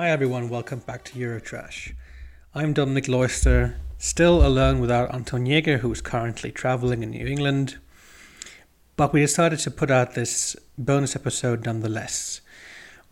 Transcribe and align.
Hi 0.00 0.08
everyone, 0.08 0.48
welcome 0.48 0.78
back 0.78 1.04
to 1.04 1.18
Eurotrash. 1.18 1.92
I'm 2.54 2.72
Dominik 2.72 3.06
Leusder, 3.06 3.74
still 3.98 4.46
alone 4.46 4.80
without 4.80 5.12
Anton 5.12 5.44
Jäger, 5.44 5.80
who's 5.80 6.00
currently 6.00 6.50
traveling 6.50 7.02
in 7.02 7.10
New 7.10 7.26
England. 7.26 7.76
But 8.96 9.12
we 9.12 9.20
decided 9.20 9.58
to 9.58 9.70
put 9.70 9.90
out 9.90 10.14
this 10.14 10.56
bonus 10.78 11.14
episode 11.14 11.66
nonetheless. 11.66 12.40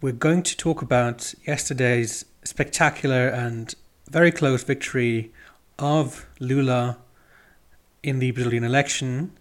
We're 0.01 0.15
going 0.15 0.43
to 0.45 0.57
talk 0.57 0.81
about 0.81 1.35
yesterday's 1.47 2.25
spectacular 2.43 3.29
and 3.29 3.75
very 4.09 4.33
close 4.33 4.65
victory 4.65 5.31
of 5.79 6.27
Lula 6.41 6.97
in 8.03 8.19
the 8.19 8.31
Brazilian 8.31 8.65
election. 8.65 9.33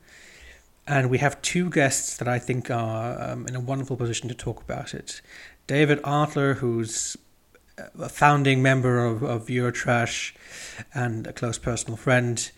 And 0.85 1.09
we 1.09 1.19
have 1.19 1.41
two 1.41 1.69
guests 1.69 2.17
that 2.17 2.27
I 2.27 2.39
think 2.39 2.69
are 2.69 3.21
um, 3.21 3.47
in 3.47 3.55
a 3.55 3.61
wonderful 3.61 3.95
position 3.95 4.27
to 4.27 4.35
talk 4.35 4.61
about 4.61 4.93
it. 4.93 5.21
David 5.65 6.01
Adler, 6.03 6.55
who's 6.55 7.15
a 7.77 8.09
founding 8.09 8.61
member 8.61 9.05
of, 9.05 9.23
of 9.23 9.47
Eurotrash 9.47 10.33
and 10.93 11.27
a 11.27 11.33
close 11.33 11.57
personal 11.57 11.97
friend, 11.97 12.51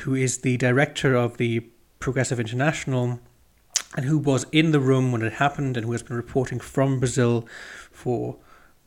who 0.00 0.14
is 0.14 0.38
the 0.38 0.56
director 0.56 1.14
of 1.14 1.36
the 1.38 1.66
Progressive 1.98 2.40
International 2.40 3.20
and 3.96 4.06
who 4.06 4.18
was 4.18 4.46
in 4.52 4.70
the 4.70 4.80
room 4.80 5.12
when 5.12 5.22
it 5.22 5.34
happened 5.34 5.76
and 5.76 5.84
who 5.84 5.92
has 5.92 6.02
been 6.02 6.16
reporting 6.16 6.60
from 6.60 7.00
Brazil 7.00 7.46
for 7.90 8.36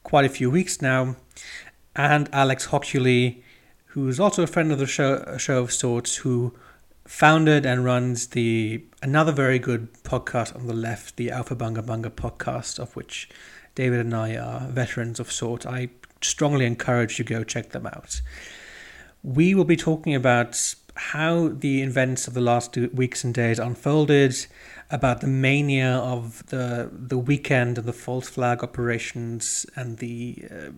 quite 0.04 0.26
a 0.26 0.30
few 0.30 0.50
weeks 0.50 0.82
now, 0.82 1.16
and 1.96 2.30
Alex 2.34 2.68
Hochuli, 2.68 3.42
who 3.88 4.08
is 4.08 4.20
also 4.20 4.44
a 4.44 4.48
friend 4.48 4.72
of 4.72 4.80
the 4.80 4.88
show, 4.88 5.24
a 5.28 5.38
show 5.38 5.62
of 5.62 5.72
sorts, 5.72 6.18
who 6.18 6.54
founded 7.14 7.64
and 7.64 7.86
runs 7.86 8.30
the 8.30 8.84
another 9.04 9.32
very 9.32 9.60
good 9.60 9.88
podcast 10.04 10.56
on 10.56 10.66
the 10.66 10.74
left, 10.74 11.16
the 11.16 11.28
Aufhebunga 11.28 11.84
Bunga 11.84 12.10
podcast, 12.10 12.80
of 12.80 12.96
which 12.96 13.30
David 13.76 14.00
and 14.00 14.16
I 14.16 14.36
are 14.36 14.62
veterans 14.62 15.20
of 15.20 15.32
sort. 15.32 15.64
I 15.64 15.90
strongly 16.24 16.66
encourage 16.66 17.20
you 17.20 17.26
go 17.26 17.44
check 17.44 17.70
them 17.70 17.86
out. 17.86 18.20
We 19.22 19.54
will 19.54 19.64
be 19.64 19.76
talking 19.76 20.16
about 20.16 20.74
how 20.96 21.50
the 21.50 21.84
events 21.84 22.28
of 22.28 22.34
the 22.34 22.42
last 22.42 22.76
weeks 22.76 23.24
and 23.24 23.32
days 23.32 23.60
unfolded, 23.60 24.48
about 24.90 25.22
the 25.22 25.28
mania 25.28 25.98
of 25.98 26.44
the 26.48 26.90
the 26.92 27.20
weekend 27.20 27.78
and 27.78 27.88
the 27.88 27.94
false 27.94 28.28
flag 28.28 28.64
operations 28.64 29.68
and 29.76 30.00
the 30.00 30.46
uh, 30.50 30.72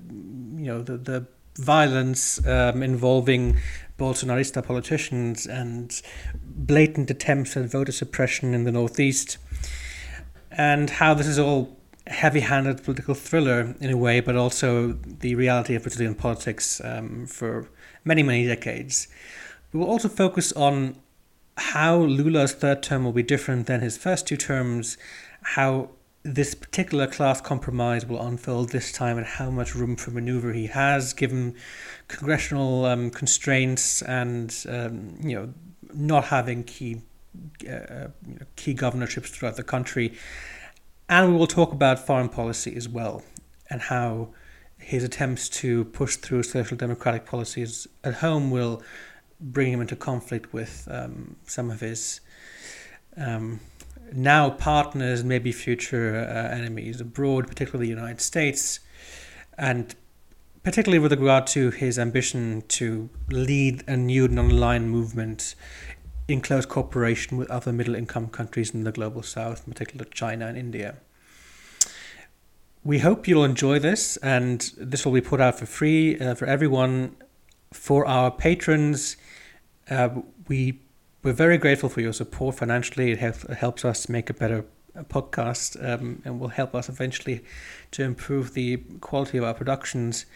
you 0.58 0.68
know 0.68 0.82
the 0.82 0.98
the 0.98 1.28
violence 1.58 2.46
um, 2.46 2.84
involving 2.84 3.58
Bolsonarista 3.98 4.66
politicians 4.66 5.46
and 5.46 6.02
blatant 6.44 7.10
attempts 7.10 7.56
at 7.56 7.66
voter 7.66 7.92
suppression 7.92 8.54
in 8.54 8.66
the 8.66 8.72
northeast, 8.72 9.38
and 10.52 10.90
how 10.90 11.14
this 11.14 11.28
is 11.28 11.40
all 11.40 11.78
heavy-handed 12.08 12.84
political 12.84 13.16
thriller 13.16 13.76
in 13.80 13.90
a 13.90 13.98
way, 13.98 14.20
but 14.20 14.36
also 14.36 14.92
the 14.92 15.34
reality 15.36 15.76
of 15.76 15.84
Brazilian 15.84 16.14
politics 16.14 16.82
um, 16.84 17.26
for 17.26 17.70
many 18.04 18.22
many 18.22 18.46
decades. 18.46 19.08
We 19.72 19.80
will 19.80 19.88
also 19.88 20.10
focus 20.10 20.52
on 20.54 20.98
how 21.58 21.98
Lula's 21.98 22.54
third 22.54 22.84
term 22.84 23.06
will 23.06 23.14
be 23.14 23.24
different 23.24 23.66
than 23.68 23.82
his 23.82 23.98
first 23.98 24.28
two 24.28 24.38
terms, 24.38 24.98
how 25.42 25.90
this 26.26 26.56
particular 26.56 27.06
class 27.06 27.40
compromise 27.40 28.04
will 28.04 28.20
unfold 28.20 28.72
this 28.72 28.92
time, 28.92 29.18
and 29.18 29.28
how 29.28 29.52
much 29.52 29.76
room 29.76 29.96
for 29.96 30.10
maneuver 30.10 30.54
he 30.54 30.66
has 30.66 31.14
given 31.14 31.56
congressional 32.08 32.86
um, 32.86 33.12
constraints 33.12 34.02
and 34.02 34.66
um, 34.68 35.18
you 35.22 35.36
know 35.36 35.54
not 35.94 36.26
having 36.26 36.64
key 36.64 37.02
uh, 37.70 38.08
you 38.28 38.36
know, 38.40 38.46
key 38.56 38.74
governorships 38.74 39.30
throughout 39.30 39.56
the 39.56 39.64
country. 39.64 40.18
And 41.08 41.32
we 41.32 41.38
will 41.38 41.48
talk 41.48 41.72
about 41.72 42.00
foreign 42.00 42.30
policy 42.30 42.76
as 42.76 42.90
well 42.90 43.24
and 43.70 43.82
how 43.82 44.30
his 44.80 45.04
attempts 45.04 45.48
to 45.50 45.86
push 45.86 46.16
through 46.16 46.44
social 46.44 46.76
democratic 46.76 47.26
policies 47.26 47.88
at 48.04 48.16
home 48.16 48.50
will 48.50 48.82
bring 49.40 49.72
him 49.72 49.82
into 49.82 49.96
conflict 49.96 50.54
with 50.54 50.88
um, 50.90 51.36
some 51.46 51.70
of 51.70 51.82
his 51.82 52.20
um, 53.18 53.60
now 54.14 54.50
partners, 54.50 55.24
maybe 55.24 55.52
future 55.52 56.16
uh, 56.16 56.56
enemies 56.56 57.02
abroad, 57.02 57.48
particularly 57.48 57.88
the 57.88 57.96
United 58.00 58.22
States, 58.22 58.80
and 59.58 59.96
particularly 60.64 61.00
with 61.00 61.12
regard 61.12 61.48
to 61.48 61.72
his 61.72 62.00
ambition 62.00 62.64
to 62.68 63.10
lead 63.30 63.84
a 63.88 63.96
new 63.96 64.28
non-aligned 64.28 64.90
movement 64.90 65.56
in 66.28 66.42
close 66.42 66.66
cooperation 66.66 67.38
with 67.38 67.50
other 67.52 67.72
middle-income 67.72 68.28
countries 68.30 68.74
in 68.74 68.84
the 68.84 68.92
global 68.92 69.22
south, 69.22 69.64
in 69.68 69.74
particular 69.74 70.06
China 70.06 70.48
and 70.48 70.58
India. 70.58 70.96
We 72.84 73.00
hope 73.00 73.28
you'll 73.28 73.44
enjoy 73.44 73.80
this, 73.80 74.18
and 74.18 74.72
this 74.78 75.06
will 75.06 75.14
be 75.14 75.22
put 75.22 75.40
out 75.40 75.60
for 75.60 75.66
free 75.66 76.20
uh, 76.20 76.36
for 76.36 76.46
everyone 76.46 77.16
for 77.76 78.06
our 78.06 78.32
patrons, 78.32 79.18
uh, 79.90 80.10
we 80.48 80.82
we're 81.26 81.34
very 81.34 81.58
grateful 81.58 81.90
for 81.90 82.02
your 82.02 82.14
support 82.14 82.54
financially. 82.54 83.12
It, 83.12 83.18
help, 83.18 83.50
helps 83.50 83.84
us 83.84 84.08
make 84.08 84.30
a 84.30 84.34
better 84.34 84.64
uh, 84.96 85.02
podcast 85.06 85.76
um, 85.84 86.22
and 86.24 86.40
will 86.40 86.50
help 86.50 86.76
us 86.76 86.88
eventually 86.88 87.44
to 87.90 88.04
improve 88.04 88.54
the 88.54 88.78
quality 89.02 89.40
of 89.40 89.44
our 89.44 89.56
productions. 89.56 90.28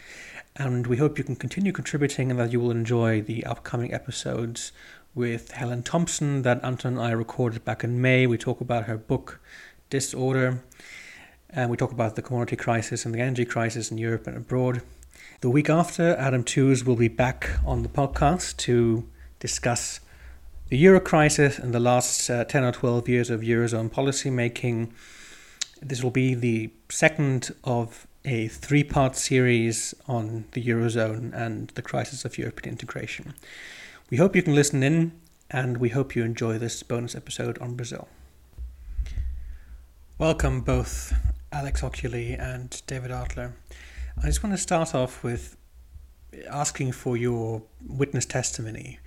And 0.56 0.88
we 0.88 0.96
hope 0.96 1.16
you 1.16 1.22
can 1.22 1.36
continue 1.36 1.70
contributing 1.70 2.32
and 2.32 2.40
that 2.40 2.50
you 2.50 2.58
will 2.58 2.72
enjoy 2.72 3.22
the 3.22 3.46
upcoming 3.46 3.94
episodes 3.94 4.72
with 5.14 5.52
Helen 5.52 5.84
Thompson 5.84 6.42
that 6.42 6.62
Anton 6.64 6.94
and 6.94 7.00
I 7.00 7.12
recorded 7.12 7.64
back 7.64 7.84
in 7.84 8.02
May. 8.02 8.26
We 8.26 8.36
talk 8.36 8.60
about 8.60 8.86
her 8.86 8.98
book, 8.98 9.40
Disorder, 9.90 10.64
and 11.48 11.70
we 11.70 11.76
talk 11.76 11.92
about 11.92 12.16
the 12.16 12.22
commodity 12.22 12.56
crisis 12.56 13.06
and 13.06 13.14
the 13.14 13.20
energy 13.20 13.44
crisis 13.44 13.92
in 13.92 13.98
Europe 13.98 14.26
and 14.26 14.36
abroad. 14.36 14.82
The 15.40 15.50
week 15.50 15.70
after, 15.70 16.16
Adam 16.16 16.42
Tooze 16.42 16.84
will 16.84 16.96
be 16.96 17.06
back 17.06 17.48
on 17.64 17.84
the 17.84 17.88
podcast 17.88 18.56
to 18.58 19.08
discuss 19.38 20.00
the 20.70 20.78
euro 20.78 21.00
crisis 21.00 21.58
and 21.58 21.74
the 21.74 21.80
last 21.80 22.30
uh, 22.30 22.44
10 22.44 22.62
or 22.62 22.70
12 22.70 23.08
years 23.08 23.28
of 23.28 23.40
Eurozone 23.40 23.90
policy 23.90 24.30
making. 24.30 24.92
This 25.82 26.02
will 26.02 26.12
be 26.12 26.32
the 26.34 26.70
second 26.88 27.50
of 27.64 28.06
a 28.24 28.46
three 28.46 28.84
part 28.84 29.16
series 29.16 29.94
on 30.06 30.44
the 30.52 30.62
Eurozone 30.64 31.34
and 31.34 31.70
the 31.70 31.82
crisis 31.82 32.24
of 32.24 32.38
European 32.38 32.70
integration. 32.70 33.34
We 34.10 34.18
hope 34.18 34.36
you 34.36 34.42
can 34.42 34.54
listen 34.54 34.84
in 34.84 35.10
and 35.50 35.78
we 35.78 35.88
hope 35.88 36.14
you 36.14 36.22
enjoy 36.22 36.58
this 36.58 36.84
bonus 36.84 37.16
episode 37.16 37.58
on 37.58 37.74
Brazil. 37.74 38.06
Welcome, 40.18 40.60
both 40.60 41.12
Alex 41.50 41.80
Hochuli 41.80 42.40
and 42.40 42.80
David 42.86 43.10
Adler. 43.10 43.54
I 44.22 44.26
just 44.26 44.44
want 44.44 44.54
to 44.54 44.62
start 44.62 44.94
off 44.94 45.24
with 45.24 45.56
asking 46.48 46.92
for 46.92 47.16
your 47.16 47.62
witness 47.84 48.24
testimony 48.24 49.00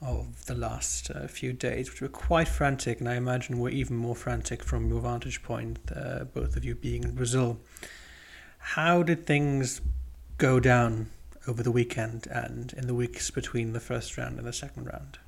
of 0.00 0.46
the 0.46 0.54
last 0.54 1.10
uh, 1.10 1.26
few 1.26 1.52
days, 1.52 1.90
which 1.90 2.00
were 2.00 2.08
quite 2.08 2.48
frantic, 2.48 3.00
and 3.00 3.08
I 3.08 3.16
imagine 3.16 3.58
were 3.58 3.70
even 3.70 3.96
more 3.96 4.14
frantic 4.14 4.62
from 4.62 4.88
your 4.88 5.00
vantage 5.00 5.42
point, 5.42 5.78
uh, 5.94 6.24
both 6.24 6.56
of 6.56 6.64
you 6.64 6.74
being 6.74 7.04
in 7.04 7.14
Brazil. 7.14 7.58
How 8.58 9.02
did 9.02 9.26
things 9.26 9.80
go 10.36 10.60
down 10.60 11.10
over 11.48 11.62
the 11.62 11.72
weekend 11.72 12.28
and 12.30 12.72
in 12.74 12.86
the 12.86 12.94
weeks 12.94 13.30
between 13.30 13.72
the 13.72 13.80
first 13.80 14.16
round 14.16 14.38
and 14.38 14.46
the 14.46 14.52
second 14.52 14.84
round? 14.86 15.18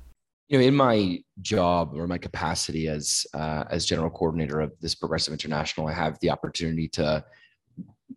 You 0.47 0.57
know, 0.57 0.65
in 0.65 0.75
my 0.75 1.19
job 1.41 1.93
or 1.95 2.07
my 2.07 2.17
capacity 2.17 2.87
as 2.87 3.25
uh, 3.33 3.63
as 3.69 3.85
general 3.85 4.09
coordinator 4.09 4.59
of 4.59 4.73
this 4.81 4.95
Progressive 4.95 5.33
International, 5.33 5.87
I 5.87 5.93
have 5.93 6.19
the 6.19 6.29
opportunity 6.29 6.87
to 6.89 7.23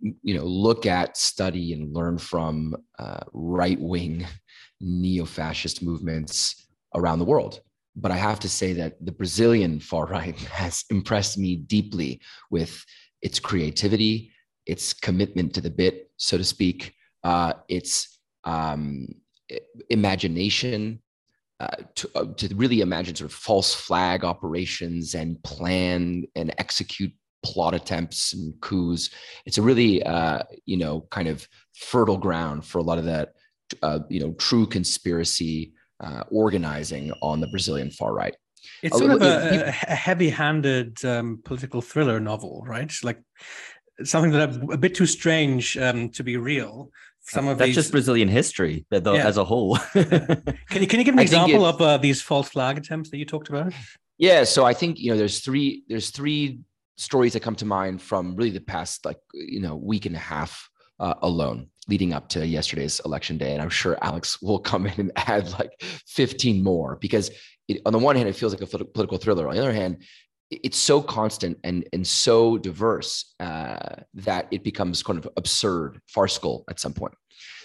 you 0.01 0.35
know 0.35 0.45
look 0.45 0.87
at 0.87 1.17
study 1.17 1.73
and 1.73 1.95
learn 1.95 2.19
from 2.19 2.77
uh, 2.99 3.21
right 3.33 3.81
wing 3.81 4.27
neo-fascist 4.85 5.83
movements 5.83 6.67
around 6.95 7.19
the 7.19 7.25
world 7.25 7.61
but 7.97 8.11
i 8.11 8.17
have 8.17 8.39
to 8.39 8.49
say 8.49 8.73
that 8.73 8.93
the 9.05 9.13
brazilian 9.13 9.81
far 9.81 10.07
right 10.07 10.39
has 10.63 10.85
impressed 10.91 11.39
me 11.39 11.57
deeply 11.57 12.21
with 12.51 12.85
its 13.23 13.41
creativity 13.41 14.31
its 14.67 14.93
commitment 14.93 15.55
to 15.55 15.61
the 15.61 15.71
bit 15.71 16.11
so 16.17 16.37
to 16.37 16.45
speak 16.45 16.95
uh, 17.25 17.55
its 17.69 18.19
um, 18.45 19.09
imagination 19.89 21.01
uh, 21.61 21.77
to, 21.95 22.11
uh, 22.17 22.27
to 22.37 22.55
really 22.57 22.81
imagine 22.81 23.15
sort 23.15 23.31
of 23.31 23.37
false 23.37 23.75
flag 23.75 24.25
operations 24.25 25.15
and 25.15 25.43
plan 25.45 26.25
and 26.35 26.55
execute 26.59 27.13
plot 27.45 27.75
attempts 27.75 28.33
and 28.33 28.61
coups. 28.61 29.11
It's 29.47 29.59
a 29.59 29.63
really, 29.63 30.03
uh, 30.03 30.43
you 30.67 30.77
know, 30.77 31.07
kind 31.11 31.29
of 31.29 31.47
fertile 31.75 32.19
ground 32.19 32.65
for 32.65 32.79
a 32.79 32.83
lot 32.83 32.99
of 32.99 33.05
that, 33.05 33.35
uh, 33.83 34.01
you 34.09 34.21
know, 34.21 34.33
true 34.33 34.67
conspiracy 34.67 35.73
uh, 36.01 36.25
organizing 36.31 37.13
on 37.23 37.41
the 37.41 37.47
Brazilian 37.49 37.91
far 37.91 38.13
right. 38.13 38.37
It's 38.83 38.97
sort 38.97 39.11
of 39.11 39.23
a, 39.23 39.67
a 39.67 39.95
heavy-handed 39.95 41.05
um, 41.05 41.41
political 41.45 41.81
thriller 41.81 42.19
novel, 42.21 42.65
right? 42.67 42.93
Like 43.03 43.21
something 44.03 44.33
that 44.33 44.73
a 44.73 44.79
bit 44.79 44.95
too 44.95 45.07
strange 45.07 45.77
um, 45.77 46.09
to 46.11 46.25
be 46.25 46.37
real. 46.37 46.91
Some 47.27 47.49
of 47.49 47.59
that's 47.59 47.69
these... 47.69 47.75
just 47.77 47.93
Brazilian 47.93 48.29
history 48.29 48.85
yeah. 48.91 49.13
as 49.13 49.39
a 49.39 49.45
whole. 49.45 49.77
can 49.93 50.57
you 50.75 50.87
can 50.87 50.99
you 50.99 51.05
give 51.05 51.15
an 51.15 51.19
example 51.21 51.65
of 51.65 51.81
uh, 51.81 51.97
these 51.99 52.21
false 52.21 52.49
flag 52.49 52.77
attempts 52.77 53.11
that 53.11 53.19
you 53.19 53.25
talked 53.25 53.49
about? 53.49 53.73
Yeah, 54.19 54.45
so 54.45 54.65
I 54.65 54.75
think 54.75 54.99
you 54.99 55.11
know 55.11 55.17
there's 55.17 55.41
three 55.41 55.85
there's 55.89 56.11
three 56.11 56.61
stories 56.97 57.33
that 57.33 57.41
come 57.41 57.57
to 57.57 57.65
mind 57.65 58.03
from 58.03 58.37
really 58.37 58.51
the 58.51 58.61
past 58.61 59.05
like 59.05 59.19
you 59.33 59.61
know 59.61 59.75
week 59.75 60.07
and 60.07 60.15
a 60.15 60.21
half 60.21 60.69
uh, 61.01 61.15
alone 61.23 61.69
leading 61.89 62.13
up 62.13 62.29
to 62.31 62.47
yesterday's 62.47 63.01
election 63.05 63.39
day. 63.39 63.53
And 63.53 63.63
I'm 63.63 63.71
sure 63.71 63.99
Alex 64.03 64.41
will 64.41 64.59
come 64.59 64.87
in 64.87 64.95
and 64.99 65.13
add 65.17 65.51
like 65.59 65.83
15 66.07 66.63
more 66.63 66.97
because 66.97 67.31
it, 67.69 67.81
on 67.87 67.93
the 67.93 67.99
one 67.99 68.17
hand, 68.17 68.29
it 68.29 68.37
feels 68.37 68.53
like 68.53 68.63
a 68.63 68.85
political 68.85 69.19
thriller. 69.19 69.49
On 69.49 69.55
the 69.55 69.61
other 69.61 69.73
hand, 69.73 70.03
it's 70.51 70.79
so 70.79 71.03
constant 71.03 71.59
and 71.65 71.89
and 71.93 72.07
so 72.07 72.59
diverse 72.59 73.35
uh, 73.41 73.97
that 74.15 74.47
it 74.51 74.63
becomes 74.63 75.03
kind 75.03 75.19
of 75.19 75.29
absurd, 75.37 76.01
farcical 76.07 76.65
at 76.69 76.79
some 76.79 76.93
point. 76.93 77.15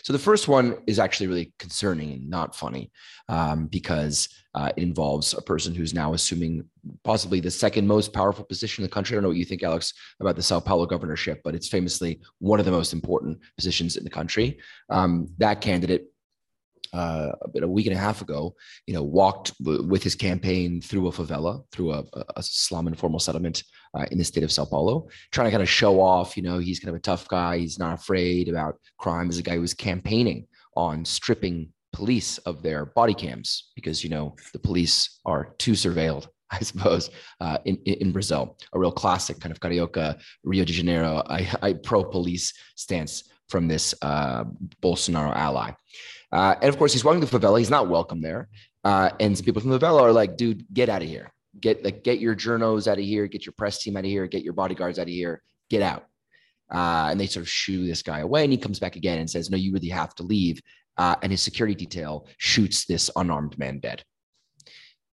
So 0.09 0.13
the 0.13 0.17
first 0.17 0.47
one 0.47 0.75
is 0.88 0.97
actually 0.97 1.27
really 1.27 1.53
concerning 1.59 2.13
and 2.13 2.27
not 2.27 2.56
funny 2.56 2.89
um, 3.27 3.67
because 3.67 4.27
uh, 4.56 4.71
it 4.75 4.81
involves 4.81 5.35
a 5.35 5.41
person 5.44 5.75
who's 5.75 5.94
now 5.94 6.15
assuming 6.15 6.65
possibly 7.03 7.39
the 7.39 7.51
second 7.51 7.85
most 7.85 8.11
powerful 8.11 8.44
position 8.44 8.83
in 8.83 8.89
the 8.89 8.91
country. 8.91 9.13
I 9.13 9.17
don't 9.17 9.21
know 9.25 9.29
what 9.29 9.38
you 9.38 9.45
think, 9.45 9.61
Alex, 9.61 9.94
about 10.19 10.35
the 10.35 10.41
Sao 10.41 10.61
Paulo 10.61 10.88
governorship, 10.88 11.41
but 11.44 11.53
it's 11.53 11.67
famously 11.67 12.21
one 12.39 12.59
of 12.59 12.65
the 12.65 12.71
most 12.71 12.91
important 12.91 13.38
positions 13.56 13.97
in 13.97 14.03
the 14.03 14.09
country. 14.09 14.57
Um, 14.89 15.27
that 15.38 15.61
candidate 15.61 16.06
uh, 16.94 17.31
a 17.62 17.68
week 17.68 17.88
and 17.88 17.95
a 17.95 18.00
half 18.00 18.21
ago, 18.21 18.56
you 18.88 18.94
know, 18.94 19.03
walked 19.03 19.57
w- 19.63 19.83
with 19.88 20.03
his 20.03 20.15
campaign 20.15 20.81
through 20.81 21.07
a 21.07 21.12
favela, 21.12 21.63
through 21.71 21.94
a, 21.94 22.03
a 22.36 22.44
slum 22.44 22.88
informal 22.88 23.19
settlement 23.19 23.63
uh, 23.94 24.06
in 24.12 24.18
the 24.18 24.24
state 24.24 24.44
of 24.44 24.51
Sao 24.51 24.65
Paulo, 24.65 25.07
trying 25.31 25.45
to 25.45 25.51
kind 25.51 25.63
of 25.63 25.69
show 25.69 26.01
off, 26.01 26.38
you 26.38 26.44
know, 26.44 26.59
he's 26.59 26.80
kind 26.80 26.89
of 26.89 26.95
a 26.95 27.01
tough 27.01 27.27
guy. 27.27 27.57
He's 27.57 27.80
not 27.80 28.00
afraid 28.00 28.50
about 28.50 28.80
crime. 28.97 29.30
As 29.30 29.38
a 29.38 29.44
guy 29.44 29.56
who 29.56 29.62
was 29.62 29.74
campaigning 29.74 30.47
on 30.75 31.06
stripping 31.06 31.69
police 31.91 32.38
of 32.39 32.62
their 32.62 32.86
body 32.86 33.13
cams 33.13 33.71
because, 33.75 34.03
you 34.03 34.09
know, 34.09 34.35
the 34.53 34.59
police 34.59 35.19
are 35.25 35.56
too 35.57 35.74
surveilled. 35.74 36.27
I 36.51 36.62
suppose, 36.62 37.12
uh, 37.42 37.59
in, 37.65 37.75
in 37.85 38.12
Brazil, 38.12 38.57
a 38.74 38.80
real 38.80 38.92
classic 38.92 39.39
kind 39.39 39.51
of 39.51 39.59
carioca, 39.59 40.19
Rio 40.44 40.65
de 40.65 40.74
Janeiro, 40.74 41.21
I, 41.27 41.47
I 41.62 41.74
pro 41.74 42.03
police 42.03 42.53
stance 42.75 43.25
from 43.50 43.68
this 43.68 43.94
uh, 44.01 44.45
Bolsonaro 44.81 45.35
ally. 45.35 45.71
Uh, 46.31 46.56
and 46.62 46.70
of 46.70 46.78
course, 46.78 46.94
he's 46.94 47.04
walking 47.04 47.22
the 47.22 47.28
favela. 47.28 47.58
He's 47.58 47.70
not 47.70 47.90
welcome 47.90 48.22
there. 48.22 48.50
Uh, 48.84 49.10
and 49.20 49.38
some 49.38 49.46
people 49.46 49.62
from 49.62 49.72
the 49.72 49.80
favela 49.80 50.02
are 50.02 50.12
like, 50.12 50.38
dude, 50.38 50.66
get 50.74 50.90
out 50.90 51.02
of 51.02 51.08
here. 51.08 51.31
Get 51.60 51.84
like 51.84 52.04
get 52.04 52.20
your 52.20 52.36
journos 52.36 52.88
out 52.88 53.00
of 53.00 53.04
here. 53.04 53.28
Get 53.28 53.46
your 53.46 53.54
press 53.58 53.81
team 53.81 53.98
out 53.98 54.06
of 54.06 54.10
here. 54.10 54.28
Get 54.28 54.44
your 54.44 54.54
bodyguards 54.54 55.00
out 55.00 55.04
of 55.04 55.10
here. 55.10 55.42
Get 55.70 55.81
out. 55.81 56.06
Uh, 56.72 57.08
and 57.12 57.20
they 57.20 57.26
sort 57.26 57.44
of 57.44 57.50
shoo 57.50 57.86
this 57.86 58.04
guy 58.04 58.20
away. 58.20 58.44
And 58.44 58.52
he 58.52 58.58
comes 58.58 58.80
back 58.80 58.96
again 58.96 59.18
and 59.18 59.30
says, 59.30 59.50
no, 59.50 59.58
you 59.58 59.74
really 59.74 59.90
have 59.90 60.14
to 60.16 60.24
leave. 60.24 60.62
Uh, 60.98 61.16
and 61.24 61.31
his 61.31 61.42
security 61.42 61.74
detail 61.74 62.28
shoots 62.38 62.86
this 62.86 63.10
unarmed 63.16 63.58
man 63.58 63.80
dead. 63.80 64.04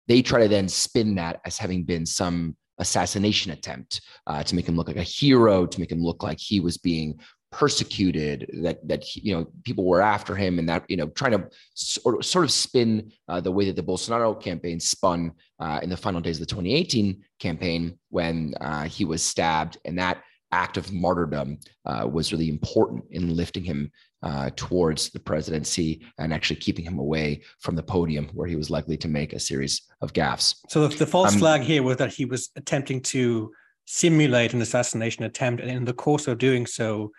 They 0.07 0.21
try 0.21 0.41
to 0.41 0.47
then 0.47 0.67
spin 0.67 1.15
that 1.15 1.39
as 1.45 1.57
having 1.57 1.83
been 1.83 2.05
some 2.05 2.57
assassination 2.79 3.51
attempt 3.51 4.01
uh, 4.25 4.43
to 4.43 4.55
make 4.55 4.67
him 4.67 4.75
look 4.75 4.87
like 4.87 4.97
a 4.97 5.03
hero, 5.03 5.65
to 5.65 5.79
make 5.79 5.91
him 5.91 6.01
look 6.01 6.23
like 6.23 6.39
he 6.39 6.59
was 6.59 6.77
being 6.77 7.19
persecuted 7.53 8.49
that 8.61 8.85
that 8.87 9.15
you 9.15 9.33
know 9.33 9.47
people 9.63 9.85
were 9.85 10.01
after 10.01 10.35
him 10.35 10.59
and 10.59 10.67
that 10.67 10.83
you 10.89 10.97
know 10.97 11.07
trying 11.09 11.31
to 11.31 11.47
sort, 11.75 12.25
sort 12.25 12.43
of 12.43 12.51
spin 12.51 13.11
uh, 13.29 13.39
the 13.39 13.51
way 13.51 13.65
that 13.65 13.75
the 13.75 13.83
Bolsonaro 13.83 14.39
campaign 14.41 14.79
spun 14.79 15.31
uh, 15.59 15.79
in 15.83 15.89
the 15.89 15.95
final 15.95 16.19
days 16.19 16.37
of 16.37 16.47
the 16.47 16.53
2018 16.53 17.23
campaign 17.39 17.97
when 18.09 18.53
uh, 18.59 18.83
he 18.83 19.05
was 19.05 19.21
stabbed 19.21 19.77
and 19.85 19.97
that 19.97 20.23
act 20.51 20.77
of 20.77 20.91
martyrdom 20.91 21.57
uh, 21.85 22.07
was 22.11 22.31
really 22.31 22.49
important 22.49 23.03
in 23.11 23.35
lifting 23.35 23.63
him 23.63 23.91
uh, 24.23 24.49
towards 24.55 25.09
the 25.09 25.19
presidency 25.19 26.05
and 26.19 26.33
actually 26.33 26.55
keeping 26.55 26.85
him 26.85 26.97
away 26.97 27.41
from 27.59 27.75
the 27.75 27.83
podium 27.83 28.29
where 28.33 28.47
he 28.47 28.55
was 28.55 28.69
likely 28.69 28.97
to 28.97 29.07
make 29.07 29.33
a 29.33 29.39
series 29.39 29.81
of 30.01 30.13
gaffes. 30.13 30.55
So 30.69 30.87
the, 30.87 30.95
the 30.95 31.07
false 31.07 31.33
um, 31.33 31.39
flag 31.39 31.61
here 31.61 31.83
was 31.83 31.97
that 31.97 32.13
he 32.13 32.25
was 32.25 32.49
attempting 32.55 33.01
to 33.01 33.51
simulate 33.85 34.53
an 34.53 34.61
assassination 34.61 35.23
attempt 35.23 35.61
and 35.61 35.69
in 35.69 35.85
the 35.85 35.93
course 35.93 36.27
of 36.27 36.37
doing 36.37 36.65
so 36.65 37.11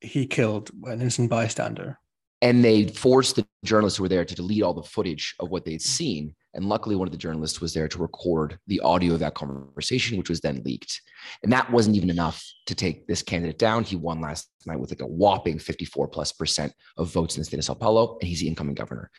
he 0.00 0.26
killed 0.26 0.70
an 0.84 1.00
innocent 1.00 1.30
bystander. 1.30 1.98
And 2.42 2.64
they 2.64 2.86
forced 2.88 3.36
the 3.36 3.46
journalists 3.64 3.98
who 3.98 4.04
were 4.04 4.08
there 4.08 4.24
to 4.24 4.34
delete 4.34 4.62
all 4.62 4.72
the 4.72 4.82
footage 4.82 5.34
of 5.40 5.50
what 5.50 5.66
they'd 5.66 5.82
seen. 5.82 6.34
And 6.54 6.64
luckily, 6.64 6.96
one 6.96 7.06
of 7.06 7.12
the 7.12 7.18
journalists 7.18 7.60
was 7.60 7.74
there 7.74 7.86
to 7.86 7.98
record 7.98 8.58
the 8.66 8.80
audio 8.80 9.12
of 9.12 9.20
that 9.20 9.34
conversation, 9.34 10.16
which 10.16 10.30
was 10.30 10.40
then 10.40 10.62
leaked. 10.64 11.02
And 11.42 11.52
that 11.52 11.70
wasn't 11.70 11.96
even 11.96 12.08
enough 12.08 12.42
to 12.66 12.74
take 12.74 13.06
this 13.06 13.22
candidate 13.22 13.58
down. 13.58 13.84
He 13.84 13.94
won 13.94 14.22
last 14.22 14.48
night 14.64 14.80
with 14.80 14.90
like 14.90 15.02
a 15.02 15.06
whopping 15.06 15.58
54 15.58 16.08
plus 16.08 16.32
percent 16.32 16.72
of 16.96 17.12
votes 17.12 17.36
in 17.36 17.42
the 17.42 17.44
state 17.44 17.58
of 17.58 17.64
Sao 17.64 17.74
Paulo, 17.74 18.16
and 18.20 18.28
he's 18.28 18.40
the 18.40 18.48
incoming 18.48 18.74
governor. 18.74 19.10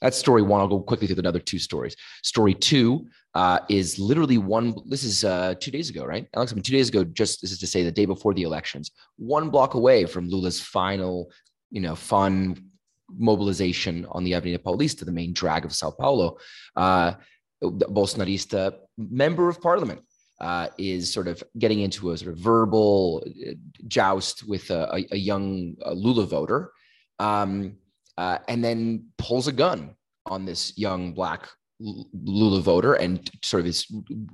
That's 0.00 0.16
story 0.16 0.42
one. 0.42 0.60
I'll 0.60 0.68
go 0.68 0.80
quickly 0.80 1.06
through 1.06 1.16
the 1.16 1.28
other 1.28 1.40
two 1.40 1.58
stories. 1.58 1.96
Story 2.22 2.54
two 2.54 3.06
uh, 3.34 3.60
is 3.68 3.98
literally 3.98 4.38
one. 4.38 4.74
This 4.86 5.04
is 5.04 5.24
uh, 5.24 5.54
two 5.60 5.70
days 5.70 5.90
ago, 5.90 6.04
right, 6.04 6.26
Alex? 6.34 6.52
I 6.52 6.54
mean, 6.54 6.62
two 6.62 6.72
days 6.72 6.88
ago. 6.88 7.04
Just 7.04 7.40
this 7.40 7.52
is 7.52 7.58
to 7.58 7.66
say, 7.66 7.82
the 7.82 7.92
day 7.92 8.06
before 8.06 8.34
the 8.34 8.42
elections, 8.42 8.90
one 9.16 9.50
block 9.50 9.74
away 9.74 10.06
from 10.06 10.28
Lula's 10.28 10.60
final, 10.60 11.30
you 11.70 11.80
know, 11.80 11.94
fun 11.94 12.70
mobilization 13.16 14.06
on 14.10 14.24
the 14.24 14.34
Avenida 14.34 14.62
Paulista, 14.62 15.04
the 15.04 15.12
main 15.12 15.32
drag 15.32 15.64
of 15.64 15.74
Sao 15.74 15.90
Paulo. 15.90 16.38
Uh, 16.76 17.14
Bolsonarista 17.62 18.74
member 18.96 19.48
of 19.48 19.60
parliament 19.60 20.00
uh, 20.40 20.68
is 20.78 21.12
sort 21.12 21.26
of 21.26 21.42
getting 21.58 21.80
into 21.80 22.10
a 22.10 22.16
sort 22.16 22.32
of 22.32 22.38
verbal 22.38 23.24
uh, 23.26 23.52
joust 23.88 24.46
with 24.46 24.70
a, 24.70 25.04
a 25.10 25.16
young 25.16 25.74
uh, 25.84 25.92
Lula 25.92 26.26
voter. 26.26 26.72
Um, 27.18 27.76
uh, 28.18 28.38
and 28.48 28.62
then 28.64 29.06
pulls 29.16 29.46
a 29.46 29.52
gun 29.52 29.94
on 30.26 30.44
this 30.44 30.76
young 30.76 31.14
black 31.14 31.48
Lula 31.80 32.60
voter 32.60 32.94
and 32.94 33.30
sort 33.44 33.60
of 33.60 33.68
is 33.68 33.86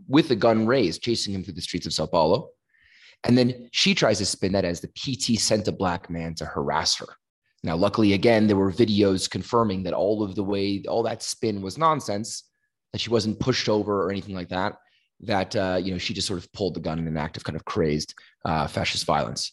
with 0.09 0.29
the 0.29 0.37
gun 0.37 0.67
raised, 0.67 1.03
chasing 1.03 1.35
him 1.35 1.45
through 1.45 1.53
the 1.53 1.61
streets 1.61 1.85
of 1.85 1.93
Sao 1.93 2.07
Paulo. 2.07 2.49
And 3.25 3.37
then 3.37 3.69
she 3.73 3.95
tries 3.95 4.19
to 4.19 4.27
spin 4.27 4.53
that 4.53 4.65
as 4.65 4.81
the 4.81 4.89
PT 4.89 5.39
sent 5.39 5.69
a 5.69 5.73
black 5.73 6.09
man 6.09 6.35
to 6.37 6.47
harass 6.47 6.97
her. 6.97 7.07
Now, 7.63 7.77
luckily, 7.77 8.15
again, 8.15 8.47
there 8.47 8.57
were 8.57 8.73
videos 8.73 9.29
confirming 9.29 9.83
that 9.83 9.93
all 9.93 10.23
of 10.23 10.35
the 10.35 10.45
way, 10.45 10.83
all 10.89 11.03
that 11.03 11.23
spin 11.23 11.61
was 11.61 11.77
nonsense, 11.77 12.45
that 12.93 13.01
she 13.01 13.11
wasn't 13.11 13.41
pushed 13.41 13.69
over 13.69 14.03
or 14.03 14.11
anything 14.11 14.35
like 14.35 14.49
that. 14.49 14.77
That 15.21 15.55
uh, 15.55 15.79
you 15.83 15.93
know, 15.93 15.99
she 15.99 16.15
just 16.15 16.27
sort 16.27 16.39
of 16.39 16.51
pulled 16.53 16.75
the 16.75 16.81
gun 16.81 16.99
in 16.99 17.07
an 17.07 17.19
act 17.19 17.37
of 17.37 17.45
kind 17.45 17.57
of 17.57 17.67
crazed 17.67 18.15
uh, 18.47 18.67
fascist 18.67 19.05
violence. 19.05 19.53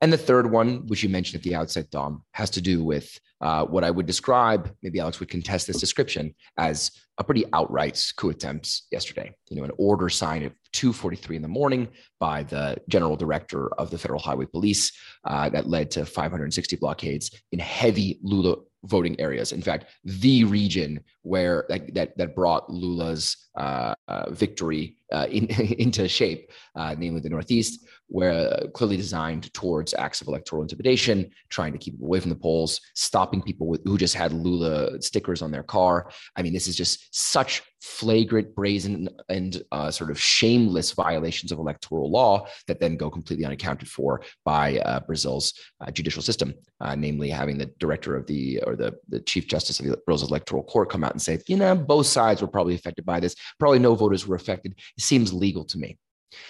And 0.00 0.12
the 0.12 0.18
third 0.18 0.50
one, 0.50 0.86
which 0.86 1.02
you 1.02 1.08
mentioned 1.08 1.40
at 1.40 1.42
the 1.42 1.56
outset, 1.56 1.90
Dom, 1.90 2.22
has 2.32 2.50
to 2.50 2.60
do 2.60 2.84
with 2.84 3.18
uh, 3.40 3.64
what 3.64 3.84
I 3.84 3.90
would 3.90 4.06
describe, 4.06 4.74
maybe 4.82 5.00
Alex 5.00 5.20
would 5.20 5.28
contest 5.28 5.66
this 5.66 5.80
description, 5.80 6.34
as 6.56 6.90
a 7.18 7.24
pretty 7.24 7.44
outright 7.52 8.12
coup 8.16 8.30
attempt 8.30 8.82
yesterday. 8.90 9.34
You 9.50 9.56
know, 9.56 9.64
an 9.64 9.72
order 9.76 10.08
signed 10.08 10.44
at 10.44 10.52
2:43 10.72 11.36
in 11.36 11.42
the 11.42 11.48
morning 11.48 11.88
by 12.20 12.42
the 12.44 12.76
general 12.88 13.16
director 13.16 13.72
of 13.74 13.90
the 13.90 13.98
Federal 13.98 14.20
Highway 14.20 14.46
Police 14.46 14.92
uh, 15.24 15.48
that 15.50 15.68
led 15.68 15.90
to 15.92 16.04
560 16.04 16.76
blockades 16.76 17.30
in 17.52 17.58
heavy 17.58 18.18
Lula 18.22 18.56
voting 18.84 19.18
areas. 19.20 19.52
In 19.52 19.62
fact, 19.62 19.86
the 20.04 20.44
region 20.44 21.00
where 21.22 21.64
that 21.68 21.94
that, 21.94 22.16
that 22.18 22.34
brought 22.34 22.70
Lula's 22.70 23.36
uh, 23.56 23.94
uh 24.06 24.30
victory 24.30 24.96
uh, 25.12 25.26
in, 25.30 25.46
into 25.78 26.08
shape, 26.08 26.50
uh, 26.76 26.94
namely 26.98 27.20
the 27.20 27.28
Northeast, 27.28 27.84
where 28.08 28.32
uh, 28.32 28.66
clearly 28.68 28.96
designed 28.96 29.52
towards 29.54 29.94
acts 29.94 30.20
of 30.20 30.28
electoral 30.28 30.62
intimidation, 30.62 31.30
trying 31.50 31.72
to 31.72 31.78
keep 31.78 32.00
away 32.00 32.20
from 32.20 32.30
the 32.30 32.36
polls, 32.36 32.80
stopping 32.94 33.42
people 33.42 33.66
with, 33.66 33.82
who 33.84 33.96
just 33.96 34.14
had 34.14 34.32
Lula 34.32 35.00
stickers 35.00 35.42
on 35.42 35.50
their 35.50 35.62
car. 35.62 36.10
I 36.36 36.42
mean, 36.42 36.52
this 36.52 36.66
is 36.68 36.76
just 36.76 37.14
such 37.14 37.62
flagrant, 37.80 38.54
brazen, 38.54 39.08
and 39.28 39.62
uh, 39.72 39.90
sort 39.90 40.10
of 40.10 40.18
shameless 40.18 40.92
violations 40.92 41.52
of 41.52 41.58
electoral 41.58 42.10
law 42.10 42.46
that 42.66 42.80
then 42.80 42.96
go 42.96 43.10
completely 43.10 43.44
unaccounted 43.44 43.88
for 43.88 44.22
by 44.44 44.78
uh, 44.78 45.00
Brazil's 45.00 45.54
uh, 45.80 45.90
judicial 45.90 46.22
system, 46.22 46.54
uh, 46.80 46.94
namely 46.94 47.28
having 47.28 47.58
the 47.58 47.70
director 47.78 48.16
of 48.16 48.26
the 48.26 48.60
or 48.66 48.74
the, 48.74 48.94
the 49.08 49.20
chief 49.20 49.46
justice 49.46 49.78
of 49.78 49.86
the 49.86 49.96
Brazil's 50.06 50.30
electoral 50.30 50.64
court 50.64 50.90
come 50.90 51.04
out 51.04 51.12
and 51.12 51.22
say, 51.22 51.38
you 51.46 51.56
know, 51.56 51.74
both 51.76 52.06
sides 52.06 52.42
were 52.42 52.48
probably 52.48 52.74
affected 52.74 53.04
by 53.04 53.20
this. 53.20 53.36
Probably 53.58 53.78
no 53.78 53.94
voters 53.94 54.26
were 54.26 54.36
affected. 54.36 54.72
It 54.96 55.04
seems 55.04 55.32
legal 55.32 55.64
to 55.66 55.78
me. 55.78 55.98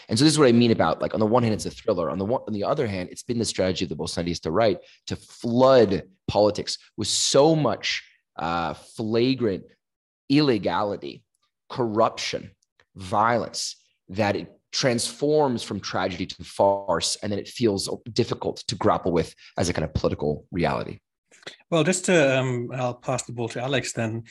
And 0.08 0.18
so 0.18 0.24
this 0.24 0.32
is 0.32 0.38
what 0.38 0.48
I 0.48 0.52
mean 0.52 0.70
about 0.70 1.00
like 1.00 1.14
on 1.14 1.20
the 1.20 1.26
one 1.26 1.42
hand, 1.42 1.54
it's 1.54 1.66
a 1.66 1.70
thriller. 1.70 2.10
On 2.10 2.18
the 2.18 2.24
one, 2.24 2.42
on 2.46 2.52
the 2.52 2.64
other 2.64 2.86
hand, 2.86 3.08
it's 3.10 3.22
been 3.22 3.38
the 3.38 3.44
strategy 3.44 3.84
of 3.84 3.88
the 3.88 3.96
Bolsonarista 3.96 4.50
right 4.50 4.78
to 5.06 5.16
flood 5.16 6.04
politics 6.26 6.78
with 6.96 7.08
so 7.08 7.54
much 7.54 8.02
uh, 8.36 8.74
flagrant 8.74 9.64
illegality, 10.28 11.24
corruption, 11.70 12.50
violence 12.96 13.76
that 14.08 14.36
it 14.36 14.52
transforms 14.72 15.62
from 15.62 15.80
tragedy 15.80 16.26
to 16.26 16.44
farce, 16.44 17.16
and 17.22 17.32
then 17.32 17.38
it 17.38 17.48
feels 17.48 17.88
difficult 18.12 18.58
to 18.68 18.74
grapple 18.74 19.12
with 19.12 19.34
as 19.56 19.68
a 19.68 19.72
kind 19.72 19.84
of 19.84 19.94
political 19.94 20.44
reality. 20.50 20.98
Well, 21.70 21.84
just 21.84 22.04
to 22.06 22.38
um, 22.38 22.70
I'll 22.74 22.94
pass 22.94 23.22
the 23.24 23.32
ball 23.32 23.48
to 23.50 23.62
Alex. 23.62 23.92
Then 23.92 24.24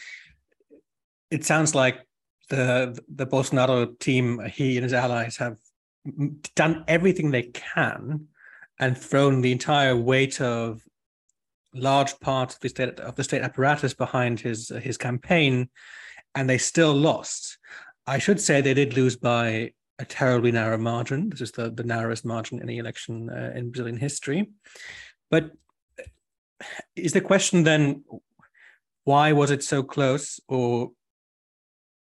it 1.31 1.45
sounds 1.45 1.73
like 1.75 2.06
the 2.49 2.97
the 3.13 3.25
Bolsonaro 3.25 3.97
team, 3.99 4.39
he 4.45 4.77
and 4.77 4.83
his 4.83 4.93
allies 4.93 5.37
have 5.37 5.57
done 6.55 6.83
everything 6.87 7.31
they 7.31 7.43
can 7.43 8.27
and 8.79 8.97
thrown 8.97 9.41
the 9.41 9.51
entire 9.51 9.95
weight 9.95 10.39
of 10.39 10.81
large 11.73 12.19
parts 12.19 12.55
of 12.55 12.61
the 12.61 12.69
state 12.69 12.99
of 12.99 13.15
the 13.15 13.23
state 13.23 13.41
apparatus 13.41 13.93
behind 13.93 14.39
his 14.39 14.69
his 14.69 14.97
campaign, 14.97 15.69
and 16.35 16.49
they 16.49 16.57
still 16.57 16.93
lost. 16.93 17.57
I 18.05 18.19
should 18.19 18.39
say 18.39 18.61
they 18.61 18.73
did 18.73 18.95
lose 18.95 19.17
by 19.17 19.73
a 19.99 20.05
terribly 20.05 20.51
narrow 20.51 20.77
margin. 20.77 21.29
This 21.29 21.41
is 21.41 21.51
the, 21.51 21.71
the 21.71 21.83
narrowest 21.83 22.23
margin 22.23 22.61
in 22.61 22.67
the 22.67 22.77
election 22.77 23.29
uh, 23.29 23.51
in 23.55 23.71
Brazilian 23.71 23.97
history. 23.97 24.49
But 25.29 25.51
is 26.95 27.13
the 27.13 27.21
question 27.21 27.63
then 27.63 28.03
why 29.03 29.31
was 29.31 29.51
it 29.51 29.63
so 29.63 29.83
close, 29.83 30.39
or 30.47 30.91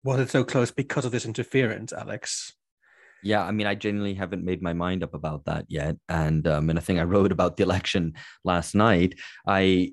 was 0.03 0.21
it 0.21 0.31
so 0.31 0.45
close 0.45 0.71
because 0.71 1.05
of 1.05 1.13
this 1.13 1.27
interference, 1.27 1.93
Alex? 1.93 2.55
Yeah, 3.23 3.45
I 3.45 3.51
mean, 3.51 3.67
I 3.67 3.75
genuinely 3.75 4.15
haven't 4.15 4.45
made 4.45 4.63
my 4.63 4.73
mind 4.73 5.03
up 5.03 5.15
about 5.15 5.45
that 5.45 5.67
yet, 5.69 5.97
and 6.09 6.47
um, 6.49 6.71
and 6.71 6.79
I 6.79 6.83
think 6.83 6.99
I 6.99 7.05
wrote 7.05 7.33
about 7.33 7.57
the 7.57 7.65
election 7.65 8.15
last 8.45 8.75
night. 8.75 9.15
I 9.47 9.93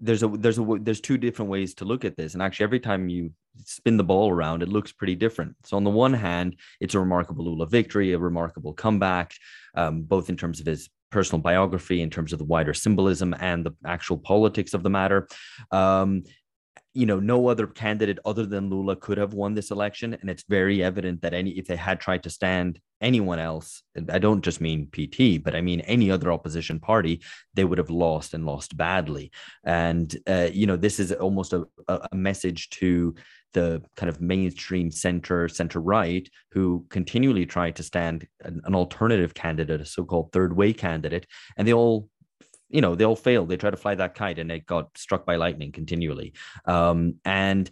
there's 0.00 0.22
a 0.22 0.28
there's 0.28 0.58
a 0.58 0.78
there's 0.80 1.00
two 1.00 1.16
different 1.16 1.50
ways 1.50 1.74
to 1.74 1.84
look 1.84 2.04
at 2.04 2.16
this, 2.16 2.34
and 2.34 2.42
actually, 2.42 2.64
every 2.64 2.80
time 2.80 3.08
you 3.08 3.32
spin 3.64 3.96
the 3.96 4.04
ball 4.04 4.30
around, 4.30 4.62
it 4.62 4.68
looks 4.68 4.92
pretty 4.92 5.14
different. 5.14 5.54
So 5.64 5.76
on 5.76 5.84
the 5.84 5.90
one 5.90 6.12
hand, 6.12 6.56
it's 6.80 6.94
a 6.94 7.00
remarkable 7.00 7.44
Lula 7.44 7.66
victory, 7.66 8.12
a 8.12 8.18
remarkable 8.18 8.72
comeback, 8.72 9.32
um, 9.76 10.02
both 10.02 10.28
in 10.28 10.36
terms 10.36 10.60
of 10.60 10.66
his 10.66 10.88
personal 11.10 11.40
biography, 11.40 12.02
in 12.02 12.10
terms 12.10 12.32
of 12.32 12.40
the 12.40 12.44
wider 12.44 12.74
symbolism 12.74 13.34
and 13.38 13.64
the 13.64 13.72
actual 13.86 14.18
politics 14.18 14.74
of 14.74 14.82
the 14.82 14.90
matter. 14.90 15.28
Um, 15.70 16.24
you 16.94 17.06
know, 17.06 17.18
no 17.18 17.48
other 17.48 17.66
candidate 17.66 18.18
other 18.24 18.46
than 18.46 18.70
Lula 18.70 18.94
could 18.94 19.18
have 19.18 19.34
won 19.34 19.54
this 19.54 19.70
election, 19.70 20.16
and 20.20 20.30
it's 20.30 20.44
very 20.48 20.82
evident 20.82 21.22
that 21.22 21.34
any 21.34 21.50
if 21.50 21.66
they 21.66 21.76
had 21.76 22.00
tried 22.00 22.22
to 22.22 22.30
stand 22.30 22.80
anyone 23.00 23.38
else, 23.38 23.82
I 24.08 24.18
don't 24.18 24.42
just 24.42 24.60
mean 24.60 24.88
PT, 24.92 25.42
but 25.42 25.54
I 25.54 25.60
mean 25.60 25.80
any 25.80 26.10
other 26.10 26.32
opposition 26.32 26.78
party, 26.78 27.20
they 27.52 27.64
would 27.64 27.78
have 27.78 27.90
lost 27.90 28.32
and 28.32 28.46
lost 28.46 28.76
badly. 28.76 29.32
And 29.64 30.16
uh, 30.26 30.48
you 30.52 30.66
know, 30.66 30.76
this 30.76 31.00
is 31.00 31.12
almost 31.12 31.52
a, 31.52 31.66
a 31.88 32.14
message 32.14 32.70
to 32.70 33.14
the 33.54 33.82
kind 33.96 34.10
of 34.10 34.20
mainstream 34.20 34.90
center, 34.90 35.48
center 35.48 35.80
right, 35.80 36.28
who 36.50 36.84
continually 36.90 37.46
try 37.46 37.70
to 37.70 37.82
stand 37.82 38.26
an, 38.42 38.60
an 38.64 38.74
alternative 38.74 39.32
candidate, 39.32 39.80
a 39.80 39.86
so-called 39.86 40.32
third 40.32 40.54
way 40.54 40.72
candidate, 40.72 41.26
and 41.56 41.66
they 41.66 41.72
all 41.72 42.08
you 42.74 42.80
know 42.80 42.94
they 42.94 43.04
all 43.04 43.16
failed 43.16 43.48
they 43.48 43.56
tried 43.56 43.70
to 43.70 43.76
fly 43.76 43.94
that 43.94 44.14
kite 44.14 44.38
and 44.38 44.50
it 44.50 44.66
got 44.66 44.96
struck 44.98 45.24
by 45.24 45.36
lightning 45.36 45.72
continually 45.72 46.32
um, 46.66 47.14
and 47.24 47.70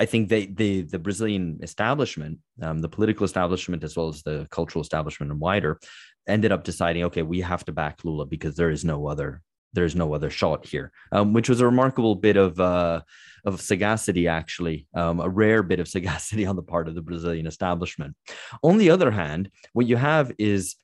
I 0.00 0.06
think 0.06 0.28
they, 0.28 0.46
the 0.46 0.82
the 0.82 0.98
Brazilian 1.00 1.58
establishment, 1.60 2.38
um, 2.62 2.78
the 2.78 2.88
political 2.88 3.24
establishment, 3.24 3.82
as 3.82 3.96
well 3.96 4.06
as 4.08 4.22
the 4.22 4.46
cultural 4.48 4.80
establishment 4.80 5.32
and 5.32 5.40
wider, 5.40 5.80
ended 6.28 6.52
up 6.52 6.62
deciding, 6.62 7.02
okay, 7.04 7.22
we 7.22 7.40
have 7.40 7.64
to 7.64 7.72
back 7.72 8.04
Lula 8.04 8.24
because 8.24 8.54
there 8.54 8.70
is 8.70 8.84
no 8.84 9.08
other 9.08 9.42
there's 9.74 9.96
no 9.96 10.14
other 10.14 10.30
shot 10.30 10.64
here, 10.66 10.92
um, 11.12 11.32
which 11.34 11.48
was 11.48 11.60
a 11.60 11.66
remarkable 11.66 12.14
bit 12.14 12.36
of 12.36 12.60
uh, 12.60 13.00
of 13.44 13.60
sagacity, 13.60 14.28
actually, 14.28 14.86
um, 14.94 15.20
a 15.20 15.28
rare 15.28 15.62
bit 15.64 15.80
of 15.80 15.88
sagacity 15.96 16.46
on 16.46 16.56
the 16.56 16.62
part 16.62 16.86
of 16.88 16.94
the 16.94 17.02
Brazilian 17.02 17.46
establishment. 17.46 18.14
On 18.62 18.78
the 18.78 18.90
other 18.90 19.10
hand, 19.10 19.50
what 19.72 19.86
you 19.86 19.96
have 19.96 20.32
is 20.38 20.76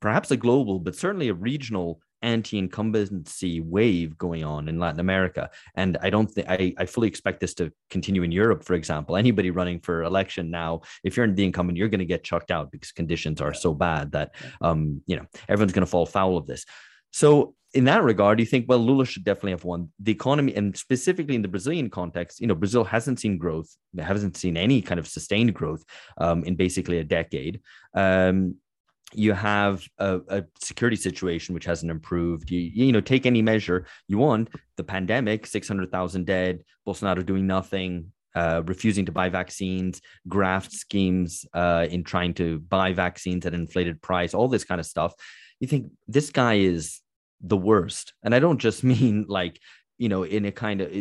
perhaps 0.00 0.30
a 0.30 0.36
global, 0.36 0.78
but 0.78 0.94
certainly 0.94 1.28
a 1.28 1.34
regional 1.34 2.00
anti-incumbency 2.24 3.60
wave 3.60 4.16
going 4.18 4.42
on 4.42 4.68
in 4.68 4.78
Latin 4.78 5.00
America. 5.00 5.50
And 5.76 5.96
I 6.00 6.10
don't 6.10 6.30
think 6.30 6.48
I, 6.48 6.74
I 6.78 6.86
fully 6.86 7.08
expect 7.08 7.40
this 7.40 7.54
to 7.54 7.72
continue 7.90 8.22
in 8.22 8.32
Europe, 8.32 8.64
for 8.64 8.74
example. 8.74 9.16
Anybody 9.16 9.50
running 9.50 9.80
for 9.80 10.02
election 10.02 10.50
now, 10.50 10.80
if 11.04 11.16
you're 11.16 11.26
in 11.26 11.34
the 11.34 11.44
incumbent, 11.44 11.78
you're 11.78 11.88
going 11.88 12.00
to 12.00 12.04
get 12.14 12.24
chucked 12.24 12.50
out 12.50 12.72
because 12.72 12.92
conditions 12.92 13.40
are 13.40 13.54
so 13.54 13.74
bad 13.74 14.12
that 14.12 14.34
um, 14.60 15.02
you 15.06 15.16
know 15.16 15.26
everyone's 15.48 15.72
going 15.72 15.86
to 15.86 15.90
fall 15.90 16.06
foul 16.06 16.36
of 16.36 16.46
this. 16.46 16.64
So 17.12 17.54
in 17.74 17.84
that 17.84 18.04
regard, 18.04 18.38
you 18.38 18.46
think, 18.46 18.66
well, 18.68 18.78
Lula 18.78 19.04
should 19.04 19.24
definitely 19.24 19.50
have 19.50 19.64
won 19.64 19.90
the 19.98 20.12
economy, 20.12 20.54
and 20.54 20.76
specifically 20.76 21.34
in 21.34 21.42
the 21.42 21.48
Brazilian 21.48 21.90
context, 21.90 22.40
you 22.40 22.46
know, 22.46 22.54
Brazil 22.54 22.84
hasn't 22.84 23.18
seen 23.18 23.36
growth, 23.36 23.76
hasn't 23.98 24.36
seen 24.36 24.56
any 24.56 24.80
kind 24.80 25.00
of 25.00 25.08
sustained 25.08 25.52
growth 25.54 25.84
um, 26.18 26.44
in 26.44 26.54
basically 26.54 26.98
a 26.98 27.04
decade. 27.04 27.60
Um, 27.94 28.56
you 29.12 29.32
have 29.32 29.86
a, 29.98 30.20
a, 30.28 30.44
security 30.60 30.96
situation 30.96 31.54
which 31.54 31.64
hasn't 31.64 31.90
improved. 31.90 32.50
You, 32.50 32.58
you 32.58 32.92
know, 32.92 33.00
take 33.00 33.26
any 33.26 33.42
measure 33.42 33.86
you 34.08 34.18
want. 34.18 34.48
The 34.76 34.84
pandemic, 34.84 35.46
six 35.46 35.68
hundred 35.68 35.90
thousand 35.90 36.26
dead. 36.26 36.64
Bolsonaro 36.86 37.24
doing 37.24 37.46
nothing, 37.46 38.12
uh, 38.34 38.62
refusing 38.66 39.06
to 39.06 39.12
buy 39.12 39.28
vaccines, 39.28 40.00
graft 40.28 40.72
schemes 40.72 41.46
uh, 41.54 41.86
in 41.88 42.04
trying 42.04 42.34
to 42.34 42.58
buy 42.60 42.92
vaccines 42.92 43.46
at 43.46 43.54
inflated 43.54 44.02
price, 44.02 44.34
all 44.34 44.48
this 44.48 44.64
kind 44.64 44.80
of 44.80 44.86
stuff. 44.86 45.14
You 45.60 45.68
think 45.68 45.92
this 46.08 46.30
guy 46.30 46.54
is 46.54 47.00
the 47.40 47.56
worst, 47.56 48.14
and 48.22 48.34
I 48.34 48.40
don't 48.40 48.58
just 48.58 48.82
mean 48.92 49.26
like 49.28 49.60
you 49.98 50.08
know, 50.08 50.24
in 50.24 50.44
a 50.44 50.52
kind 50.52 50.80
of 50.80 50.92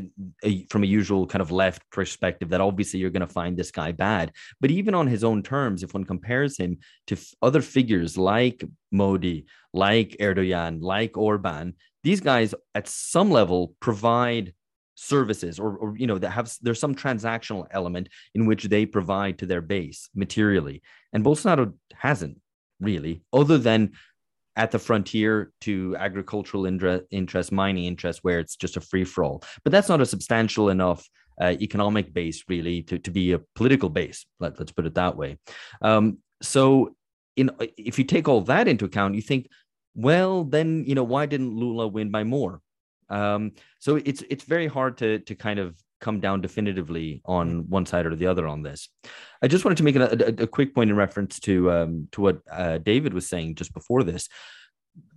a, 0.43 0.65
from 0.69 0.83
a 0.83 0.88
usual 0.88 1.25
kind 1.25 1.41
of 1.41 1.51
left 1.51 1.89
perspective, 1.91 2.50
that 2.50 2.62
obviously 2.62 3.00
you're 3.00 3.09
going 3.09 3.21
to 3.21 3.27
find 3.27 3.57
this 3.57 3.71
guy 3.71 3.91
bad. 3.91 4.31
But 4.62 4.71
even 4.71 4.93
on 4.93 5.07
his 5.07 5.23
own 5.23 5.43
terms, 5.43 5.83
if 5.83 5.93
one 5.93 6.03
compares 6.03 6.57
him 6.57 6.77
to 7.07 7.15
f- 7.15 7.33
other 7.41 7.62
figures 7.62 8.17
like 8.17 8.63
Modi, 8.91 9.45
like 9.73 10.15
Erdogan, 10.19 10.81
like 10.81 11.17
Orban, 11.17 11.75
these 12.03 12.19
guys 12.19 12.53
at 12.75 12.88
some 12.88 13.31
level 13.31 13.75
provide 13.79 14.53
services 14.95 15.59
or, 15.59 15.75
or 15.77 15.97
you 15.97 16.05
know 16.05 16.19
that 16.19 16.29
have 16.29 16.53
there's 16.62 16.79
some 16.79 16.93
transactional 16.93 17.67
element 17.71 18.09
in 18.35 18.45
which 18.45 18.65
they 18.65 18.85
provide 18.85 19.39
to 19.39 19.45
their 19.47 19.59
base 19.62 20.07
materially 20.13 20.83
and 21.13 21.25
bolsonaro 21.25 21.73
hasn't 21.95 22.39
really 22.79 23.23
other 23.33 23.57
than 23.57 23.91
at 24.55 24.72
the 24.72 24.79
frontier 24.79 25.51
to 25.62 25.95
agricultural 25.98 26.65
interest, 26.65 27.51
mining 27.51 27.86
interest, 27.86 28.19
where 28.24 28.39
it's 28.39 28.55
just 28.55 28.77
a 28.77 28.81
free 28.81 29.03
for 29.03 29.24
all. 29.24 29.43
But 29.63 29.72
that's 29.72 29.89
not 29.89 30.01
a 30.01 30.05
substantial 30.05 30.69
enough 30.69 31.07
uh, 31.41 31.55
economic 31.60 32.13
base, 32.13 32.43
really, 32.48 32.83
to, 32.83 33.00
to 33.00 33.12
be 33.12 33.31
a 33.31 33.39
political 33.55 33.89
base. 33.89 34.25
Let, 34.39 34.60
us 34.60 34.72
put 34.72 34.86
it 34.86 34.95
that 34.95 35.17
way. 35.17 35.38
Um, 35.81 36.19
so, 36.41 36.95
in 37.36 37.50
if 37.77 37.98
you 37.98 38.05
take 38.05 38.27
all 38.27 38.41
that 38.41 38.67
into 38.67 38.86
account, 38.86 39.15
you 39.15 39.22
think, 39.22 39.48
well, 39.95 40.43
then 40.43 40.83
you 40.86 40.93
know 40.93 41.03
why 41.03 41.25
didn't 41.25 41.55
Lula 41.55 41.88
win 41.88 42.12
by 42.12 42.24
more? 42.24 42.62
Um, 43.10 43.53
so 43.79 43.95
it's 43.95 44.24
it's 44.29 44.43
very 44.43 44.67
hard 44.67 44.98
to 44.98 45.19
to 45.19 45.36
kind 45.36 45.60
of 45.60 45.75
come 46.03 46.19
down 46.19 46.41
definitively 46.41 47.22
on 47.25 47.69
one 47.69 47.86
side 47.86 48.05
or 48.05 48.15
the 48.15 48.27
other 48.27 48.45
on 48.45 48.62
this. 48.62 48.89
I 49.41 49.48
just 49.48 49.63
wanted 49.63 49.77
to 49.77 49.83
make 49.83 49.95
a, 49.95 50.03
a, 50.03 50.43
a 50.43 50.48
quick 50.48 50.75
point 50.75 50.89
in 50.89 50.95
reference 50.95 51.39
to 51.41 51.72
um, 51.72 52.07
to 52.12 52.22
what 52.22 52.38
uh, 52.51 52.77
David 52.77 53.13
was 53.13 53.27
saying 53.27 53.55
just 53.55 53.74
before 53.74 54.03
this, 54.03 54.27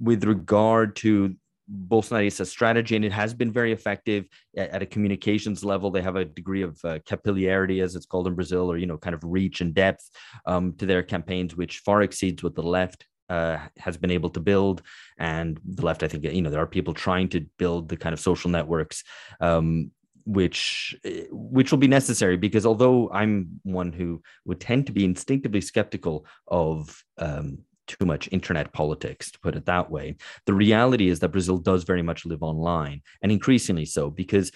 with 0.01 0.25
regard 0.25 0.95
to 0.97 1.35
Bolsonaro's 1.69 2.49
strategy, 2.49 2.95
and 2.95 3.05
it 3.05 3.13
has 3.13 3.35
been 3.35 3.53
very 3.53 3.73
effective 3.73 4.27
at, 4.57 4.71
at, 4.71 4.83
a 4.83 4.87
communications 4.87 5.65
level. 5.65 5.91
They 5.91 6.03
have 6.03 6.17
a 6.17 6.25
degree 6.25 6.63
of 6.63 6.79
uh, 6.85 7.01
capillarity, 7.11 7.83
as 7.83 7.97
it's 7.97 8.07
called 8.07 8.29
in 8.29 8.35
Brazil, 8.35 8.71
or 8.71 8.79
you 8.79 8.87
know, 8.87 8.99
kind 8.99 9.15
of 9.15 9.23
reach 9.25 9.61
and 9.61 9.75
depth 9.75 10.09
um, 10.47 10.75
to 10.79 10.87
their 10.87 11.03
campaigns, 11.03 11.57
which 11.57 11.81
far 11.81 12.03
exceeds 12.03 12.43
what 12.43 12.55
the 12.55 12.63
left 12.63 13.07
uh, 13.29 13.59
has 13.79 13.97
been 13.97 14.11
able 14.11 14.31
to 14.31 14.41
build. 14.41 14.83
And 15.19 15.59
the 15.65 15.85
left, 15.85 16.03
I 16.03 16.09
think, 16.09 16.25
you 16.25 16.43
know, 16.43 16.51
there 16.51 16.63
are 16.63 16.67
people 16.67 16.95
trying 16.95 17.29
to 17.31 17.45
build 17.59 17.89
the 17.89 17.97
kind 17.97 18.13
of 18.13 18.21
social 18.21 18.51
networks 18.51 19.03
um, 19.41 19.91
which 20.27 20.95
eh, 21.05 21.25
which 21.31 21.71
will 21.71 21.79
be 21.79 21.89
necessary 21.89 22.37
because 22.37 22.67
although 22.67 23.11
I'm 23.11 23.61
one 23.63 23.93
who 23.93 24.23
would 24.45 24.61
tend 24.61 24.87
to 24.87 24.93
be 24.93 25.05
instinctively 25.05 25.61
skeptical 25.61 26.27
of 26.49 27.03
um, 27.19 27.59
too 27.87 28.05
much 28.05 28.29
internet 28.33 28.73
politics, 28.73 29.31
to 29.31 29.39
put 29.39 29.55
it 29.55 29.67
that 29.67 29.91
way, 29.91 30.17
the 30.45 30.55
reality 30.55 31.09
is 31.09 31.21
that 31.21 31.31
Brazil 31.31 31.59
does 31.59 31.85
very 31.85 32.03
much 32.03 32.27
live 32.27 32.43
online, 32.43 33.03
and 33.23 33.31
increasingly 33.31 33.87
so 33.87 34.11
because 34.11 34.53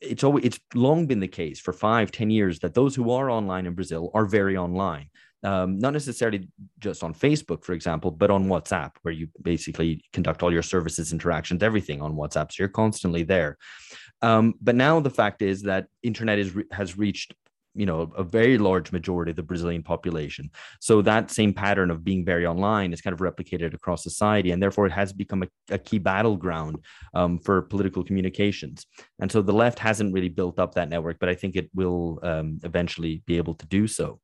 it's 0.00 0.24
always 0.24 0.44
it's 0.44 0.60
long 0.74 1.06
been 1.06 1.20
the 1.20 1.28
case 1.28 1.58
for 1.58 1.72
five, 1.72 2.12
ten 2.12 2.30
years 2.30 2.60
that 2.60 2.74
those 2.74 2.94
who 2.94 3.10
are 3.10 3.30
online 3.30 3.66
in 3.66 3.74
Brazil 3.74 4.10
are 4.14 4.26
very 4.26 4.56
online 4.56 5.08
um, 5.46 5.78
not 5.78 5.92
necessarily 5.92 6.48
just 6.78 7.04
on 7.04 7.14
Facebook, 7.14 7.64
for 7.64 7.72
example, 7.72 8.10
but 8.10 8.30
on 8.30 8.46
WhatsApp, 8.46 8.92
where 9.02 9.14
you 9.14 9.28
basically 9.40 10.02
conduct 10.12 10.42
all 10.42 10.52
your 10.52 10.62
services, 10.62 11.12
interactions, 11.12 11.62
everything 11.62 12.02
on 12.02 12.14
WhatsApp. 12.14 12.50
So 12.50 12.62
you're 12.62 12.68
constantly 12.68 13.22
there. 13.22 13.56
Um, 14.22 14.54
but 14.60 14.74
now 14.74 15.00
the 15.00 15.10
fact 15.10 15.42
is 15.42 15.62
that 15.62 15.86
internet 16.02 16.38
is 16.38 16.56
has 16.72 16.96
reached 16.96 17.34
you 17.76 17.86
know 17.86 18.10
a 18.16 18.24
very 18.24 18.56
large 18.58 18.90
majority 18.90 19.30
of 19.30 19.36
the 19.36 19.42
brazilian 19.42 19.82
population. 19.82 20.50
So 20.80 21.02
that 21.02 21.30
same 21.30 21.52
pattern 21.52 21.90
of 21.90 22.02
being 22.02 22.24
very 22.24 22.46
online 22.46 22.92
is 22.92 23.02
kind 23.02 23.12
of 23.14 23.20
replicated 23.20 23.74
across 23.74 24.02
society 24.02 24.50
and 24.50 24.62
therefore 24.62 24.86
it 24.86 24.92
has 24.92 25.12
become 25.12 25.42
a, 25.42 25.48
a 25.70 25.78
key 25.78 25.98
battleground 25.98 26.78
um, 27.14 27.38
for 27.38 27.62
political 27.62 28.02
communications. 28.02 28.86
And 29.20 29.30
so 29.30 29.42
the 29.42 29.52
left 29.52 29.78
hasn't 29.78 30.14
really 30.14 30.30
built 30.30 30.58
up 30.58 30.74
that 30.74 30.88
network 30.88 31.18
but 31.20 31.28
i 31.28 31.34
think 31.34 31.54
it 31.54 31.70
will 31.74 32.18
um, 32.22 32.58
eventually 32.64 33.22
be 33.26 33.36
able 33.36 33.54
to 33.54 33.66
do 33.66 33.86
so. 33.86 34.20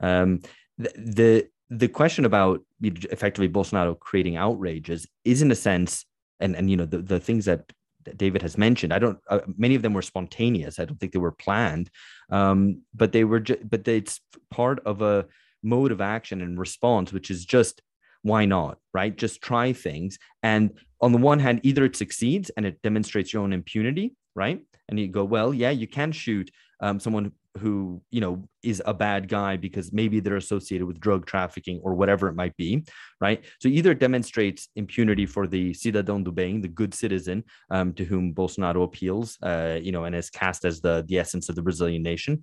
Um, 0.00 0.40
the, 0.78 0.92
the 0.96 1.48
the 1.70 1.88
question 1.88 2.24
about 2.24 2.60
effectively 2.82 3.48
bolsonaro 3.48 3.98
creating 3.98 4.36
outrages 4.36 5.06
is 5.24 5.40
in 5.40 5.50
a 5.50 5.54
sense 5.54 6.04
and 6.40 6.56
and 6.56 6.70
you 6.70 6.76
know 6.76 6.84
the, 6.84 6.98
the 6.98 7.20
things 7.20 7.44
that 7.44 7.72
that 8.04 8.18
David 8.18 8.42
has 8.42 8.58
mentioned. 8.58 8.92
I 8.92 8.98
don't. 8.98 9.18
Uh, 9.28 9.40
many 9.56 9.74
of 9.74 9.82
them 9.82 9.94
were 9.94 10.02
spontaneous. 10.02 10.78
I 10.78 10.84
don't 10.84 10.98
think 10.98 11.12
they 11.12 11.18
were 11.18 11.32
planned, 11.32 11.90
um, 12.30 12.82
but 12.94 13.12
they 13.12 13.24
were. 13.24 13.40
Ju- 13.40 13.62
but 13.62 13.86
it's 13.86 14.20
part 14.50 14.80
of 14.86 15.02
a 15.02 15.26
mode 15.62 15.92
of 15.92 16.00
action 16.00 16.40
and 16.40 16.58
response, 16.58 17.12
which 17.12 17.30
is 17.30 17.44
just 17.44 17.82
why 18.22 18.44
not, 18.44 18.78
right? 18.92 19.16
Just 19.16 19.40
try 19.40 19.72
things. 19.72 20.18
And 20.42 20.70
on 21.00 21.12
the 21.12 21.18
one 21.18 21.38
hand, 21.38 21.60
either 21.62 21.84
it 21.84 21.96
succeeds 21.96 22.50
and 22.50 22.66
it 22.66 22.82
demonstrates 22.82 23.32
your 23.32 23.42
own 23.42 23.52
impunity, 23.52 24.14
right? 24.34 24.60
And 24.88 24.98
you 24.98 25.08
go, 25.08 25.24
well, 25.24 25.54
yeah, 25.54 25.70
you 25.70 25.86
can 25.86 26.12
shoot 26.12 26.50
um, 26.80 27.00
someone 27.00 27.32
who 27.58 28.00
you 28.10 28.20
know 28.20 28.48
is 28.62 28.82
a 28.86 28.94
bad 28.94 29.28
guy 29.28 29.56
because 29.56 29.92
maybe 29.92 30.20
they're 30.20 30.36
associated 30.36 30.86
with 30.86 31.00
drug 31.00 31.26
trafficking 31.26 31.80
or 31.82 31.94
whatever 31.94 32.28
it 32.28 32.34
might 32.34 32.56
be 32.56 32.84
right? 33.20 33.44
So 33.58 33.68
either 33.68 33.92
demonstrates 33.92 34.68
impunity 34.76 35.26
for 35.26 35.46
the 35.46 35.72
cidadão 35.72 36.24
do 36.24 36.32
bem 36.32 36.60
the 36.60 36.68
good 36.68 36.94
citizen 36.94 37.44
um, 37.70 37.92
to 37.94 38.04
whom 38.04 38.32
bolsonaro 38.34 38.84
appeals 38.84 39.36
uh, 39.42 39.78
you 39.80 39.92
know 39.92 40.04
and 40.04 40.14
is 40.14 40.30
cast 40.30 40.64
as 40.64 40.80
the 40.80 41.04
the 41.08 41.18
essence 41.18 41.48
of 41.48 41.56
the 41.56 41.62
brazilian 41.62 42.02
nation 42.02 42.42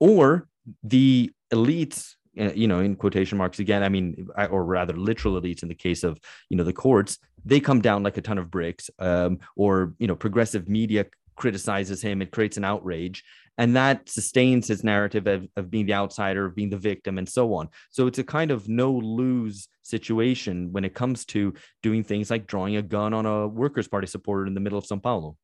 or 0.00 0.48
the 0.82 1.30
elites 1.52 2.14
uh, 2.40 2.52
you 2.54 2.66
know 2.66 2.80
in 2.80 2.96
quotation 2.96 3.38
marks 3.38 3.58
again 3.58 3.82
i 3.82 3.88
mean 3.88 4.26
or 4.50 4.64
rather 4.64 4.96
literal 4.96 5.40
elites 5.40 5.62
in 5.62 5.68
the 5.68 5.74
case 5.74 6.02
of 6.02 6.18
you 6.48 6.56
know 6.56 6.64
the 6.64 6.72
courts 6.72 7.18
they 7.44 7.60
come 7.60 7.80
down 7.80 8.02
like 8.02 8.16
a 8.16 8.22
ton 8.22 8.38
of 8.38 8.50
bricks 8.50 8.90
um, 8.98 9.38
or 9.56 9.94
you 9.98 10.06
know 10.06 10.16
progressive 10.16 10.68
media 10.68 11.06
criticizes 11.36 12.00
him 12.02 12.22
it 12.22 12.30
creates 12.30 12.56
an 12.56 12.64
outrage 12.64 13.24
and 13.58 13.76
that 13.76 14.08
sustains 14.08 14.68
his 14.68 14.82
narrative 14.82 15.26
of, 15.26 15.46
of 15.56 15.70
being 15.70 15.86
the 15.86 15.94
outsider 15.94 16.46
of 16.46 16.54
being 16.54 16.70
the 16.70 16.76
victim 16.76 17.18
and 17.18 17.28
so 17.28 17.54
on 17.54 17.68
so 17.90 18.06
it's 18.06 18.18
a 18.18 18.24
kind 18.24 18.50
of 18.50 18.68
no 18.68 18.92
lose 18.92 19.68
situation 19.82 20.72
when 20.72 20.84
it 20.84 20.94
comes 20.94 21.24
to 21.24 21.52
doing 21.82 22.02
things 22.02 22.30
like 22.30 22.46
drawing 22.46 22.76
a 22.76 22.82
gun 22.82 23.12
on 23.14 23.26
a 23.26 23.46
workers 23.46 23.88
party 23.88 24.06
supporter 24.06 24.46
in 24.46 24.54
the 24.54 24.60
middle 24.60 24.78
of 24.78 24.86
sao 24.86 24.96
paulo 24.96 25.36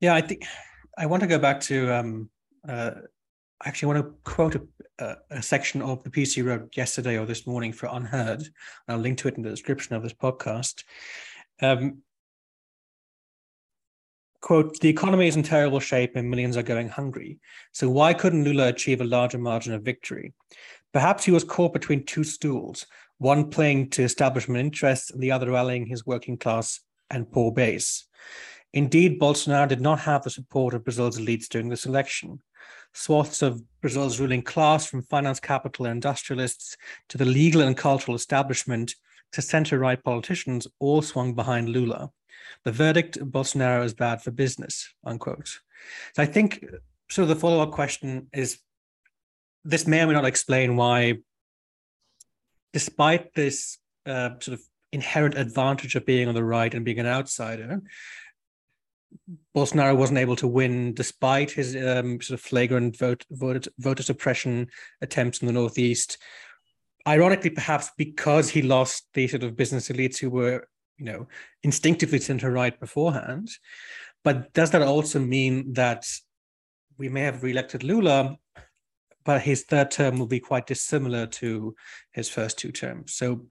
yeah 0.00 0.14
i 0.14 0.20
think 0.20 0.44
i 0.98 1.06
want 1.06 1.20
to 1.22 1.26
go 1.26 1.38
back 1.38 1.60
to 1.60 1.90
um 1.92 2.30
uh 2.68 2.92
I 3.64 3.68
actually 3.68 3.94
want 3.94 4.04
to 4.04 4.14
quote 4.24 4.68
a, 4.98 5.16
a, 5.30 5.40
section 5.40 5.82
of 5.82 6.02
the 6.02 6.10
piece 6.10 6.36
you 6.36 6.42
wrote 6.42 6.76
yesterday 6.76 7.16
or 7.16 7.26
this 7.26 7.46
morning 7.46 7.72
for 7.72 7.88
Unheard. 7.92 8.42
I'll 8.88 8.98
link 8.98 9.18
to 9.18 9.28
it 9.28 9.36
in 9.36 9.44
the 9.44 9.50
description 9.50 9.94
of 9.94 10.02
this 10.02 10.12
podcast. 10.12 10.82
Um, 11.60 11.98
quote, 14.42 14.78
the 14.80 14.88
economy 14.88 15.28
is 15.28 15.36
in 15.36 15.42
terrible 15.42 15.80
shape 15.80 16.16
and 16.16 16.28
millions 16.28 16.56
are 16.56 16.62
going 16.62 16.88
hungry. 16.88 17.38
So 17.72 17.88
why 17.88 18.12
couldn't 18.12 18.44
Lula 18.44 18.68
achieve 18.68 19.00
a 19.00 19.04
larger 19.04 19.38
margin 19.38 19.72
of 19.72 19.82
victory? 19.82 20.34
Perhaps 20.92 21.24
he 21.24 21.30
was 21.30 21.44
caught 21.44 21.72
between 21.72 22.04
two 22.04 22.24
stools, 22.24 22.86
one 23.18 23.48
playing 23.48 23.88
to 23.90 24.02
establishment 24.02 24.60
interests 24.60 25.10
and 25.10 25.22
the 25.22 25.30
other 25.30 25.50
rallying 25.50 25.86
his 25.86 26.04
working 26.04 26.36
class 26.36 26.80
and 27.08 27.30
poor 27.30 27.50
base. 27.50 28.06
Indeed, 28.74 29.20
Bolsonaro 29.20 29.68
did 29.68 29.80
not 29.80 30.00
have 30.00 30.22
the 30.22 30.30
support 30.30 30.74
of 30.74 30.84
Brazil's 30.84 31.18
elites 31.18 31.48
during 31.48 31.68
this 31.68 31.86
election. 31.86 32.42
Swaths 32.94 33.42
of 33.42 33.62
Brazil's 33.80 34.20
ruling 34.20 34.42
class, 34.42 34.86
from 34.86 35.02
finance 35.02 35.40
capital 35.40 35.86
and 35.86 35.94
industrialists 35.94 36.76
to 37.08 37.16
the 37.16 37.24
legal 37.24 37.62
and 37.62 37.76
cultural 37.76 38.14
establishment 38.14 38.94
to 39.32 39.40
center 39.40 39.78
right 39.78 40.02
politicians, 40.02 40.66
all 40.78 41.00
swung 41.00 41.34
behind 41.34 41.68
Lula. 41.68 42.10
The 42.64 42.72
verdict 42.72 43.18
Bolsonaro 43.18 43.84
is 43.84 43.94
bad 43.94 44.22
for 44.22 44.30
business, 44.30 44.92
unquote. 45.04 45.48
So 46.14 46.22
I 46.22 46.26
think 46.26 46.64
so. 47.10 47.26
the 47.26 47.36
follow 47.36 47.60
up 47.60 47.72
question 47.72 48.28
is 48.32 48.58
this 49.64 49.86
may 49.86 50.02
or 50.02 50.06
may 50.06 50.12
not 50.14 50.24
explain 50.24 50.76
why, 50.76 51.18
despite 52.72 53.34
this 53.34 53.78
uh, 54.06 54.30
sort 54.40 54.58
of 54.58 54.60
inherent 54.92 55.36
advantage 55.36 55.94
of 55.94 56.04
being 56.04 56.28
on 56.28 56.34
the 56.34 56.44
right 56.44 56.74
and 56.74 56.84
being 56.84 56.98
an 56.98 57.06
outsider, 57.06 57.82
Bolsonaro 59.54 59.96
wasn't 59.96 60.18
able 60.18 60.36
to 60.36 60.48
win 60.48 60.94
despite 60.94 61.50
his 61.50 61.76
um, 61.76 62.20
sort 62.20 62.38
of 62.38 62.44
flagrant 62.44 62.98
vote, 62.98 63.24
vote, 63.30 63.68
voter 63.78 64.02
suppression 64.02 64.68
attempts 65.00 65.40
in 65.40 65.46
the 65.46 65.52
Northeast. 65.52 66.18
Ironically, 67.06 67.50
perhaps 67.50 67.90
because 67.96 68.48
he 68.48 68.62
lost 68.62 69.06
the 69.14 69.28
sort 69.28 69.42
of 69.42 69.56
business 69.56 69.88
elites 69.88 70.18
who 70.18 70.30
were 70.30 70.66
you 71.02 71.10
know, 71.10 71.26
instinctively 71.64 72.20
center 72.20 72.50
right 72.52 72.78
beforehand. 72.78 73.50
But 74.22 74.52
does 74.52 74.70
that 74.70 74.82
also 74.82 75.18
mean 75.18 75.72
that 75.72 76.06
we 76.96 77.08
may 77.08 77.22
have 77.22 77.42
reelected 77.42 77.82
Lula, 77.82 78.36
but 79.24 79.42
his 79.42 79.64
third 79.64 79.90
term 79.90 80.18
will 80.18 80.28
be 80.28 80.38
quite 80.38 80.68
dissimilar 80.68 81.26
to 81.26 81.74
his 82.12 82.28
first 82.28 82.56
two 82.56 82.70
terms? 82.70 83.14
So 83.14 83.46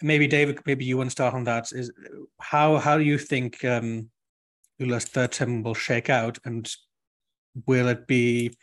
maybe 0.00 0.26
David, 0.26 0.60
maybe 0.64 0.86
you 0.86 0.96
want 0.96 1.08
to 1.08 1.18
start 1.18 1.34
on 1.34 1.44
that. 1.44 1.72
Is 1.72 1.92
how 2.40 2.78
how 2.78 2.96
do 2.96 3.04
you 3.04 3.18
think 3.18 3.62
um, 3.66 4.08
Lula's 4.78 5.04
third 5.04 5.32
term 5.32 5.62
will 5.62 5.74
shake 5.74 6.08
out, 6.08 6.38
and 6.46 6.70
will 7.66 7.88
it 7.88 8.06
be 8.06 8.56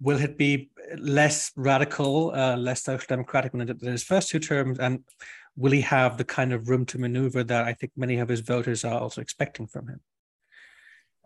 will 0.00 0.18
it 0.18 0.38
be 0.38 0.70
less 0.96 1.52
radical, 1.56 2.32
uh, 2.34 2.56
less 2.56 2.84
social 2.84 3.06
democratic 3.06 3.52
than 3.52 3.78
his 3.80 4.04
first 4.04 4.30
two 4.30 4.38
terms, 4.38 4.78
and 4.78 5.04
will 5.56 5.72
he 5.72 5.80
have 5.80 6.18
the 6.18 6.24
kind 6.24 6.52
of 6.52 6.68
room 6.68 6.84
to 6.86 6.98
maneuver 6.98 7.42
that 7.44 7.64
I 7.64 7.72
think 7.72 7.92
many 7.96 8.18
of 8.18 8.28
his 8.28 8.40
voters 8.40 8.84
are 8.84 9.00
also 9.00 9.20
expecting 9.20 9.66
from 9.66 9.88
him? 9.88 10.00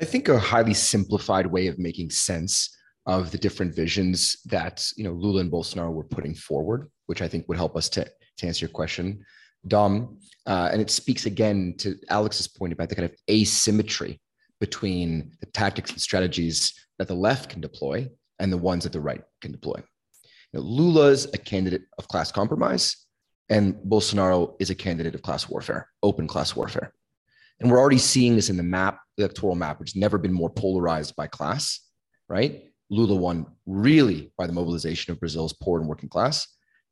I 0.00 0.04
think 0.04 0.28
a 0.28 0.38
highly 0.38 0.74
simplified 0.74 1.46
way 1.46 1.66
of 1.66 1.78
making 1.78 2.10
sense 2.10 2.74
of 3.06 3.30
the 3.30 3.38
different 3.38 3.74
visions 3.74 4.36
that 4.46 4.88
you 4.96 5.04
know 5.04 5.12
Lula 5.12 5.40
and 5.40 5.50
Bolsonaro 5.50 5.92
were 5.92 6.04
putting 6.04 6.34
forward, 6.34 6.88
which 7.06 7.22
I 7.22 7.28
think 7.28 7.48
would 7.48 7.56
help 7.56 7.76
us 7.76 7.88
to, 7.90 8.04
to 8.38 8.46
answer 8.46 8.64
your 8.64 8.72
question, 8.72 9.24
Dom. 9.66 10.18
Uh, 10.46 10.70
and 10.72 10.80
it 10.80 10.90
speaks 10.90 11.26
again 11.26 11.74
to 11.78 11.96
Alex's 12.08 12.48
point 12.48 12.72
about 12.72 12.88
the 12.88 12.94
kind 12.94 13.10
of 13.10 13.14
asymmetry 13.30 14.20
between 14.58 15.32
the 15.40 15.46
tactics 15.46 15.90
and 15.90 16.00
strategies 16.00 16.72
that 16.98 17.08
the 17.08 17.14
left 17.14 17.50
can 17.50 17.60
deploy 17.60 18.08
and 18.38 18.52
the 18.52 18.58
ones 18.58 18.84
that 18.84 18.92
the 18.92 19.00
right 19.00 19.22
can 19.40 19.52
deploy. 19.52 19.76
You 20.52 20.60
know, 20.60 20.60
Lula's 20.60 21.26
a 21.32 21.38
candidate 21.38 21.82
of 21.98 22.08
class 22.08 22.32
compromise 22.32 23.06
and 23.50 23.74
Bolsonaro 23.74 24.54
is 24.60 24.70
a 24.70 24.74
candidate 24.74 25.14
of 25.14 25.22
class 25.22 25.48
warfare, 25.48 25.88
open 26.02 26.26
class 26.28 26.54
warfare. 26.54 26.94
And 27.58 27.70
we're 27.70 27.80
already 27.80 27.98
seeing 27.98 28.36
this 28.36 28.48
in 28.48 28.56
the 28.56 28.62
map, 28.62 29.00
electoral 29.18 29.56
map, 29.56 29.80
which 29.80 29.90
has 29.90 29.96
never 29.96 30.16
been 30.16 30.32
more 30.32 30.48
polarized 30.48 31.14
by 31.16 31.26
class, 31.26 31.80
right? 32.28 32.64
Lula 32.88 33.16
won 33.16 33.46
really 33.66 34.32
by 34.38 34.46
the 34.46 34.52
mobilization 34.52 35.12
of 35.12 35.20
Brazil's 35.20 35.52
poor 35.52 35.80
and 35.80 35.88
working 35.88 36.08
class. 36.08 36.46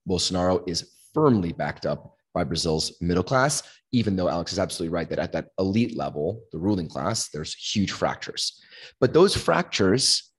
Bolsonaro 0.08 0.68
is 0.68 0.92
firmly 1.14 1.52
backed 1.52 1.86
up 1.86 2.14
by 2.34 2.44
Brazil's 2.44 3.00
middle 3.00 3.22
class, 3.22 3.62
even 3.92 4.16
though 4.16 4.28
Alex 4.28 4.52
is 4.52 4.58
absolutely 4.58 4.94
right 4.94 5.08
that 5.08 5.18
at 5.18 5.32
that 5.32 5.48
elite 5.58 5.96
level, 5.96 6.42
the 6.52 6.58
ruling 6.58 6.88
class, 6.88 7.28
there's 7.30 7.54
huge 7.54 7.92
fractures. 7.92 8.60
But 9.00 9.14
those 9.14 9.36
fractures 9.36 10.30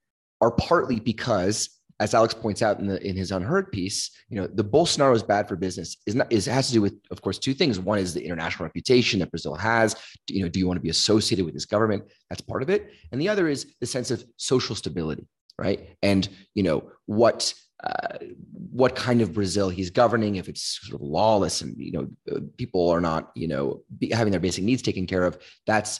are 0.41 0.51
partly 0.51 0.99
because 0.99 1.79
as 2.00 2.14
Alex 2.14 2.34
points 2.34 2.62
out 2.62 2.80
in 2.80 2.88
the 2.88 3.06
in 3.06 3.16
his 3.16 3.32
unheard 3.32 3.72
piece, 3.72 4.12
you 4.30 4.40
know, 4.40 4.48
the 4.48 4.64
Bolsonaro 4.64 5.14
is 5.14 5.24
bad 5.24 5.48
for 5.48 5.56
business 5.56 5.98
is 6.06 6.16
not 6.16 6.32
is 6.32 6.46
has 6.46 6.68
to 6.68 6.74
do 6.74 6.82
with, 6.82 6.96
of 7.12 7.22
course, 7.22 7.38
two 7.38 7.54
things. 7.54 7.80
One 7.80 8.00
is 8.00 8.14
the 8.14 8.24
international 8.24 8.66
reputation 8.66 9.20
that 9.20 9.32
Brazil 9.32 9.56
has. 9.56 9.96
You 10.30 10.44
know, 10.44 10.50
do 10.50 10.60
you 10.60 10.68
want 10.68 10.78
to 10.78 10.82
be 10.82 10.90
associated 10.90 11.46
with 11.46 11.54
this 11.54 11.66
government? 11.66 12.04
That's 12.30 12.42
part 12.42 12.64
of 12.64 12.70
it. 12.70 12.92
And 13.12 13.20
the 13.20 13.30
other 13.30 13.48
is 13.48 13.74
the 13.82 13.86
sense 13.86 14.12
of 14.12 14.24
social 14.38 14.76
stability, 14.76 15.28
right? 15.58 15.90
And 16.02 16.28
you 16.54 16.64
know 16.64 16.92
what 17.06 17.54
uh, 17.84 18.18
what 18.72 18.96
kind 18.96 19.22
of 19.22 19.34
Brazil 19.34 19.70
he's 19.70 19.90
governing, 19.90 20.36
if 20.36 20.50
it's 20.50 20.80
sort 20.82 21.02
of 21.02 21.06
lawless 21.06 21.62
and 21.62 21.76
you 21.78 21.92
know 21.92 22.44
people 22.58 22.90
are 22.90 23.02
not 23.02 23.32
you 23.36 23.48
know 23.48 23.84
having 24.12 24.32
their 24.32 24.40
basic 24.40 24.64
needs 24.64 24.82
taken 24.82 25.06
care 25.06 25.26
of, 25.26 25.38
that's 25.68 26.00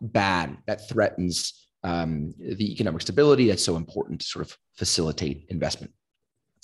bad. 0.00 0.56
That 0.66 0.88
threatens 0.88 1.68
um, 1.84 2.34
the 2.38 2.72
economic 2.72 3.02
stability 3.02 3.48
that's 3.48 3.62
so 3.62 3.76
important 3.76 4.20
to 4.20 4.26
sort 4.26 4.44
of 4.44 4.56
facilitate 4.72 5.46
investment. 5.50 5.92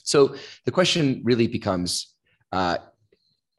So 0.02 0.35
the 0.64 0.72
question 0.72 1.20
really 1.22 1.46
becomes, 1.46 2.16
uh, 2.50 2.78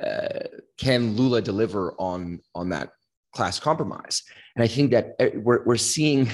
uh, 0.04 0.40
can 0.78 1.16
Lula 1.16 1.42
deliver 1.42 1.94
on 2.00 2.40
on 2.56 2.70
that 2.70 2.90
class 3.36 3.60
compromise? 3.60 4.24
And 4.56 4.64
I 4.64 4.68
think 4.68 4.92
that 4.92 5.16
uh, 5.20 5.28
we're 5.36 5.64
we're 5.64 5.78
seeing 5.78 6.30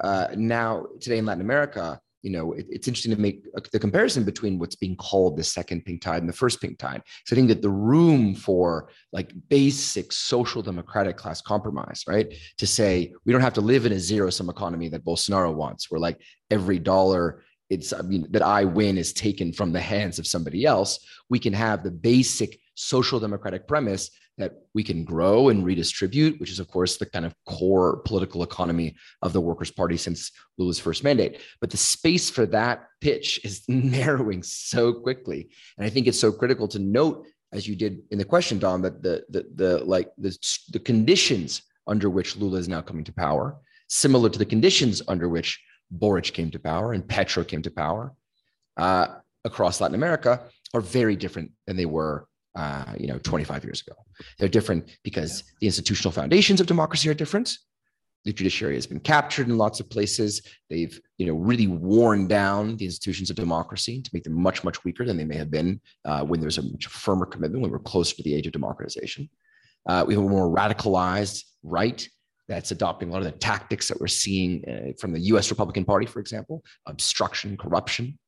uh, 0.00 0.28
now 0.36 0.86
today 1.00 1.18
in 1.18 1.26
Latin 1.26 1.40
America 1.40 2.00
you 2.22 2.30
know, 2.30 2.52
it, 2.52 2.66
it's 2.70 2.88
interesting 2.88 3.14
to 3.14 3.20
make 3.20 3.44
the 3.72 3.78
comparison 3.78 4.24
between 4.24 4.58
what's 4.58 4.76
being 4.76 4.96
called 4.96 5.36
the 5.36 5.44
second 5.44 5.84
pink 5.84 6.00
tide 6.00 6.22
and 6.22 6.28
the 6.28 6.32
first 6.32 6.60
pink 6.60 6.78
tide. 6.78 7.02
So 7.26 7.34
I 7.34 7.36
think 7.36 7.48
that 7.48 7.62
the 7.62 7.70
room 7.70 8.34
for 8.34 8.90
like 9.12 9.32
basic 9.48 10.12
social 10.12 10.62
democratic 10.62 11.16
class 11.16 11.42
compromise, 11.42 12.04
right? 12.06 12.32
To 12.58 12.66
say 12.66 13.12
we 13.24 13.32
don't 13.32 13.42
have 13.42 13.54
to 13.54 13.60
live 13.60 13.86
in 13.86 13.92
a 13.92 13.98
zero 13.98 14.30
sum 14.30 14.48
economy 14.48 14.88
that 14.90 15.04
Bolsonaro 15.04 15.52
wants, 15.52 15.90
where 15.90 16.00
like 16.00 16.20
every 16.50 16.78
dollar 16.78 17.42
it's 17.70 17.92
I 17.92 18.02
mean 18.02 18.26
that 18.30 18.42
I 18.42 18.64
win 18.64 18.98
is 18.98 19.12
taken 19.12 19.52
from 19.52 19.72
the 19.72 19.80
hands 19.80 20.18
of 20.18 20.26
somebody 20.26 20.64
else. 20.64 20.98
We 21.30 21.38
can 21.38 21.54
have 21.54 21.82
the 21.82 21.90
basic 21.90 22.58
social 22.74 23.18
democratic 23.18 23.66
premise 23.66 24.10
that 24.38 24.54
we 24.74 24.82
can 24.82 25.04
grow 25.04 25.50
and 25.50 25.64
redistribute, 25.64 26.40
which 26.40 26.50
is, 26.50 26.58
of 26.58 26.68
course, 26.68 26.96
the 26.96 27.06
kind 27.06 27.26
of 27.26 27.34
core 27.46 27.98
political 27.98 28.42
economy 28.42 28.96
of 29.20 29.32
the 29.32 29.40
Workers' 29.40 29.70
Party 29.70 29.96
since 29.96 30.32
Lula's 30.58 30.78
first 30.78 31.04
mandate. 31.04 31.40
But 31.60 31.70
the 31.70 31.76
space 31.76 32.30
for 32.30 32.46
that 32.46 32.86
pitch 33.00 33.40
is 33.44 33.62
narrowing 33.68 34.42
so 34.42 34.92
quickly. 34.92 35.50
And 35.76 35.86
I 35.86 35.90
think 35.90 36.06
it's 36.06 36.20
so 36.20 36.32
critical 36.32 36.66
to 36.68 36.78
note, 36.78 37.26
as 37.52 37.68
you 37.68 37.76
did 37.76 38.02
in 38.10 38.18
the 38.18 38.24
question, 38.24 38.58
Dom, 38.58 38.82
that 38.82 39.02
the, 39.02 39.24
the, 39.28 39.46
the 39.54 39.84
like 39.84 40.10
the, 40.16 40.36
the 40.72 40.80
conditions 40.80 41.62
under 41.86 42.08
which 42.08 42.36
Lula 42.36 42.58
is 42.58 42.68
now 42.68 42.80
coming 42.80 43.04
to 43.04 43.12
power, 43.12 43.56
similar 43.88 44.30
to 44.30 44.38
the 44.38 44.46
conditions 44.46 45.02
under 45.08 45.28
which 45.28 45.60
Boric 45.90 46.32
came 46.32 46.50
to 46.50 46.58
power 46.58 46.94
and 46.94 47.06
Petro 47.06 47.44
came 47.44 47.60
to 47.62 47.70
power 47.70 48.14
uh, 48.78 49.08
across 49.44 49.80
Latin 49.80 49.94
America, 49.94 50.40
are 50.72 50.80
very 50.80 51.16
different 51.16 51.50
than 51.66 51.76
they 51.76 51.84
were 51.84 52.26
uh, 52.54 52.94
you 52.98 53.06
know 53.06 53.18
25 53.18 53.64
years 53.64 53.82
ago 53.86 53.96
they're 54.38 54.48
different 54.48 54.98
because 55.02 55.44
the 55.60 55.66
institutional 55.66 56.12
foundations 56.12 56.60
of 56.60 56.66
democracy 56.66 57.08
are 57.08 57.14
different 57.14 57.56
the 58.24 58.32
judiciary 58.32 58.74
has 58.74 58.86
been 58.86 59.00
captured 59.00 59.48
in 59.48 59.58
lots 59.58 59.80
of 59.80 59.90
places. 59.90 60.42
They've, 60.70 60.98
you 61.18 61.26
know, 61.26 61.34
really 61.34 61.66
worn 61.66 62.28
down 62.28 62.76
the 62.76 62.84
institutions 62.84 63.30
of 63.30 63.36
democracy 63.36 64.00
to 64.00 64.10
make 64.12 64.22
them 64.22 64.40
much, 64.40 64.62
much 64.62 64.84
weaker 64.84 65.04
than 65.04 65.16
they 65.16 65.24
may 65.24 65.36
have 65.36 65.50
been 65.50 65.80
uh, 66.04 66.24
when 66.24 66.40
there 66.40 66.46
was 66.46 66.58
a 66.58 66.62
much 66.62 66.86
firmer 66.86 67.26
commitment, 67.26 67.62
when 67.62 67.70
we're 67.70 67.80
closer 67.80 68.14
to 68.16 68.22
the 68.22 68.34
age 68.34 68.46
of 68.46 68.52
democratization. 68.52 69.28
Uh, 69.88 70.04
we 70.06 70.14
have 70.14 70.22
a 70.22 70.28
more 70.28 70.54
radicalized 70.54 71.42
right 71.64 72.08
that's 72.48 72.70
adopting 72.70 73.08
a 73.08 73.12
lot 73.12 73.18
of 73.18 73.24
the 73.24 73.38
tactics 73.38 73.88
that 73.88 74.00
we're 74.00 74.06
seeing 74.06 74.64
uh, 74.68 74.92
from 75.00 75.12
the 75.12 75.20
U.S. 75.20 75.50
Republican 75.50 75.84
Party, 75.84 76.06
for 76.06 76.20
example, 76.20 76.62
obstruction, 76.86 77.56
corruption, 77.56 78.18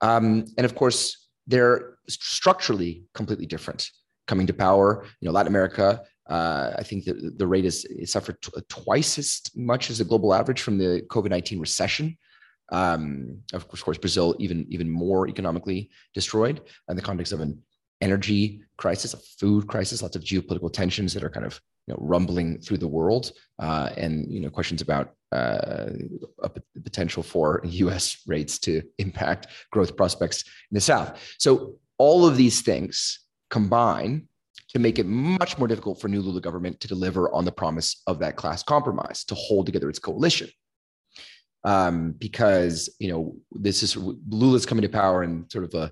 um, 0.00 0.44
and 0.58 0.64
of 0.64 0.74
course 0.74 1.23
they're 1.46 1.96
structurally 2.08 3.04
completely 3.14 3.46
different. 3.46 3.90
Coming 4.26 4.46
to 4.46 4.54
power, 4.54 5.04
you 5.20 5.26
know, 5.26 5.32
Latin 5.32 5.52
America 5.52 6.02
uh, 6.28 6.72
I 6.78 6.82
think 6.82 7.04
that 7.04 7.38
the 7.38 7.46
rate 7.46 7.64
is, 7.64 7.86
suffered 8.06 8.40
t- 8.40 8.50
twice 8.68 9.18
as 9.18 9.42
much 9.54 9.90
as 9.90 9.98
the 9.98 10.04
global 10.04 10.32
average 10.32 10.62
from 10.62 10.78
the 10.78 11.02
COVID 11.08 11.30
nineteen 11.30 11.60
recession. 11.60 12.16
Um, 12.72 13.40
of 13.52 13.68
course, 13.68 13.98
Brazil 13.98 14.34
even 14.38 14.66
even 14.70 14.88
more 14.88 15.28
economically 15.28 15.90
destroyed 16.14 16.62
in 16.88 16.96
the 16.96 17.02
context 17.02 17.32
of 17.32 17.40
an 17.40 17.62
energy 18.00 18.62
crisis, 18.78 19.12
a 19.12 19.18
food 19.38 19.66
crisis, 19.66 20.02
lots 20.02 20.16
of 20.16 20.22
geopolitical 20.22 20.72
tensions 20.72 21.12
that 21.12 21.22
are 21.22 21.30
kind 21.30 21.44
of 21.44 21.60
you 21.86 21.94
know, 21.94 21.98
rumbling 22.00 22.60
through 22.60 22.78
the 22.78 22.88
world, 22.88 23.32
uh, 23.58 23.90
and 23.96 24.30
you 24.32 24.40
know 24.40 24.50
questions 24.50 24.80
about 24.80 25.14
uh, 25.32 25.90
potential 26.82 27.22
for 27.22 27.60
U.S. 27.64 28.22
rates 28.26 28.58
to 28.60 28.82
impact 28.98 29.48
growth 29.70 29.96
prospects 29.96 30.44
in 30.70 30.74
the 30.74 30.80
South. 30.80 31.20
So 31.38 31.76
all 31.98 32.26
of 32.26 32.36
these 32.36 32.62
things 32.62 33.20
combine 33.50 34.28
to 34.68 34.78
make 34.78 34.98
it 34.98 35.06
much 35.06 35.58
more 35.58 35.68
difficult 35.68 36.00
for 36.00 36.08
new 36.08 36.20
Lula 36.20 36.40
government 36.40 36.80
to 36.80 36.88
deliver 36.88 37.32
on 37.32 37.44
the 37.44 37.52
promise 37.52 38.02
of 38.06 38.18
that 38.18 38.36
class 38.36 38.62
compromise, 38.62 39.24
to 39.24 39.34
hold 39.34 39.66
together 39.66 39.88
its 39.88 39.98
coalition. 39.98 40.48
Um, 41.66 42.12
because 42.18 42.94
you 42.98 43.10
know 43.10 43.36
this 43.52 43.82
is 43.82 43.96
Lula's 43.96 44.66
coming 44.66 44.82
to 44.82 44.88
power 44.88 45.22
in 45.24 45.48
sort 45.48 45.64
of 45.64 45.74
a 45.74 45.90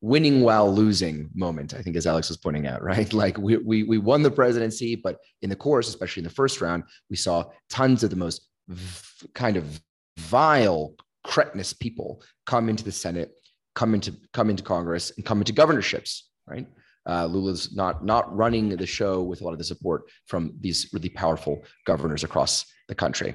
winning 0.00 0.40
while 0.40 0.72
losing 0.72 1.30
moment 1.34 1.74
i 1.74 1.82
think 1.82 1.96
as 1.96 2.06
alex 2.06 2.28
was 2.28 2.36
pointing 2.36 2.66
out 2.66 2.82
right 2.92 3.12
like 3.12 3.38
we, 3.38 3.56
we 3.58 3.84
we 3.84 3.98
won 3.98 4.22
the 4.22 4.30
presidency 4.30 4.96
but 4.96 5.18
in 5.42 5.50
the 5.50 5.56
course 5.56 5.88
especially 5.88 6.20
in 6.20 6.28
the 6.28 6.34
first 6.34 6.60
round 6.60 6.82
we 7.10 7.16
saw 7.16 7.44
tons 7.70 8.02
of 8.02 8.10
the 8.10 8.16
most 8.16 8.48
v- 8.68 9.28
kind 9.34 9.56
of 9.56 9.80
vile 10.18 10.94
cretinous 11.22 11.72
people 11.72 12.22
come 12.44 12.68
into 12.68 12.82
the 12.82 12.92
senate 12.92 13.32
come 13.74 13.94
into 13.94 14.12
come 14.32 14.50
into 14.50 14.62
congress 14.62 15.12
and 15.16 15.24
come 15.24 15.38
into 15.38 15.52
governorships 15.52 16.28
right 16.48 16.66
uh, 17.08 17.24
Lula's 17.26 17.74
not 17.74 18.04
not 18.04 18.34
running 18.34 18.68
the 18.68 18.86
show 18.86 19.22
with 19.22 19.40
a 19.40 19.44
lot 19.44 19.52
of 19.52 19.58
the 19.58 19.64
support 19.64 20.10
from 20.26 20.54
these 20.60 20.90
really 20.92 21.08
powerful 21.08 21.62
governors 21.86 22.24
across 22.24 22.66
the 22.88 22.94
country. 22.94 23.34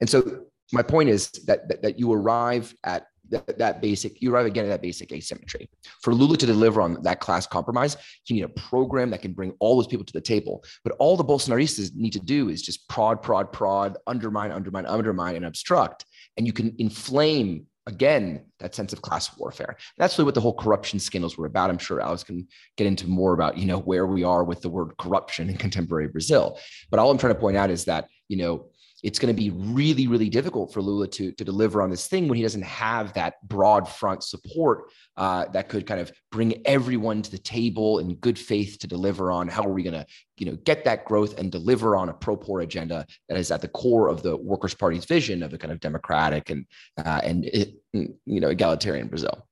And 0.00 0.10
so 0.10 0.46
my 0.72 0.82
point 0.82 1.08
is 1.08 1.30
that 1.46 1.68
that, 1.68 1.82
that 1.82 1.98
you 1.98 2.12
arrive 2.12 2.74
at 2.84 3.06
that, 3.30 3.58
that, 3.58 3.80
basic, 3.80 4.20
you 4.20 4.34
arrive 4.34 4.46
again 4.46 4.64
at 4.64 4.68
that 4.68 4.82
basic 4.82 5.12
asymmetry. 5.12 5.68
For 6.02 6.14
Lula 6.14 6.36
to 6.36 6.46
deliver 6.46 6.80
on 6.80 7.02
that 7.02 7.20
class 7.20 7.46
compromise, 7.46 7.96
you 8.26 8.36
need 8.36 8.44
a 8.44 8.48
program 8.48 9.10
that 9.10 9.22
can 9.22 9.32
bring 9.32 9.54
all 9.60 9.76
those 9.76 9.86
people 9.86 10.04
to 10.04 10.12
the 10.12 10.20
table. 10.20 10.64
But 10.84 10.94
all 10.98 11.16
the 11.16 11.24
Bolsonaristas 11.24 11.94
need 11.94 12.12
to 12.12 12.20
do 12.20 12.48
is 12.48 12.62
just 12.62 12.88
prod, 12.88 13.22
prod, 13.22 13.52
prod, 13.52 13.96
undermine, 14.06 14.52
undermine, 14.52 14.86
undermine, 14.86 15.36
and 15.36 15.46
obstruct. 15.46 16.04
And 16.36 16.46
you 16.46 16.52
can 16.52 16.74
inflame 16.78 17.66
again 17.86 18.44
that 18.60 18.74
sense 18.76 18.92
of 18.92 19.02
class 19.02 19.36
warfare 19.36 19.76
that's 19.98 20.16
really 20.16 20.26
what 20.26 20.36
the 20.36 20.40
whole 20.40 20.54
corruption 20.54 21.00
scandals 21.00 21.36
were 21.36 21.46
about 21.46 21.68
i'm 21.68 21.78
sure 21.78 22.00
alex 22.00 22.22
can 22.22 22.46
get 22.76 22.86
into 22.86 23.08
more 23.08 23.34
about 23.34 23.58
you 23.58 23.66
know 23.66 23.80
where 23.80 24.06
we 24.06 24.22
are 24.22 24.44
with 24.44 24.62
the 24.62 24.68
word 24.68 24.96
corruption 24.98 25.50
in 25.50 25.56
contemporary 25.56 26.06
brazil 26.06 26.56
but 26.90 27.00
all 27.00 27.10
i'm 27.10 27.18
trying 27.18 27.34
to 27.34 27.40
point 27.40 27.56
out 27.56 27.70
is 27.70 27.84
that 27.84 28.06
you 28.28 28.36
know 28.36 28.66
it's 29.02 29.18
going 29.18 29.34
to 29.34 29.40
be 29.40 29.50
really, 29.50 30.06
really 30.06 30.28
difficult 30.28 30.72
for 30.72 30.80
Lula 30.80 31.08
to, 31.08 31.32
to 31.32 31.44
deliver 31.44 31.82
on 31.82 31.90
this 31.90 32.06
thing 32.06 32.28
when 32.28 32.36
he 32.36 32.42
doesn't 32.42 32.62
have 32.62 33.12
that 33.14 33.34
broad 33.48 33.88
front 33.88 34.22
support 34.22 34.90
uh, 35.16 35.46
that 35.52 35.68
could 35.68 35.86
kind 35.86 36.00
of 36.00 36.12
bring 36.30 36.62
everyone 36.66 37.22
to 37.22 37.30
the 37.30 37.38
table 37.38 37.98
in 37.98 38.14
good 38.16 38.38
faith 38.38 38.78
to 38.78 38.86
deliver 38.86 39.32
on 39.32 39.48
how 39.48 39.64
are 39.64 39.72
we 39.72 39.82
going 39.82 39.94
to, 39.94 40.06
you 40.38 40.46
know, 40.46 40.56
get 40.64 40.84
that 40.84 41.04
growth 41.04 41.38
and 41.38 41.50
deliver 41.50 41.96
on 41.96 42.08
a 42.08 42.14
pro-poor 42.14 42.60
agenda 42.60 43.04
that 43.28 43.36
is 43.36 43.50
at 43.50 43.60
the 43.60 43.68
core 43.68 44.08
of 44.08 44.22
the 44.22 44.36
Workers' 44.36 44.74
Party's 44.74 45.04
vision 45.04 45.42
of 45.42 45.52
a 45.52 45.58
kind 45.58 45.72
of 45.72 45.80
democratic 45.80 46.50
and 46.50 46.66
uh, 47.04 47.20
and 47.22 47.44
you 47.92 48.40
know 48.40 48.48
egalitarian 48.48 49.08
Brazil. 49.08 49.46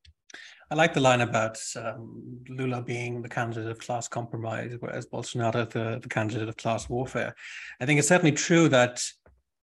I 0.72 0.76
like 0.76 0.94
the 0.94 1.00
line 1.00 1.20
about 1.20 1.58
um, 1.74 2.22
Lula 2.48 2.80
being 2.80 3.22
the 3.22 3.28
candidate 3.28 3.68
of 3.68 3.80
class 3.80 4.06
compromise, 4.06 4.76
whereas 4.78 5.04
Bolsonaro 5.04 5.68
the, 5.68 5.98
the 6.00 6.08
candidate 6.08 6.48
of 6.48 6.56
class 6.56 6.88
warfare. 6.88 7.34
I 7.80 7.86
think 7.86 7.98
it's 7.98 8.06
certainly 8.06 8.30
true 8.30 8.68
that 8.68 9.02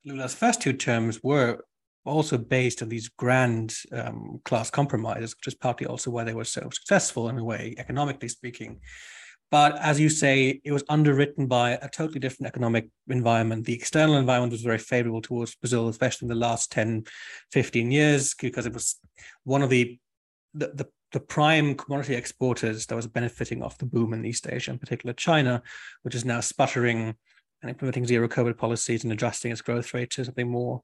Lula's 0.05 0.35
first 0.35 0.61
two 0.61 0.73
terms 0.73 1.23
were 1.23 1.64
also 2.05 2.37
based 2.37 2.83
on 2.83 2.88
these 2.88 3.09
grand 3.09 3.75
um, 3.93 4.40
class 4.45 4.71
compromises, 4.71 5.35
which 5.35 5.47
is 5.47 5.55
partly 5.55 5.87
also 5.87 6.11
why 6.11 6.25
they 6.25 6.35
were 6.35 6.45
so 6.45 6.69
successful 6.71 7.29
in 7.29 7.38
a 7.38 7.45
way, 7.45 7.75
economically 7.79 8.29
speaking. 8.29 8.81
But 9.51 9.79
as 9.79 10.01
you 10.01 10.09
say, 10.09 10.61
it 10.64 10.73
was 10.73 10.85
underwritten 10.88 11.47
by 11.47 11.73
a 11.73 11.88
totally 11.88 12.19
different 12.19 12.49
economic 12.49 12.88
environment. 13.09 13.64
The 13.64 13.75
external 13.75 14.17
environment 14.17 14.53
was 14.53 14.62
very 14.62 14.79
favorable 14.79 15.23
towards 15.23 15.55
Brazil, 15.55 15.88
especially 15.88 16.27
in 16.27 16.31
the 16.31 16.35
last 16.35 16.73
10, 16.73 17.05
15 17.53 17.90
years, 17.90 18.35
because 18.35 18.67
it 18.67 18.75
was 18.75 18.99
one 19.45 19.62
of 19.62 19.71
the, 19.71 19.99
the, 20.55 20.69
the, 20.69 20.87
the 21.12 21.21
prime 21.21 21.77
commodity 21.77 22.17
exporters 22.17 22.87
that 22.87 22.97
was 22.97 23.07
benefiting 23.07 23.62
off 23.62 23.79
the 23.79 23.87
boom 23.87 24.12
in 24.12 24.25
East 24.25 24.49
Asia, 24.51 24.73
in 24.73 24.79
particular 24.79 25.12
China, 25.12 25.62
which 26.03 26.14
is 26.14 26.25
now 26.25 26.40
sputtering 26.40 27.14
and 27.64 27.70
implementing 27.70 28.07
zero 28.07 28.29
COVID 28.29 28.59
policies 28.59 29.05
and 29.05 29.12
adjusting 29.12 29.50
its 29.50 29.62
growth 29.62 29.94
rate 29.94 30.11
to 30.11 30.24
something 30.24 30.50
more 30.50 30.83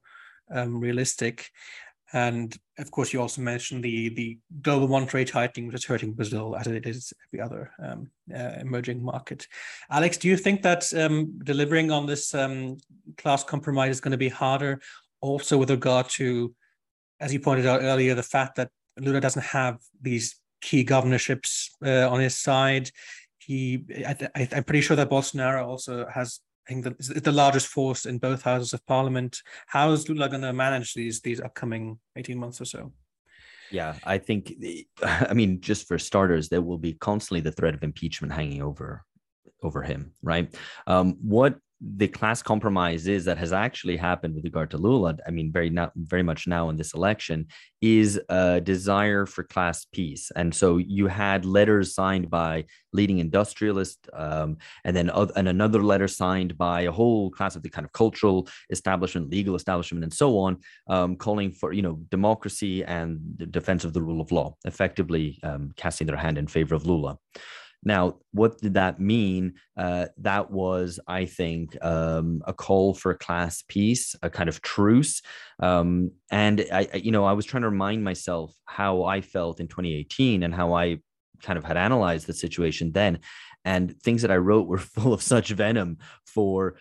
um, 0.51 0.81
realistic. 0.81 1.51
And 2.13 2.57
of 2.79 2.91
course, 2.91 3.13
you 3.13 3.21
also 3.21 3.43
mentioned 3.43 3.85
the 3.85 4.09
the 4.09 4.39
global 4.63 4.89
monetary 4.89 5.25
tightening, 5.25 5.67
which 5.67 5.77
is 5.77 5.85
hurting 5.85 6.15
Brazil 6.15 6.57
as 6.57 6.67
it 6.67 6.87
is 6.87 7.13
every 7.29 7.41
other 7.41 7.71
um, 7.85 8.11
uh, 8.35 8.55
emerging 8.59 9.05
market. 9.05 9.47
Alex, 9.91 10.17
do 10.17 10.27
you 10.27 10.37
think 10.37 10.63
that 10.63 10.93
um, 10.95 11.39
delivering 11.45 11.93
on 11.93 12.07
this 12.07 12.35
um, 12.35 12.79
class 13.17 13.45
compromise 13.45 13.91
is 13.91 14.01
going 14.01 14.11
to 14.11 14.19
be 14.19 14.29
harder, 14.29 14.81
also 15.21 15.57
with 15.57 15.71
regard 15.71 16.09
to, 16.09 16.53
as 17.21 17.33
you 17.33 17.39
pointed 17.39 17.67
out 17.67 17.83
earlier, 17.83 18.15
the 18.17 18.23
fact 18.25 18.57
that 18.57 18.71
Lula 18.99 19.21
doesn't 19.21 19.45
have 19.45 19.79
these 20.01 20.41
key 20.63 20.83
governorships 20.83 21.77
uh, 21.85 22.11
on 22.11 22.19
his 22.19 22.37
side. 22.37 22.91
He, 23.39 23.85
I, 24.05 24.49
am 24.53 24.65
pretty 24.65 24.81
sure 24.81 24.97
that 24.97 25.11
Bolsonaro 25.11 25.65
also 25.65 26.07
has 26.13 26.41
think 26.69 26.85
that 26.85 26.95
it's 26.99 27.09
the 27.09 27.33
largest 27.33 27.67
force 27.67 28.07
in 28.07 28.19
both 28.19 28.43
houses 28.43 28.73
of 28.73 28.85
parliament. 28.87 29.43
How 29.67 29.93
is 29.93 30.09
Lula 30.09 30.29
going 30.29 30.43
to 30.43 30.53
manage 30.53 30.95
these 30.95 31.21
these 31.21 31.41
upcoming 31.41 31.99
eighteen 32.17 32.39
months 32.39 32.61
or 32.61 32.65
so? 32.65 32.93
Yeah, 33.71 33.95
I 34.05 34.19
think. 34.19 34.55
the, 34.59 34.87
I 35.03 35.35
mean, 35.35 35.61
just 35.61 35.87
for 35.87 35.99
starters, 35.99 36.49
there 36.49 36.63
will 36.63 36.79
be 36.79 36.95
constantly 36.95 37.41
the 37.41 37.53
threat 37.53 37.75
of 37.75 37.83
impeachment 37.83 38.33
hanging 38.33 38.63
over 38.63 39.05
over 39.63 39.83
him, 39.83 40.13
right? 40.23 40.55
Um, 40.87 41.17
what 41.23 41.57
the 41.81 42.09
class 42.09 42.43
compromise 42.43 43.07
is 43.07 43.25
that 43.25 43.39
has 43.39 43.53
actually 43.53 43.97
happened 43.97 44.35
with 44.35 44.45
regard 44.45 44.71
to 44.71 44.79
Lula, 44.79 45.17
I 45.27 45.31
mean, 45.31 45.51
very 45.51 45.71
now, 45.71 45.91
very 45.97 46.23
much 46.23 46.47
now 46.47 46.69
in 46.69 46.77
this 46.77 46.93
election, 46.93 47.47
is 47.81 48.21
a 48.29 48.61
desire 48.61 49.25
for 49.25 49.45
class 49.45 49.87
peace. 49.87 50.31
And 50.37 50.55
so 50.55 50.77
you 50.77 51.07
had 51.07 51.47
letters 51.47 51.95
signed 51.95 52.29
by 52.29 52.67
leading 52.93 53.19
industrialists, 53.19 54.09
um, 54.13 54.59
and 54.85 54.95
then 54.95 55.09
uh, 55.09 55.29
and 55.37 55.49
another 55.49 55.83
letter 55.83 56.07
signed 56.09 56.59
by 56.59 56.83
a 56.83 56.93
whole 56.93 57.31
class 57.31 57.57
of 57.57 57.63
the 57.63 57.71
kind 57.71 57.87
of 57.87 57.93
cultural 57.93 58.47
establishment, 58.71 59.31
legal 59.31 59.55
establishment, 59.55 60.05
and 60.05 60.13
so 60.13 60.39
on, 60.39 60.59
um, 60.89 61.17
calling 61.17 61.51
for 61.51 61.73
you 61.73 61.83
know 61.83 61.99
democracy 62.11 62.85
and 62.85 63.21
the 63.37 63.47
defense 63.47 63.85
of 63.85 63.95
the 63.95 64.03
rule 64.03 64.21
of 64.21 64.31
law, 64.33 64.55
effectively 64.67 65.39
um, 65.45 65.73
casting 65.77 66.07
their 66.07 66.17
hand 66.17 66.37
in 66.37 66.47
favor 66.47 66.75
of 66.75 66.85
Lula. 66.85 67.17
Now, 67.83 68.19
what 68.33 68.61
did 68.61 68.75
that 68.75 69.01
mean? 69.01 69.55
Uh, 69.77 70.07
that 70.19 70.51
was, 70.51 71.01
I 71.07 71.25
think, 71.25 71.83
um, 71.83 72.43
a 72.47 72.53
call 72.53 72.95
for 72.95 73.15
class 73.15 73.65
peace, 73.67 74.15
a 74.23 74.29
kind 74.29 74.49
of 74.49 74.61
truce. 74.61 75.23
Um, 75.61 76.13
and 76.31 76.65
I, 76.73 76.89
you 76.95 77.11
know, 77.11 77.25
I 77.25 77.33
was 77.33 77.47
trying 77.47 77.63
to 77.63 77.71
remind 77.71 78.05
myself 78.05 78.55
how 78.67 79.05
I 79.05 79.23
felt 79.23 79.61
in 79.61 79.69
2018 79.69 80.43
and 80.43 80.55
how 80.55 80.75
I 80.75 80.99
kind 81.43 81.59
of 81.59 81.65
had 81.65 81.77
analyzed 81.77 82.27
the 82.27 82.35
situation 82.35 82.93
then. 82.93 83.21
And 83.65 84.01
things 84.03 84.23
that 84.23 84.31
I 84.31 84.37
wrote 84.37 84.69
were 84.69 84.79
full 84.79 85.13
of 85.13 85.23
such 85.23 85.51
venom 85.51 85.99
for 86.27 86.77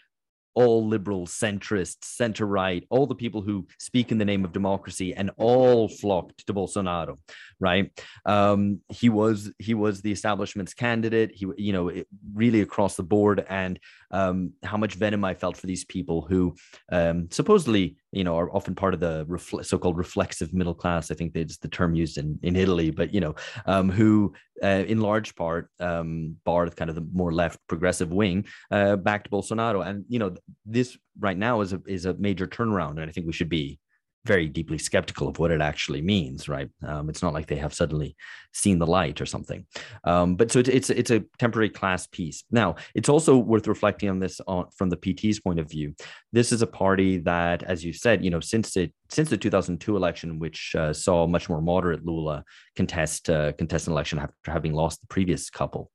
all 0.59 0.85
liberal, 0.85 1.25
centrist, 1.25 1.99
center 2.01 2.45
right, 2.45 2.83
all 2.89 3.07
the 3.07 3.15
people 3.15 3.41
who 3.41 3.65
speak 3.77 4.11
in 4.11 4.17
the 4.17 4.25
name 4.25 4.43
of 4.43 4.51
democracy, 4.51 5.13
and 5.13 5.31
all 5.37 5.87
flocked 5.87 6.45
to 6.45 6.53
Bolsonaro. 6.53 7.17
Right? 7.61 7.89
Um, 8.25 8.81
he 8.89 9.07
was 9.07 9.53
he 9.57 9.73
was 9.73 10.01
the 10.01 10.11
establishment's 10.11 10.73
candidate. 10.73 11.31
He 11.33 11.47
you 11.57 11.71
know 11.71 12.03
really 12.33 12.59
across 12.59 12.97
the 12.97 13.03
board, 13.03 13.45
and 13.49 13.79
um, 14.11 14.53
how 14.63 14.77
much 14.77 14.95
venom 14.95 15.23
I 15.23 15.33
felt 15.33 15.57
for 15.57 15.67
these 15.67 15.85
people 15.85 16.21
who 16.21 16.55
um, 16.91 17.27
supposedly, 17.31 17.97
you 18.11 18.23
know, 18.23 18.37
are 18.37 18.53
often 18.55 18.75
part 18.75 18.93
of 18.93 18.99
the 18.99 19.25
so-called 19.63 19.97
reflexive 19.97 20.53
middle 20.53 20.73
class. 20.73 21.11
I 21.11 21.15
think 21.15 21.33
that's 21.33 21.57
the 21.57 21.67
term 21.67 21.95
used 21.95 22.17
in, 22.17 22.39
in 22.43 22.55
Italy, 22.55 22.91
but 22.91 23.13
you 23.13 23.21
know, 23.21 23.35
um, 23.65 23.89
who 23.89 24.33
uh, 24.63 24.83
in 24.87 24.99
large 24.99 25.35
part, 25.35 25.69
um, 25.79 26.35
bar 26.43 26.69
kind 26.69 26.89
of 26.89 26.95
the 26.95 27.07
more 27.13 27.31
left 27.31 27.59
progressive 27.67 28.11
wing, 28.11 28.45
uh, 28.71 28.95
backed 28.95 29.31
Bolsonaro. 29.31 29.85
And 29.85 30.05
you 30.09 30.19
know, 30.19 30.35
this 30.65 30.97
right 31.19 31.37
now 31.37 31.61
is 31.61 31.73
a 31.73 31.81
is 31.87 32.05
a 32.05 32.13
major 32.15 32.47
turnaround, 32.47 32.91
and 32.99 33.09
I 33.09 33.11
think 33.11 33.27
we 33.27 33.33
should 33.33 33.49
be 33.49 33.79
very 34.25 34.47
deeply 34.47 34.77
skeptical 34.77 35.27
of 35.27 35.39
what 35.39 35.51
it 35.51 35.61
actually 35.61 36.01
means, 36.01 36.49
right? 36.49 36.69
Um, 36.85 37.09
it's 37.09 37.21
not 37.21 37.33
like 37.33 37.47
they 37.47 37.55
have 37.55 37.73
suddenly 37.73 38.15
seen 38.53 38.79
the 38.79 38.87
light 38.87 39.21
or 39.21 39.25
something. 39.25 39.65
Um, 40.03 40.35
but 40.35 40.51
so 40.51 40.59
it's, 40.59 40.69
it's 40.69 40.89
it's 40.89 41.11
a 41.11 41.23
temporary 41.37 41.69
class 41.69 42.07
piece. 42.07 42.43
Now, 42.51 42.75
it's 42.93 43.09
also 43.09 43.37
worth 43.37 43.67
reflecting 43.67 44.09
on 44.09 44.19
this 44.19 44.41
on, 44.47 44.65
from 44.75 44.89
the 44.89 44.97
PT's 44.97 45.39
point 45.39 45.59
of 45.59 45.69
view. 45.69 45.95
This 46.33 46.51
is 46.51 46.61
a 46.61 46.67
party 46.67 47.19
that, 47.19 47.63
as 47.63 47.83
you 47.83 47.93
said, 47.93 48.23
you 48.23 48.29
know, 48.29 48.39
since 48.39 48.75
it 48.75 48.93
since 49.09 49.29
the 49.29 49.37
2002 49.37 49.95
election, 49.95 50.39
which 50.39 50.75
uh, 50.77 50.93
saw 50.93 51.25
much 51.25 51.49
more 51.49 51.61
moderate 51.61 52.05
Lula 52.05 52.43
contest 52.75 53.29
uh, 53.29 53.53
contest 53.53 53.87
an 53.87 53.93
election 53.93 54.19
after 54.19 54.51
having 54.51 54.73
lost 54.73 55.01
the 55.01 55.07
previous 55.07 55.49
couple 55.49 55.91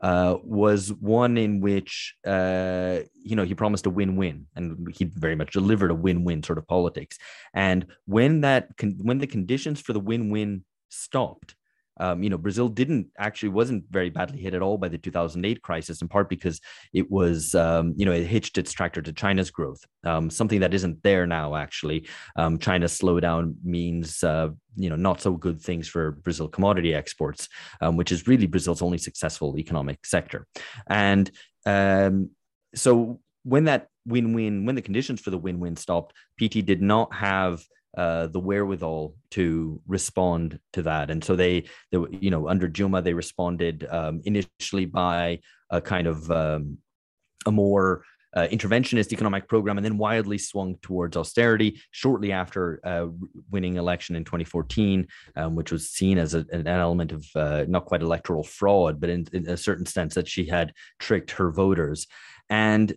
uh, 0.00 0.36
was 0.42 0.92
one 0.92 1.36
in 1.36 1.60
which 1.60 2.14
uh, 2.26 3.00
you 3.14 3.36
know 3.36 3.44
he 3.44 3.54
promised 3.54 3.86
a 3.86 3.90
win-win, 3.90 4.46
and 4.54 4.88
he 4.94 5.04
very 5.04 5.34
much 5.34 5.52
delivered 5.52 5.90
a 5.90 5.94
win-win 5.94 6.42
sort 6.42 6.58
of 6.58 6.66
politics. 6.66 7.18
And 7.54 7.86
when 8.06 8.42
that 8.42 8.76
con- 8.76 8.98
when 9.02 9.18
the 9.18 9.26
conditions 9.26 9.80
for 9.80 9.92
the 9.92 10.00
win-win 10.00 10.64
stopped, 10.88 11.54
um, 12.00 12.22
you 12.22 12.30
know, 12.30 12.38
Brazil 12.38 12.68
didn't 12.68 13.08
actually 13.18 13.50
wasn't 13.50 13.84
very 13.90 14.10
badly 14.10 14.40
hit 14.40 14.54
at 14.54 14.62
all 14.62 14.78
by 14.78 14.88
the 14.88 14.98
2008 14.98 15.62
crisis, 15.62 16.02
in 16.02 16.08
part 16.08 16.28
because 16.28 16.60
it 16.92 17.10
was, 17.10 17.54
um, 17.54 17.94
you 17.96 18.04
know, 18.04 18.12
it 18.12 18.26
hitched 18.26 18.58
its 18.58 18.72
tractor 18.72 19.02
to 19.02 19.12
China's 19.12 19.50
growth, 19.50 19.80
um, 20.04 20.30
something 20.30 20.60
that 20.60 20.74
isn't 20.74 21.02
there 21.02 21.26
now. 21.26 21.54
Actually, 21.54 22.06
um, 22.36 22.58
China's 22.58 22.98
slowdown 22.98 23.54
means, 23.64 24.22
uh, 24.22 24.48
you 24.76 24.90
know, 24.90 24.96
not 24.96 25.20
so 25.20 25.32
good 25.32 25.60
things 25.60 25.88
for 25.88 26.12
Brazil 26.12 26.48
commodity 26.48 26.94
exports, 26.94 27.48
um, 27.80 27.96
which 27.96 28.12
is 28.12 28.26
really 28.26 28.46
Brazil's 28.46 28.82
only 28.82 28.98
successful 28.98 29.58
economic 29.58 30.04
sector, 30.06 30.46
and 30.88 31.30
um, 31.66 32.30
so 32.74 33.20
when 33.44 33.64
that 33.64 33.88
win-win, 34.06 34.66
when 34.66 34.74
the 34.74 34.82
conditions 34.82 35.20
for 35.20 35.30
the 35.30 35.38
win-win 35.38 35.76
stopped, 35.76 36.14
PT 36.40 36.64
did 36.64 36.82
not 36.82 37.12
have 37.14 37.62
uh, 37.96 38.26
the 38.26 38.40
wherewithal 38.40 39.14
to 39.30 39.80
respond 39.86 40.58
to 40.72 40.82
that. 40.82 41.10
And 41.10 41.22
so 41.22 41.36
they, 41.36 41.64
they 41.90 41.98
you 42.20 42.30
know, 42.30 42.48
under 42.48 42.68
Dilma, 42.68 43.02
they 43.02 43.14
responded 43.14 43.86
um, 43.90 44.20
initially 44.24 44.84
by 44.84 45.40
a 45.70 45.80
kind 45.80 46.06
of 46.06 46.30
um, 46.30 46.78
a 47.46 47.50
more 47.50 48.02
uh, 48.34 48.46
interventionist 48.48 49.12
economic 49.12 49.48
program 49.48 49.78
and 49.78 49.84
then 49.84 49.96
wildly 49.96 50.38
swung 50.38 50.76
towards 50.82 51.16
austerity 51.16 51.80
shortly 51.90 52.30
after 52.30 52.80
uh, 52.84 53.06
winning 53.50 53.76
election 53.76 54.16
in 54.16 54.24
2014, 54.24 55.06
um, 55.36 55.54
which 55.54 55.72
was 55.72 55.90
seen 55.90 56.18
as 56.18 56.34
a, 56.34 56.44
an 56.52 56.66
element 56.66 57.12
of 57.12 57.26
uh, 57.34 57.64
not 57.68 57.86
quite 57.86 58.02
electoral 58.02 58.44
fraud, 58.44 59.00
but 59.00 59.08
in, 59.08 59.26
in, 59.32 59.48
a 59.48 59.56
certain 59.56 59.86
sense 59.86 60.14
that 60.14 60.28
she 60.28 60.46
had 60.46 60.72
tricked 60.98 61.30
her 61.32 61.50
voters. 61.50 62.06
And 62.50 62.94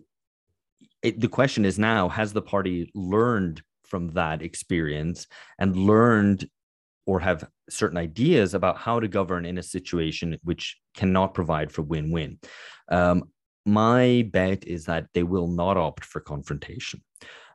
it, 1.02 1.18
the 1.18 1.28
question 1.28 1.64
is 1.64 1.78
now, 1.78 2.08
has 2.10 2.32
the 2.32 2.42
party 2.42 2.90
learned 2.94 3.62
from 3.92 4.08
that 4.20 4.40
experience 4.40 5.26
and 5.58 5.76
learned 5.76 6.48
or 7.04 7.20
have 7.20 7.46
certain 7.68 7.98
ideas 7.98 8.54
about 8.54 8.78
how 8.78 8.98
to 8.98 9.06
govern 9.18 9.44
in 9.44 9.58
a 9.58 9.62
situation 9.76 10.38
which 10.42 10.78
cannot 10.94 11.34
provide 11.34 11.70
for 11.70 11.82
win-win. 11.82 12.38
Um, 12.88 13.24
my 13.66 14.26
bet 14.32 14.66
is 14.66 14.86
that 14.86 15.08
they 15.12 15.24
will 15.24 15.46
not 15.62 15.76
opt 15.76 16.04
for 16.06 16.20
confrontation, 16.20 17.02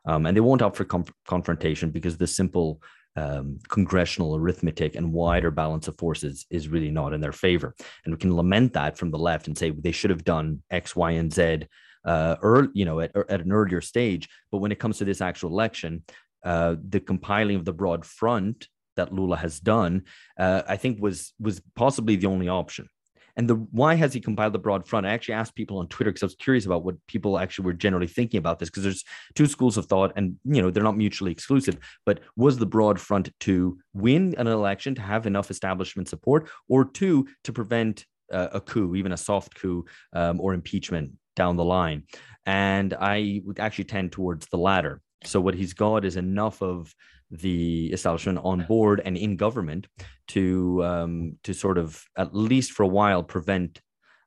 um, 0.06 0.26
and 0.26 0.36
they 0.36 0.46
won't 0.48 0.62
opt 0.62 0.76
for 0.76 0.86
confrontation 1.26 1.90
because 1.90 2.16
the 2.16 2.26
simple 2.40 2.80
um, 3.16 3.58
congressional 3.68 4.36
arithmetic 4.36 4.94
and 4.94 5.12
wider 5.12 5.50
balance 5.50 5.88
of 5.88 5.98
forces 5.98 6.46
is 6.50 6.68
really 6.68 6.92
not 6.92 7.12
in 7.12 7.20
their 7.20 7.32
favor. 7.32 7.74
And 8.04 8.14
we 8.14 8.18
can 8.18 8.36
lament 8.36 8.74
that 8.74 8.96
from 8.96 9.10
the 9.10 9.18
left 9.18 9.48
and 9.48 9.58
say 9.58 9.70
they 9.70 9.96
should 9.98 10.10
have 10.10 10.24
done 10.24 10.62
X, 10.70 10.94
Y, 10.94 11.10
and 11.20 11.32
Z. 11.32 11.66
Uh, 12.04 12.36
early, 12.42 12.68
you 12.74 12.84
know, 12.84 13.00
at, 13.00 13.10
at 13.28 13.40
an 13.40 13.52
earlier 13.52 13.82
stage, 13.82 14.28
but 14.50 14.60
when 14.62 14.72
it 14.72 14.78
comes 14.78 14.96
to 14.96 15.04
this 15.04 15.20
actual 15.20 15.50
election, 15.50 16.02
uh, 16.48 16.76
the 16.88 16.98
compiling 16.98 17.56
of 17.56 17.66
the 17.66 17.74
broad 17.74 18.06
front 18.06 18.68
that 18.96 19.12
Lula 19.12 19.36
has 19.36 19.60
done, 19.60 20.04
uh, 20.38 20.62
I 20.66 20.76
think 20.76 21.00
was 21.00 21.34
was 21.38 21.60
possibly 21.76 22.16
the 22.16 22.26
only 22.26 22.48
option. 22.48 22.88
And 23.36 23.48
the 23.50 23.54
why 23.54 23.96
has 23.96 24.14
he 24.14 24.20
compiled 24.20 24.54
the 24.54 24.58
broad 24.66 24.88
front? 24.88 25.06
I 25.06 25.10
actually 25.10 25.34
asked 25.34 25.54
people 25.54 25.78
on 25.78 25.88
Twitter 25.88 26.10
because 26.10 26.22
I 26.22 26.26
was 26.26 26.34
curious 26.46 26.64
about 26.64 26.84
what 26.84 26.96
people 27.06 27.38
actually 27.38 27.66
were 27.66 27.74
generally 27.74 28.06
thinking 28.06 28.38
about 28.38 28.58
this 28.58 28.70
because 28.70 28.82
there's 28.82 29.04
two 29.34 29.46
schools 29.46 29.76
of 29.76 29.84
thought, 29.86 30.12
and 30.16 30.36
you 30.44 30.62
know 30.62 30.70
they're 30.70 30.90
not 30.90 30.96
mutually 30.96 31.32
exclusive. 31.32 31.76
But 32.06 32.20
was 32.34 32.56
the 32.56 32.72
broad 32.76 32.98
front 32.98 33.28
to 33.40 33.78
win 33.92 34.34
an 34.38 34.46
election 34.46 34.94
to 34.94 35.02
have 35.02 35.26
enough 35.26 35.50
establishment 35.50 36.08
support, 36.08 36.48
or 36.66 36.86
two 36.86 37.28
to 37.44 37.52
prevent 37.52 38.06
uh, 38.32 38.48
a 38.52 38.60
coup, 38.62 38.96
even 38.96 39.12
a 39.12 39.18
soft 39.18 39.54
coup 39.54 39.84
um, 40.14 40.40
or 40.40 40.54
impeachment 40.54 41.12
down 41.36 41.56
the 41.56 41.70
line? 41.78 42.04
And 42.46 42.94
I 42.94 43.42
would 43.44 43.60
actually 43.60 43.84
tend 43.84 44.12
towards 44.12 44.46
the 44.46 44.56
latter. 44.56 45.02
So 45.24 45.40
what 45.40 45.54
he's 45.54 45.74
got 45.74 46.04
is 46.04 46.16
enough 46.16 46.62
of 46.62 46.94
the 47.30 47.90
establishment 47.92 48.40
on 48.42 48.64
board 48.64 49.02
and 49.04 49.16
in 49.16 49.36
government 49.36 49.86
to 50.28 50.82
um, 50.84 51.36
to 51.42 51.52
sort 51.52 51.78
of 51.78 52.02
at 52.16 52.34
least 52.34 52.72
for 52.72 52.84
a 52.84 52.88
while 52.88 53.22
prevent 53.22 53.80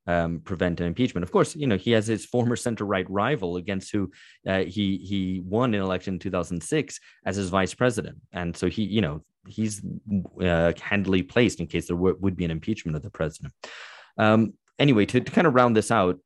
um, 0.07 0.39
prevent 0.39 0.79
an 0.79 0.87
impeachment. 0.87 1.23
Of 1.23 1.31
course, 1.31 1.55
you 1.55 1.67
know 1.67 1.77
he 1.77 1.91
has 1.91 2.07
his 2.07 2.25
former 2.25 2.55
center 2.55 2.85
right 2.85 3.09
rival 3.09 3.57
against 3.57 3.91
who 3.91 4.11
uh, 4.47 4.63
he 4.63 4.97
he 4.97 5.41
won 5.43 5.73
an 5.73 5.81
election 5.81 6.15
in 6.15 6.19
2006 6.19 6.99
as 7.25 7.35
his 7.35 7.49
vice 7.49 7.73
president, 7.73 8.17
and 8.31 8.55
so 8.55 8.67
he 8.67 8.83
you 8.83 9.01
know 9.01 9.23
he's 9.47 9.81
uh, 10.41 10.73
handily 10.79 11.23
placed 11.23 11.59
in 11.59 11.67
case 11.67 11.87
there 11.87 11.95
w- 11.95 12.17
would 12.19 12.35
be 12.35 12.45
an 12.45 12.51
impeachment 12.51 12.95
of 12.95 13.01
the 13.01 13.09
president. 13.09 13.53
Um, 14.17 14.53
anyway, 14.77 15.05
to, 15.07 15.19
to 15.19 15.31
kind 15.31 15.47
of 15.47 15.55
round 15.55 15.75
this 15.75 15.89
out, 15.89 16.19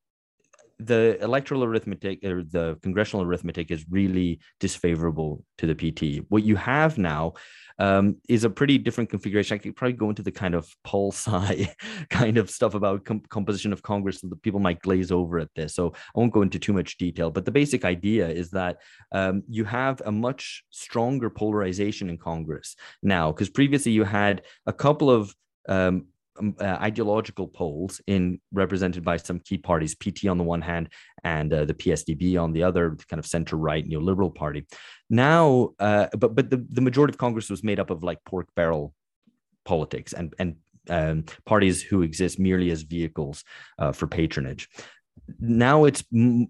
the 0.79 1.17
electoral 1.21 1.63
arithmetic 1.63 2.23
or 2.23 2.43
the 2.43 2.77
congressional 2.81 3.25
arithmetic 3.25 3.71
is 3.71 3.85
really 3.89 4.39
disfavorable 4.59 5.43
to 5.57 5.67
the 5.67 5.75
PT. 5.75 6.25
What 6.29 6.43
you 6.43 6.55
have 6.57 6.97
now 6.97 7.33
um, 7.79 8.17
is 8.27 8.43
a 8.43 8.49
pretty 8.49 8.77
different 8.77 9.09
configuration. 9.09 9.55
I 9.55 9.57
could 9.57 9.75
probably 9.75 9.97
go 9.97 10.09
into 10.09 10.23
the 10.23 10.31
kind 10.31 10.53
of 10.53 10.69
pol 10.83 11.11
sci 11.11 11.69
kind 12.09 12.37
of 12.37 12.49
stuff 12.49 12.73
about 12.73 13.05
com- 13.05 13.21
composition 13.29 13.71
of 13.73 13.83
Congress 13.83 14.21
so 14.21 14.27
that 14.27 14.41
people 14.41 14.59
might 14.59 14.81
glaze 14.81 15.11
over 15.11 15.39
at 15.39 15.49
this. 15.55 15.75
So 15.75 15.93
I 15.93 16.19
won't 16.19 16.33
go 16.33 16.41
into 16.41 16.59
too 16.59 16.73
much 16.73 16.97
detail, 16.97 17.31
but 17.31 17.45
the 17.45 17.51
basic 17.51 17.85
idea 17.85 18.27
is 18.27 18.51
that 18.51 18.77
um, 19.11 19.43
you 19.47 19.63
have 19.65 20.01
a 20.05 20.11
much 20.11 20.63
stronger 20.71 21.29
polarization 21.29 22.09
in 22.09 22.17
Congress 22.17 22.75
now, 23.01 23.31
because 23.31 23.49
previously 23.49 23.91
you 23.91 24.03
had 24.03 24.41
a 24.65 24.73
couple 24.73 25.09
of 25.09 25.33
um, 25.67 26.07
um, 26.39 26.55
uh, 26.59 26.77
ideological 26.81 27.47
poles 27.47 28.01
in 28.07 28.39
represented 28.51 29.03
by 29.03 29.17
some 29.17 29.39
key 29.39 29.57
parties, 29.57 29.95
PT 29.95 30.27
on 30.27 30.37
the 30.37 30.43
one 30.43 30.61
hand 30.61 30.89
and 31.23 31.53
uh, 31.53 31.65
the 31.65 31.73
PSDB 31.73 32.41
on 32.41 32.53
the 32.53 32.63
other, 32.63 32.97
kind 33.09 33.19
of 33.19 33.25
center 33.25 33.55
right 33.55 33.87
neoliberal 33.87 34.33
party. 34.33 34.65
Now, 35.09 35.71
uh, 35.79 36.07
but 36.17 36.35
but 36.35 36.49
the, 36.49 36.65
the 36.69 36.81
majority 36.81 37.13
of 37.13 37.17
Congress 37.17 37.49
was 37.49 37.63
made 37.63 37.79
up 37.79 37.89
of 37.89 38.03
like 38.03 38.23
pork 38.25 38.47
barrel 38.55 38.93
politics 39.63 40.13
and 40.13 40.33
and 40.39 40.55
um, 40.89 41.25
parties 41.45 41.81
who 41.81 42.03
exist 42.03 42.39
merely 42.39 42.69
as 42.71 42.83
vehicles 42.83 43.43
uh, 43.79 43.91
for 43.91 44.07
patronage. 44.07 44.69
Now 45.39 45.85
it's 45.85 46.03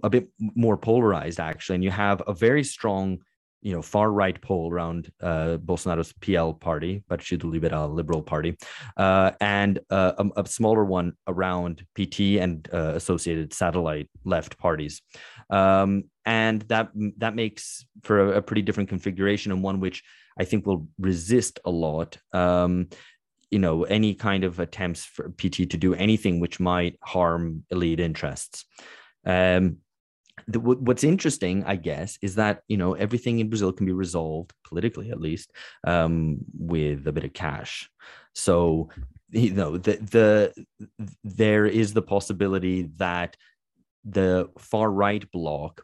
a 0.03 0.09
bit 0.09 0.29
more 0.39 0.77
polarized 0.77 1.39
actually, 1.39 1.75
and 1.75 1.83
you 1.83 1.91
have 1.91 2.21
a 2.27 2.33
very 2.33 2.63
strong 2.63 3.19
you 3.65 3.73
know 3.73 3.81
far 3.81 4.11
right 4.11 4.39
pole 4.41 4.71
around 4.71 5.11
uh, 5.21 5.57
Bolsonaro's 5.57 6.13
PL 6.13 6.53
party, 6.53 7.03
Partido 7.09 7.45
Liberal 7.45 7.89
Liberal 7.89 8.21
Party, 8.21 8.55
uh, 8.95 9.31
and 9.41 9.79
uh, 9.89 10.13
a, 10.19 10.41
a, 10.41 10.47
smaller 10.47 10.85
one 10.85 11.13
around 11.27 11.83
PT 11.95 12.37
and 12.39 12.69
uh, 12.71 12.93
associated 12.93 13.53
satellite 13.53 14.07
left 14.23 14.59
parties, 14.59 15.01
um, 15.49 16.03
and 16.25 16.61
that 16.69 16.91
that 17.17 17.33
makes 17.33 17.83
for 18.03 18.33
a, 18.33 18.37
a, 18.37 18.41
pretty 18.41 18.61
different 18.61 18.87
configuration 18.87 19.51
and 19.51 19.63
one 19.63 19.79
which 19.79 20.03
I 20.39 20.45
think 20.45 20.67
will 20.67 20.87
resist 20.99 21.59
a 21.65 21.71
lot. 21.71 22.19
Um, 22.33 22.89
you 23.49 23.57
know 23.57 23.83
any 23.85 24.13
kind 24.13 24.43
of 24.43 24.59
attempts 24.59 25.05
for 25.05 25.29
PT 25.29 25.71
to 25.71 25.77
do 25.77 25.95
anything 25.95 26.39
which 26.39 26.59
might 26.59 26.99
harm 27.01 27.63
elite 27.71 27.99
interests. 27.99 28.65
Um, 29.25 29.77
the, 30.47 30.59
what's 30.59 31.03
interesting, 31.03 31.63
I 31.65 31.75
guess, 31.75 32.19
is 32.21 32.35
that 32.35 32.61
you 32.67 32.77
know 32.77 32.93
everything 32.93 33.39
in 33.39 33.49
Brazil 33.49 33.71
can 33.71 33.85
be 33.85 33.91
resolved 33.91 34.53
politically, 34.63 35.11
at 35.11 35.19
least, 35.19 35.51
um, 35.85 36.37
with 36.57 37.07
a 37.07 37.11
bit 37.11 37.23
of 37.23 37.33
cash. 37.33 37.89
So 38.33 38.89
you 39.31 39.53
know 39.53 39.77
the 39.77 39.97
the 39.97 40.65
there 41.23 41.65
is 41.65 41.93
the 41.93 42.01
possibility 42.01 42.89
that 42.97 43.35
the 44.03 44.49
far 44.59 44.89
right 44.91 45.29
bloc 45.31 45.83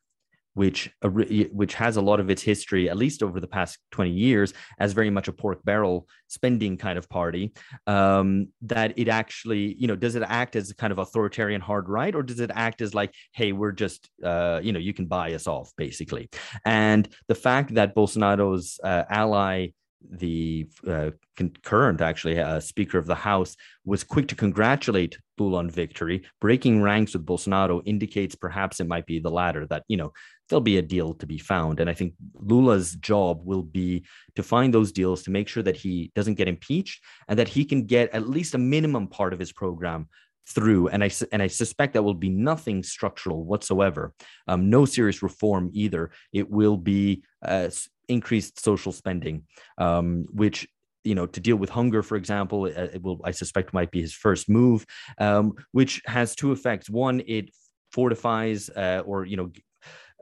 which 0.53 0.89
which 1.01 1.73
has 1.75 1.97
a 1.97 2.01
lot 2.01 2.19
of 2.19 2.29
its 2.29 2.41
history, 2.41 2.89
at 2.89 2.97
least 2.97 3.23
over 3.23 3.39
the 3.39 3.47
past 3.47 3.79
20 3.91 4.11
years, 4.11 4.53
as 4.79 4.93
very 4.93 5.09
much 5.09 5.27
a 5.27 5.33
pork 5.33 5.63
barrel 5.63 6.07
spending 6.27 6.77
kind 6.77 6.97
of 6.97 7.07
party, 7.09 7.53
um, 7.87 8.47
that 8.61 8.93
it 8.97 9.07
actually, 9.07 9.75
you 9.79 9.87
know, 9.87 9.95
does 9.95 10.15
it 10.15 10.23
act 10.25 10.55
as 10.55 10.69
a 10.69 10.75
kind 10.75 10.91
of 10.91 10.99
authoritarian 10.99 11.61
hard 11.61 11.87
right, 11.87 12.15
or 12.15 12.23
does 12.23 12.39
it 12.39 12.51
act 12.53 12.81
as 12.81 12.93
like, 12.93 13.13
hey, 13.33 13.51
we're 13.53 13.71
just, 13.71 14.09
uh, 14.23 14.59
you 14.61 14.73
know, 14.73 14.79
you 14.79 14.93
can 14.93 15.05
buy 15.05 15.33
us 15.33 15.47
off, 15.47 15.71
basically? 15.77 16.29
And 16.65 17.07
the 17.27 17.35
fact 17.35 17.75
that 17.75 17.95
Bolsonaro's 17.95 18.79
uh, 18.83 19.03
ally 19.09 19.69
the 20.09 20.67
uh, 20.87 21.11
concurrent, 21.35 22.01
actually, 22.01 22.39
uh, 22.39 22.59
Speaker 22.59 22.97
of 22.97 23.05
the 23.05 23.15
House, 23.15 23.55
was 23.85 24.03
quick 24.03 24.27
to 24.29 24.35
congratulate 24.35 25.17
Lula 25.37 25.59
on 25.59 25.69
victory. 25.69 26.23
Breaking 26.39 26.81
ranks 26.81 27.13
with 27.13 27.25
Bolsonaro 27.25 27.81
indicates 27.85 28.35
perhaps 28.35 28.79
it 28.79 28.87
might 28.87 29.05
be 29.05 29.19
the 29.19 29.31
latter, 29.31 29.65
that, 29.67 29.83
you 29.87 29.97
know, 29.97 30.13
there'll 30.47 30.61
be 30.61 30.77
a 30.77 30.81
deal 30.81 31.13
to 31.15 31.25
be 31.25 31.37
found. 31.37 31.79
And 31.79 31.89
I 31.89 31.93
think 31.93 32.13
Lula's 32.35 32.95
job 32.95 33.41
will 33.43 33.63
be 33.63 34.05
to 34.35 34.43
find 34.43 34.73
those 34.73 34.91
deals 34.91 35.23
to 35.23 35.31
make 35.31 35.47
sure 35.47 35.63
that 35.63 35.77
he 35.77 36.11
doesn't 36.15 36.35
get 36.35 36.47
impeached 36.47 37.03
and 37.27 37.39
that 37.39 37.47
he 37.47 37.65
can 37.65 37.85
get 37.85 38.13
at 38.13 38.29
least 38.29 38.53
a 38.53 38.59
minimum 38.59 39.07
part 39.07 39.33
of 39.33 39.39
his 39.39 39.51
program 39.51 40.07
through 40.47 40.87
and 40.87 41.03
i 41.03 41.09
and 41.31 41.41
i 41.41 41.47
suspect 41.47 41.93
that 41.93 42.01
will 42.01 42.15
be 42.15 42.29
nothing 42.29 42.81
structural 42.81 43.45
whatsoever 43.45 44.11
um, 44.47 44.71
no 44.71 44.85
serious 44.85 45.21
reform 45.21 45.69
either 45.71 46.09
it 46.33 46.49
will 46.49 46.77
be 46.77 47.23
uh, 47.43 47.69
increased 48.07 48.63
social 48.63 48.91
spending, 48.91 49.43
um, 49.77 50.25
which 50.31 50.67
you 51.03 51.15
know 51.15 51.25
to 51.25 51.39
deal 51.39 51.55
with 51.55 51.71
hunger 51.71 52.03
for 52.03 52.15
example 52.15 52.67
it 52.67 53.01
will 53.01 53.19
i 53.23 53.31
suspect 53.31 53.73
might 53.73 53.89
be 53.89 54.01
his 54.01 54.13
first 54.13 54.47
move 54.47 54.85
um, 55.17 55.51
which 55.71 55.99
has 56.05 56.35
two 56.35 56.51
effects 56.51 56.91
one 56.91 57.23
it 57.25 57.49
fortifies 57.91 58.69
uh, 58.69 59.01
or 59.03 59.25
you 59.25 59.35
know 59.35 59.51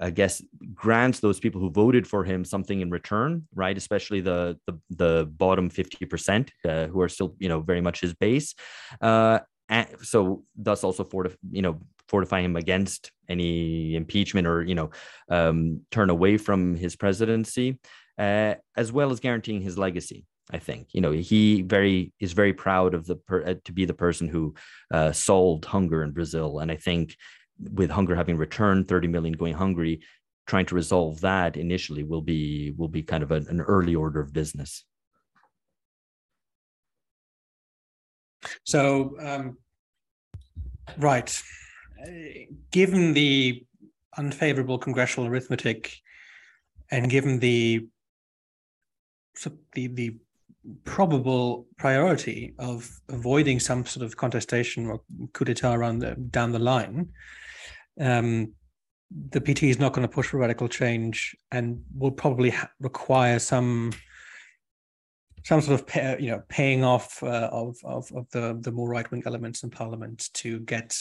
I 0.02 0.12
guess 0.12 0.42
grants 0.74 1.20
those 1.20 1.40
people 1.40 1.60
who 1.60 1.70
voted 1.70 2.08
for 2.08 2.24
him 2.24 2.46
something 2.46 2.80
in 2.80 2.90
return, 2.90 3.48
right? 3.54 3.78
Especially 3.78 4.22
the 4.22 4.58
the, 4.66 4.80
the 4.90 5.30
bottom 5.30 5.70
fifty 5.70 6.06
percent 6.06 6.52
uh, 6.68 6.88
who 6.88 7.02
are 7.02 7.10
still, 7.10 7.36
you 7.38 7.50
know, 7.50 7.60
very 7.60 7.82
much 7.82 8.00
his 8.00 8.14
base. 8.14 8.56
Uh, 9.02 9.40
so 10.02 10.44
thus 10.56 10.84
also 10.84 11.04
fortif- 11.04 11.38
you 11.52 11.62
know 11.62 11.80
fortify 12.10 12.42
him 12.42 12.56
against 12.56 13.12
any 13.30 13.96
impeachment 13.96 14.48
or 14.48 14.64
you 14.64 14.76
know 14.76 14.90
um, 15.30 15.82
turn 15.92 16.10
away 16.10 16.38
from 16.38 16.76
his 16.76 16.96
presidency, 16.96 17.80
uh, 18.18 18.56
as 18.76 18.92
well 18.92 19.12
as 19.12 19.20
guaranteeing 19.20 19.62
his 19.62 19.78
legacy. 19.78 20.26
I 20.52 20.58
think 20.58 20.88
you 20.94 21.02
know 21.02 21.12
he 21.12 21.62
very 21.62 22.12
is 22.20 22.34
very 22.34 22.54
proud 22.54 22.94
of 22.94 23.06
the 23.06 23.16
per, 23.16 23.44
uh, 23.44 23.54
to 23.66 23.72
be 23.72 23.86
the 23.86 23.94
person 23.94 24.28
who 24.28 24.56
uh, 24.92 25.12
solved 25.12 25.66
hunger 25.66 26.04
in 26.04 26.12
Brazil, 26.12 26.60
and 26.60 26.72
I 26.72 26.76
think 26.76 27.16
with 27.74 27.90
hunger 27.90 28.16
having 28.16 28.38
returned, 28.38 28.88
30 28.88 29.10
million 29.10 29.34
going 29.34 29.54
hungry, 29.54 30.02
trying 30.48 30.66
to 30.66 30.76
resolve 30.76 31.22
that 31.22 31.58
initially 31.58 32.04
will 32.04 32.22
be 32.22 32.74
will 32.78 32.88
be 32.88 33.04
kind 33.04 33.24
of 33.24 33.32
an, 33.32 33.46
an 33.50 33.62
early 33.62 33.96
order 33.96 34.20
of 34.20 34.34
business. 34.34 34.84
So, 38.64 39.16
um, 39.20 39.58
right, 40.98 41.42
given 42.72 43.14
the 43.14 43.66
unfavorable 44.18 44.78
congressional 44.78 45.30
arithmetic 45.30 45.96
and 46.92 47.10
given 47.10 47.40
the 47.40 47.88
the 49.74 49.88
the 49.88 50.16
probable 50.84 51.68
priority 51.78 52.54
of 52.60 52.90
avoiding 53.10 53.60
some 53.60 53.86
sort 53.86 54.06
of 54.06 54.18
contestation 54.18 54.88
or 54.88 55.02
coup 55.34 55.46
d'état 55.46 55.74
around 55.74 56.00
the, 56.00 56.16
down 56.16 56.52
the 56.52 56.60
line, 56.60 57.10
um, 58.00 58.54
the 59.32 59.40
PT 59.40 59.64
is 59.64 59.80
not 59.80 59.94
going 59.94 60.08
to 60.08 60.14
push 60.14 60.28
for 60.28 60.38
radical 60.38 60.68
change 60.68 61.36
and 61.52 61.82
will 61.96 62.12
probably 62.12 62.52
ha- 62.52 62.70
require 62.80 63.40
some 63.40 63.92
some 65.46 65.62
sort 65.62 65.80
of 65.80 65.88
pay, 65.88 66.18
you 66.20 66.30
know 66.30 66.44
paying 66.50 66.84
off 66.84 67.24
uh, 67.24 67.50
of, 67.52 67.78
of 67.84 68.12
of 68.12 68.30
the 68.32 68.60
the 68.62 68.72
more 68.72 68.90
right 68.90 69.10
wing 69.10 69.24
elements 69.26 69.64
in 69.64 69.70
parliament 69.70 70.30
to 70.34 70.60
get 70.60 70.96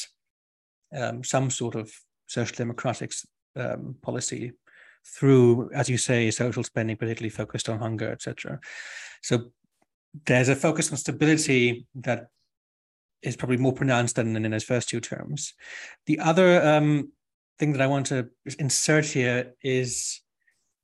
um, 0.96 1.24
some 1.24 1.51
sort 1.51 1.74
of 1.74 1.90
social 2.27 2.57
democratic 2.57 3.12
um, 3.57 3.96
policy 4.03 4.53
through, 5.07 5.70
as 5.72 5.88
you 5.88 5.98
say, 5.98 6.31
social 6.31 6.62
spending, 6.62 6.96
particularly 6.96 7.31
focused 7.31 7.68
on 7.68 7.79
hunger, 7.79 8.11
etc. 8.11 8.61
So 9.22 9.51
there's 10.27 10.48
a 10.48 10.57
focus 10.57 10.90
on 10.90 10.96
stability 10.96 11.87
that 11.96 12.29
is 13.22 13.37
probably 13.37 13.57
more 13.57 13.72
pronounced 13.72 14.16
than 14.16 14.37
in 14.37 14.53
his 14.53 14.64
first 14.64 14.88
two 14.88 15.01
terms. 15.01 15.55
The 16.07 16.20
other 16.20 16.62
um, 16.62 17.12
thing 17.59 17.72
that 17.72 17.83
I 17.83 17.87
want 17.87 18.07
to 18.07 18.29
insert 18.59 19.07
here 19.07 19.55
is 19.62 20.20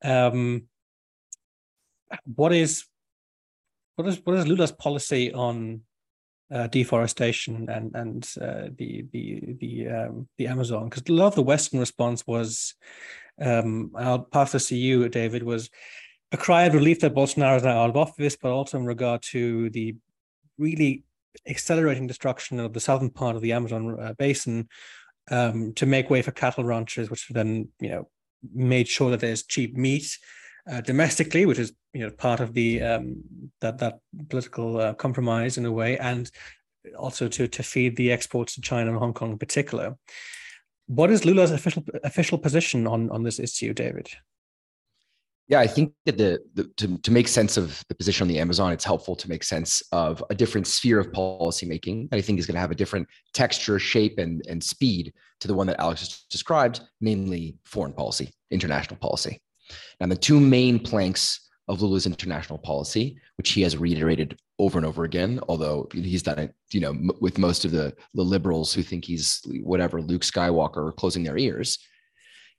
um, 0.02 0.64
what 2.24 2.52
is 2.52 2.84
what 3.96 4.08
is 4.08 4.20
what 4.24 4.36
is 4.36 4.46
Lula's 4.46 4.72
policy 4.72 5.32
on 5.32 5.82
uh, 6.52 6.66
deforestation 6.68 7.68
and 7.68 7.94
and 7.94 8.28
uh, 8.40 8.68
the 8.76 9.06
the 9.12 9.56
the 9.60 9.88
um, 9.88 10.28
the 10.38 10.46
Amazon? 10.46 10.88
Because 10.88 11.02
a 11.08 11.12
lot 11.12 11.28
of 11.28 11.34
the 11.34 11.42
Western 11.42 11.80
response 11.80 12.26
was, 12.26 12.74
um, 13.40 13.92
I'll 13.96 14.20
pass 14.20 14.52
this 14.52 14.68
to 14.68 14.76
you, 14.76 15.08
David, 15.08 15.42
was 15.42 15.70
a 16.32 16.36
cry 16.36 16.64
of 16.64 16.74
relief 16.74 17.00
that 17.00 17.14
Bolsonaro 17.14 17.56
is 17.56 17.62
now 17.62 17.82
out 17.82 17.90
of 17.90 17.96
office, 17.96 18.36
but 18.36 18.50
also 18.50 18.78
in 18.78 18.86
regard 18.86 19.22
to 19.30 19.70
the 19.70 19.96
really 20.58 21.04
accelerating 21.46 22.06
destruction 22.06 22.60
of 22.60 22.72
the 22.72 22.80
southern 22.80 23.10
part 23.10 23.36
of 23.36 23.42
the 23.42 23.52
Amazon 23.52 23.98
uh, 24.00 24.14
basin 24.18 24.68
um, 25.30 25.72
to 25.74 25.86
make 25.86 26.10
way 26.10 26.22
for 26.22 26.30
cattle 26.30 26.64
ranchers, 26.64 27.10
which 27.10 27.28
then 27.28 27.68
you 27.80 27.88
know 27.88 28.08
made 28.52 28.88
sure 28.88 29.10
that 29.10 29.20
there's 29.20 29.44
cheap 29.44 29.76
meat 29.76 30.18
uh, 30.70 30.80
domestically, 30.80 31.46
which 31.46 31.58
is 31.58 31.72
you 31.94 32.00
know 32.00 32.10
part 32.10 32.40
of 32.40 32.52
the 32.52 32.82
um, 32.82 33.22
that 33.60 33.78
that 33.78 34.00
political 34.28 34.78
uh, 34.78 34.94
compromise 34.94 35.56
in 35.56 35.64
a 35.64 35.72
way, 35.72 35.96
and 35.98 36.30
also 36.98 37.28
to 37.28 37.48
to 37.48 37.62
feed 37.62 37.96
the 37.96 38.12
exports 38.12 38.54
to 38.54 38.60
China 38.60 38.90
and 38.90 38.98
Hong 38.98 39.14
Kong 39.14 39.32
in 39.32 39.38
particular. 39.38 39.96
What 40.86 41.10
is 41.10 41.24
Lula's 41.24 41.52
official 41.52 41.84
official 42.02 42.36
position 42.36 42.86
on 42.86 43.10
on 43.10 43.22
this 43.22 43.38
issue, 43.38 43.72
David? 43.72 44.08
Yeah, 45.46 45.60
I 45.60 45.66
think 45.66 45.92
that 46.06 46.16
the, 46.16 46.40
the, 46.54 46.64
to, 46.78 46.96
to 46.96 47.10
make 47.10 47.28
sense 47.28 47.58
of 47.58 47.84
the 47.88 47.94
position 47.94 48.24
on 48.24 48.28
the 48.28 48.38
Amazon, 48.38 48.72
it's 48.72 48.84
helpful 48.84 49.14
to 49.16 49.28
make 49.28 49.44
sense 49.44 49.82
of 49.92 50.24
a 50.30 50.34
different 50.34 50.66
sphere 50.66 50.98
of 50.98 51.12
policymaking 51.12 52.08
that 52.08 52.16
I 52.16 52.22
think 52.22 52.38
is 52.38 52.46
going 52.46 52.54
to 52.54 52.60
have 52.60 52.70
a 52.70 52.74
different 52.74 53.06
texture, 53.34 53.78
shape, 53.78 54.18
and, 54.18 54.42
and 54.48 54.64
speed 54.64 55.12
to 55.40 55.48
the 55.48 55.52
one 55.52 55.66
that 55.66 55.78
Alex 55.78 56.00
just 56.00 56.30
described, 56.30 56.80
namely 57.02 57.56
foreign 57.66 57.92
policy, 57.92 58.32
international 58.50 58.96
policy. 58.96 59.38
Now, 60.00 60.06
the 60.06 60.16
two 60.16 60.40
main 60.40 60.78
planks 60.78 61.43
of 61.68 61.80
Lula's 61.80 62.06
international 62.06 62.58
policy, 62.58 63.18
which 63.36 63.50
he 63.52 63.62
has 63.62 63.76
reiterated 63.76 64.38
over 64.58 64.78
and 64.78 64.86
over 64.86 65.04
again, 65.04 65.40
although 65.48 65.88
he's 65.92 66.22
done 66.22 66.38
it, 66.38 66.54
you 66.72 66.80
know, 66.80 66.90
m- 66.90 67.10
with 67.20 67.38
most 67.38 67.64
of 67.64 67.70
the, 67.70 67.94
the 68.14 68.22
liberals 68.22 68.72
who 68.72 68.82
think 68.82 69.04
he's 69.04 69.40
whatever 69.62 70.00
Luke 70.00 70.22
Skywalker 70.22 70.94
closing 70.96 71.24
their 71.24 71.38
ears, 71.38 71.78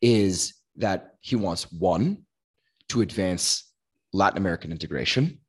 is 0.02 0.56
that 0.78 1.14
he 1.22 1.36
wants 1.36 1.72
one 1.72 2.26
to 2.90 3.02
advance 3.02 3.72
Latin 4.12 4.38
American 4.38 4.72
integration. 4.72 5.40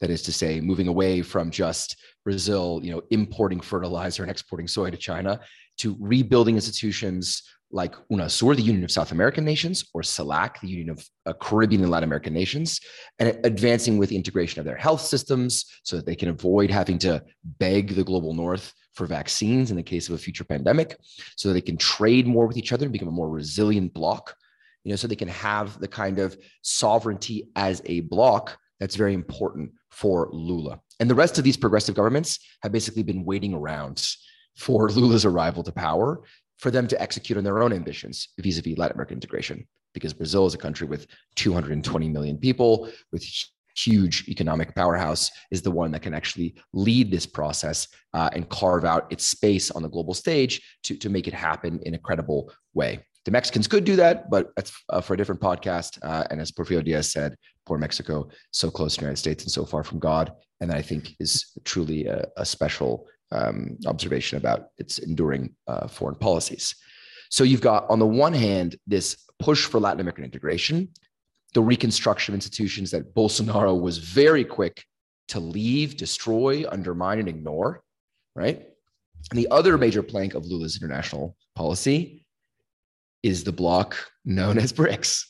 That 0.00 0.10
is 0.10 0.22
to 0.22 0.32
say, 0.32 0.60
moving 0.60 0.88
away 0.88 1.22
from 1.22 1.50
just 1.50 1.96
Brazil, 2.24 2.80
you 2.82 2.92
know, 2.92 3.02
importing 3.10 3.60
fertilizer 3.60 4.22
and 4.22 4.30
exporting 4.30 4.68
soy 4.68 4.90
to 4.90 4.96
China, 4.96 5.40
to 5.80 5.96
rebuilding 5.98 6.54
institutions 6.54 7.42
like 7.72 7.94
UNASUR, 8.10 8.56
the 8.56 8.62
Union 8.62 8.82
of 8.82 8.90
South 8.90 9.12
American 9.12 9.44
Nations, 9.44 9.84
or 9.94 10.02
CELAC, 10.02 10.60
the 10.60 10.68
Union 10.68 10.90
of 10.90 11.06
uh, 11.26 11.32
Caribbean 11.40 11.82
and 11.82 11.90
Latin 11.90 12.08
American 12.08 12.34
Nations, 12.34 12.80
and 13.20 13.38
advancing 13.44 13.96
with 13.96 14.10
integration 14.10 14.58
of 14.58 14.66
their 14.66 14.76
health 14.76 15.00
systems 15.00 15.64
so 15.84 15.96
that 15.96 16.06
they 16.06 16.16
can 16.16 16.30
avoid 16.30 16.70
having 16.70 16.98
to 16.98 17.22
beg 17.58 17.94
the 17.94 18.02
global 18.02 18.34
north 18.34 18.72
for 18.94 19.06
vaccines 19.06 19.70
in 19.70 19.76
the 19.76 19.82
case 19.84 20.08
of 20.08 20.14
a 20.14 20.18
future 20.18 20.42
pandemic, 20.44 20.96
so 21.36 21.48
that 21.48 21.54
they 21.54 21.60
can 21.60 21.76
trade 21.76 22.26
more 22.26 22.46
with 22.46 22.56
each 22.56 22.72
other 22.72 22.86
and 22.86 22.92
become 22.92 23.08
a 23.08 23.12
more 23.12 23.30
resilient 23.30 23.94
bloc, 23.94 24.34
you 24.82 24.90
know, 24.90 24.96
so 24.96 25.06
they 25.06 25.14
can 25.14 25.28
have 25.28 25.78
the 25.78 25.88
kind 25.88 26.18
of 26.18 26.36
sovereignty 26.62 27.48
as 27.54 27.80
a 27.84 28.00
bloc 28.00 28.58
that's 28.80 28.96
very 28.96 29.14
important 29.14 29.70
for 29.90 30.28
Lula. 30.32 30.80
And 30.98 31.08
the 31.08 31.14
rest 31.14 31.38
of 31.38 31.44
these 31.44 31.56
progressive 31.56 31.94
governments 31.94 32.40
have 32.62 32.72
basically 32.72 33.04
been 33.04 33.24
waiting 33.24 33.54
around 33.54 34.04
for 34.60 34.90
Lula's 34.90 35.24
arrival 35.24 35.62
to 35.62 35.72
power 35.72 36.22
for 36.58 36.70
them 36.70 36.86
to 36.86 37.00
execute 37.00 37.38
on 37.38 37.44
their 37.44 37.62
own 37.62 37.72
ambitions 37.72 38.28
vis-a-vis 38.38 38.76
Latin 38.76 38.96
American 38.96 39.16
integration, 39.16 39.66
because 39.94 40.12
Brazil 40.12 40.46
is 40.46 40.54
a 40.54 40.58
country 40.58 40.86
with 40.86 41.06
220 41.36 42.08
million 42.10 42.36
people, 42.36 42.90
with 43.10 43.24
huge 43.74 44.28
economic 44.28 44.74
powerhouse, 44.74 45.30
is 45.50 45.62
the 45.62 45.70
one 45.70 45.90
that 45.92 46.02
can 46.02 46.12
actually 46.12 46.54
lead 46.74 47.10
this 47.10 47.24
process 47.24 47.88
uh, 48.12 48.28
and 48.34 48.50
carve 48.50 48.84
out 48.84 49.10
its 49.10 49.26
space 49.26 49.70
on 49.70 49.82
the 49.82 49.88
global 49.88 50.12
stage 50.12 50.60
to, 50.82 50.94
to 50.96 51.08
make 51.08 51.26
it 51.26 51.34
happen 51.34 51.80
in 51.84 51.94
a 51.94 51.98
credible 51.98 52.52
way. 52.74 53.02
The 53.24 53.30
Mexicans 53.30 53.66
could 53.66 53.84
do 53.84 53.96
that, 53.96 54.28
but 54.30 54.50
that's 54.56 54.72
uh, 54.90 55.00
for 55.00 55.14
a 55.14 55.16
different 55.16 55.40
podcast. 55.40 55.98
Uh, 56.02 56.24
and 56.30 56.40
as 56.40 56.50
Porfirio 56.50 56.84
Diaz 56.84 57.12
said, 57.12 57.36
poor 57.64 57.78
Mexico, 57.78 58.28
so 58.50 58.70
close 58.70 58.94
to 58.94 59.00
the 59.00 59.04
United 59.04 59.18
States 59.18 59.44
and 59.44 59.52
so 59.52 59.64
far 59.64 59.84
from 59.84 59.98
God. 59.98 60.32
And 60.60 60.70
that 60.70 60.76
I 60.76 60.82
think 60.82 61.14
is 61.20 61.52
truly 61.64 62.06
a, 62.06 62.26
a 62.36 62.44
special 62.44 63.06
um, 63.32 63.76
observation 63.86 64.38
about 64.38 64.68
its 64.78 64.98
enduring 64.98 65.54
uh, 65.66 65.86
foreign 65.86 66.16
policies. 66.16 66.74
So 67.30 67.44
you've 67.44 67.60
got, 67.60 67.88
on 67.88 67.98
the 67.98 68.06
one 68.06 68.32
hand, 68.32 68.76
this 68.86 69.24
push 69.38 69.64
for 69.64 69.80
Latin 69.80 70.00
American 70.00 70.24
integration, 70.24 70.88
the 71.54 71.62
reconstruction 71.62 72.32
of 72.32 72.36
institutions 72.36 72.90
that 72.90 73.14
Bolsonaro 73.14 73.80
was 73.80 73.98
very 73.98 74.44
quick 74.44 74.84
to 75.28 75.40
leave, 75.40 75.96
destroy, 75.96 76.64
undermine, 76.70 77.20
and 77.20 77.28
ignore, 77.28 77.82
right? 78.34 78.66
And 79.30 79.38
the 79.38 79.48
other 79.50 79.78
major 79.78 80.02
plank 80.02 80.34
of 80.34 80.46
Lula's 80.46 80.80
international 80.80 81.36
policy 81.54 82.24
is 83.22 83.44
the 83.44 83.52
bloc 83.52 83.96
known 84.24 84.58
as 84.58 84.72
BRICS 84.72 85.26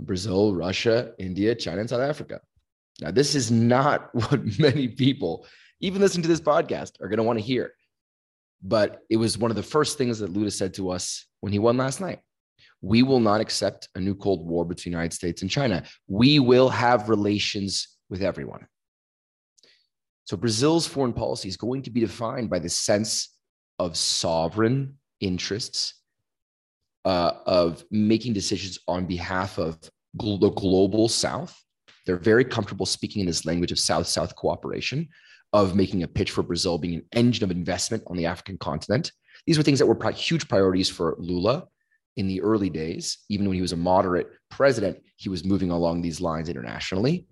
Brazil, 0.00 0.54
Russia, 0.54 1.12
India, 1.18 1.54
China, 1.54 1.80
and 1.80 1.88
South 1.88 2.00
Africa. 2.00 2.40
Now, 3.00 3.10
this 3.10 3.34
is 3.34 3.50
not 3.50 4.14
what 4.14 4.58
many 4.58 4.88
people, 4.88 5.46
even 5.80 6.00
listening 6.00 6.22
to 6.22 6.28
this 6.28 6.40
podcast, 6.40 7.00
are 7.00 7.08
going 7.08 7.18
to 7.18 7.22
want 7.22 7.38
to 7.38 7.44
hear. 7.44 7.72
But 8.62 9.02
it 9.10 9.16
was 9.16 9.36
one 9.36 9.50
of 9.50 9.56
the 9.56 9.62
first 9.62 9.98
things 9.98 10.18
that 10.20 10.30
Lula 10.30 10.50
said 10.50 10.74
to 10.74 10.90
us 10.90 11.26
when 11.40 11.52
he 11.52 11.58
won 11.58 11.76
last 11.76 12.00
night. 12.00 12.20
We 12.80 13.02
will 13.02 13.20
not 13.20 13.40
accept 13.40 13.88
a 13.94 14.00
new 14.00 14.14
Cold 14.14 14.46
War 14.46 14.64
between 14.64 14.92
the 14.92 14.96
United 14.96 15.14
States 15.14 15.42
and 15.42 15.50
China. 15.50 15.84
We 16.06 16.38
will 16.38 16.68
have 16.68 17.08
relations 17.08 17.88
with 18.08 18.22
everyone. 18.22 18.66
So 20.24 20.36
Brazil's 20.36 20.86
foreign 20.86 21.12
policy 21.12 21.48
is 21.48 21.56
going 21.56 21.82
to 21.82 21.90
be 21.90 22.00
defined 22.00 22.48
by 22.48 22.58
the 22.58 22.68
sense 22.68 23.36
of 23.78 23.96
sovereign 23.96 24.98
interests, 25.20 26.00
uh, 27.04 27.32
of 27.46 27.84
making 27.90 28.32
decisions 28.32 28.78
on 28.88 29.06
behalf 29.06 29.58
of 29.58 29.78
gl- 30.18 30.40
the 30.40 30.50
global 30.50 31.08
South. 31.08 31.54
They're 32.06 32.16
very 32.16 32.44
comfortable 32.44 32.86
speaking 32.86 33.20
in 33.20 33.26
this 33.26 33.44
language 33.44 33.72
of 33.72 33.78
South 33.78 34.06
South 34.06 34.34
cooperation, 34.36 35.08
of 35.54 35.76
making 35.76 36.02
a 36.02 36.08
pitch 36.08 36.32
for 36.32 36.42
Brazil 36.42 36.78
being 36.78 36.96
an 36.96 37.06
engine 37.12 37.44
of 37.44 37.50
investment 37.52 38.02
on 38.08 38.16
the 38.16 38.26
African 38.26 38.58
continent. 38.58 39.12
These 39.46 39.56
were 39.56 39.62
things 39.62 39.78
that 39.78 39.86
were 39.86 40.10
huge 40.10 40.48
priorities 40.48 40.90
for 40.90 41.14
Lula 41.16 41.68
in 42.16 42.26
the 42.26 42.42
early 42.42 42.68
days. 42.68 43.18
Even 43.28 43.46
when 43.46 43.54
he 43.54 43.62
was 43.62 43.72
a 43.72 43.76
moderate 43.76 44.30
president, 44.50 44.98
he 45.14 45.28
was 45.28 45.44
moving 45.44 45.70
along 45.70 46.02
these 46.02 46.20
lines 46.20 46.48
internationally. 46.48 47.28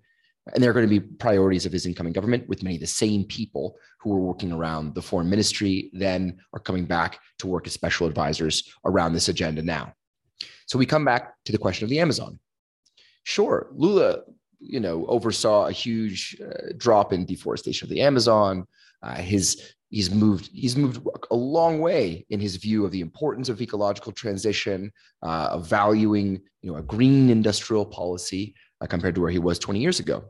And 0.53 0.63
they're 0.63 0.71
going 0.71 0.87
to 0.87 0.99
be 0.99 1.05
priorities 1.05 1.65
of 1.65 1.73
his 1.73 1.85
incoming 1.85 2.13
government 2.13 2.47
with 2.47 2.63
many 2.63 2.75
of 2.75 2.81
the 2.81 2.87
same 2.87 3.25
people 3.25 3.75
who 3.99 4.11
were 4.11 4.21
working 4.21 4.53
around 4.53 4.95
the 4.95 5.01
foreign 5.01 5.29
ministry 5.29 5.89
then 5.91 6.37
are 6.53 6.59
coming 6.59 6.85
back 6.85 7.19
to 7.39 7.47
work 7.47 7.67
as 7.67 7.73
special 7.73 8.07
advisors 8.07 8.73
around 8.85 9.11
this 9.11 9.27
agenda 9.27 9.61
now. 9.61 9.93
So 10.67 10.79
we 10.79 10.85
come 10.85 11.03
back 11.03 11.33
to 11.43 11.51
the 11.51 11.57
question 11.57 11.83
of 11.83 11.89
the 11.89 11.99
Amazon. 11.99 12.39
Sure, 13.25 13.67
Lula, 13.73 14.23
you 14.65 14.79
know, 14.79 15.05
oversaw 15.07 15.67
a 15.67 15.71
huge 15.71 16.37
uh, 16.41 16.73
drop 16.77 17.13
in 17.13 17.25
deforestation 17.25 17.85
of 17.85 17.89
the 17.89 18.01
Amazon. 18.01 18.65
Uh, 19.01 19.15
his 19.15 19.73
he's 19.89 20.09
moved 20.09 20.49
he's 20.53 20.75
moved 20.75 21.05
a 21.31 21.35
long 21.35 21.79
way 21.79 22.25
in 22.29 22.39
his 22.39 22.55
view 22.55 22.85
of 22.85 22.91
the 22.91 23.01
importance 23.01 23.49
of 23.49 23.61
ecological 23.61 24.11
transition, 24.11 24.91
uh, 25.21 25.49
of 25.51 25.67
valuing 25.67 26.41
you 26.61 26.71
know 26.71 26.77
a 26.77 26.83
green 26.83 27.29
industrial 27.29 27.85
policy 27.85 28.55
uh, 28.81 28.87
compared 28.87 29.15
to 29.15 29.21
where 29.21 29.31
he 29.31 29.39
was 29.39 29.59
20 29.59 29.79
years 29.79 29.99
ago. 29.99 30.23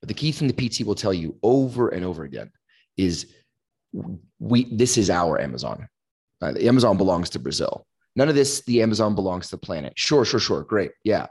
But 0.00 0.08
the 0.08 0.14
key 0.14 0.32
thing 0.32 0.48
the 0.48 0.68
PT 0.68 0.86
will 0.86 0.94
tell 0.94 1.14
you 1.14 1.36
over 1.42 1.88
and 1.88 2.04
over 2.04 2.24
again 2.24 2.50
is 2.96 3.34
we 4.38 4.74
this 4.74 4.96
is 4.96 5.10
our 5.10 5.40
Amazon. 5.40 5.88
Uh, 6.40 6.52
the 6.52 6.68
Amazon 6.68 6.96
belongs 6.96 7.30
to 7.30 7.38
Brazil. 7.38 7.86
None 8.16 8.28
of 8.28 8.34
this, 8.34 8.62
the 8.62 8.82
Amazon 8.82 9.14
belongs 9.14 9.46
to 9.46 9.52
the 9.52 9.60
planet. 9.60 9.92
Sure, 9.96 10.24
sure, 10.24 10.40
sure. 10.40 10.62
Great. 10.62 10.92
Yeah. 11.04 11.26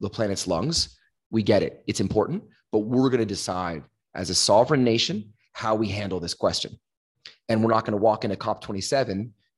The 0.00 0.08
planet's 0.08 0.46
lungs. 0.46 0.98
We 1.32 1.42
get 1.42 1.64
it. 1.64 1.82
It's 1.88 2.00
important, 2.00 2.44
but 2.70 2.80
we're 2.80 3.10
going 3.10 3.18
to 3.20 3.26
decide 3.26 3.82
as 4.14 4.30
a 4.30 4.34
sovereign 4.34 4.84
nation 4.84 5.32
how 5.52 5.74
we 5.74 5.88
handle 5.88 6.20
this 6.20 6.34
question. 6.34 6.78
And 7.48 7.64
we're 7.64 7.72
not 7.72 7.84
going 7.84 7.98
to 7.98 8.02
walk 8.02 8.24
into 8.24 8.36
COP27 8.36 9.10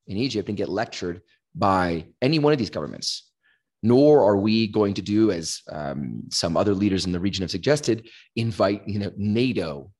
in 0.07 0.17
Egypt 0.17 0.49
and 0.49 0.57
get 0.57 0.69
lectured 0.69 1.21
by 1.53 2.07
any 2.21 2.39
one 2.39 2.51
of 2.51 2.59
these 2.59 2.71
governments 2.71 3.29
nor 3.85 4.25
are 4.25 4.37
we 4.37 4.67
going 4.67 4.95
to 4.95 5.01
do 5.03 5.31
as 5.31 5.61
um, 5.71 6.23
some 6.31 6.57
other 6.57 6.73
leaders 6.73 7.05
in 7.05 7.11
the 7.11 7.19
region 7.19 7.43
have 7.43 7.51
suggested 7.51 8.09
invite 8.35 8.81
you 8.87 8.97
know 8.97 9.11
nato 9.15 9.91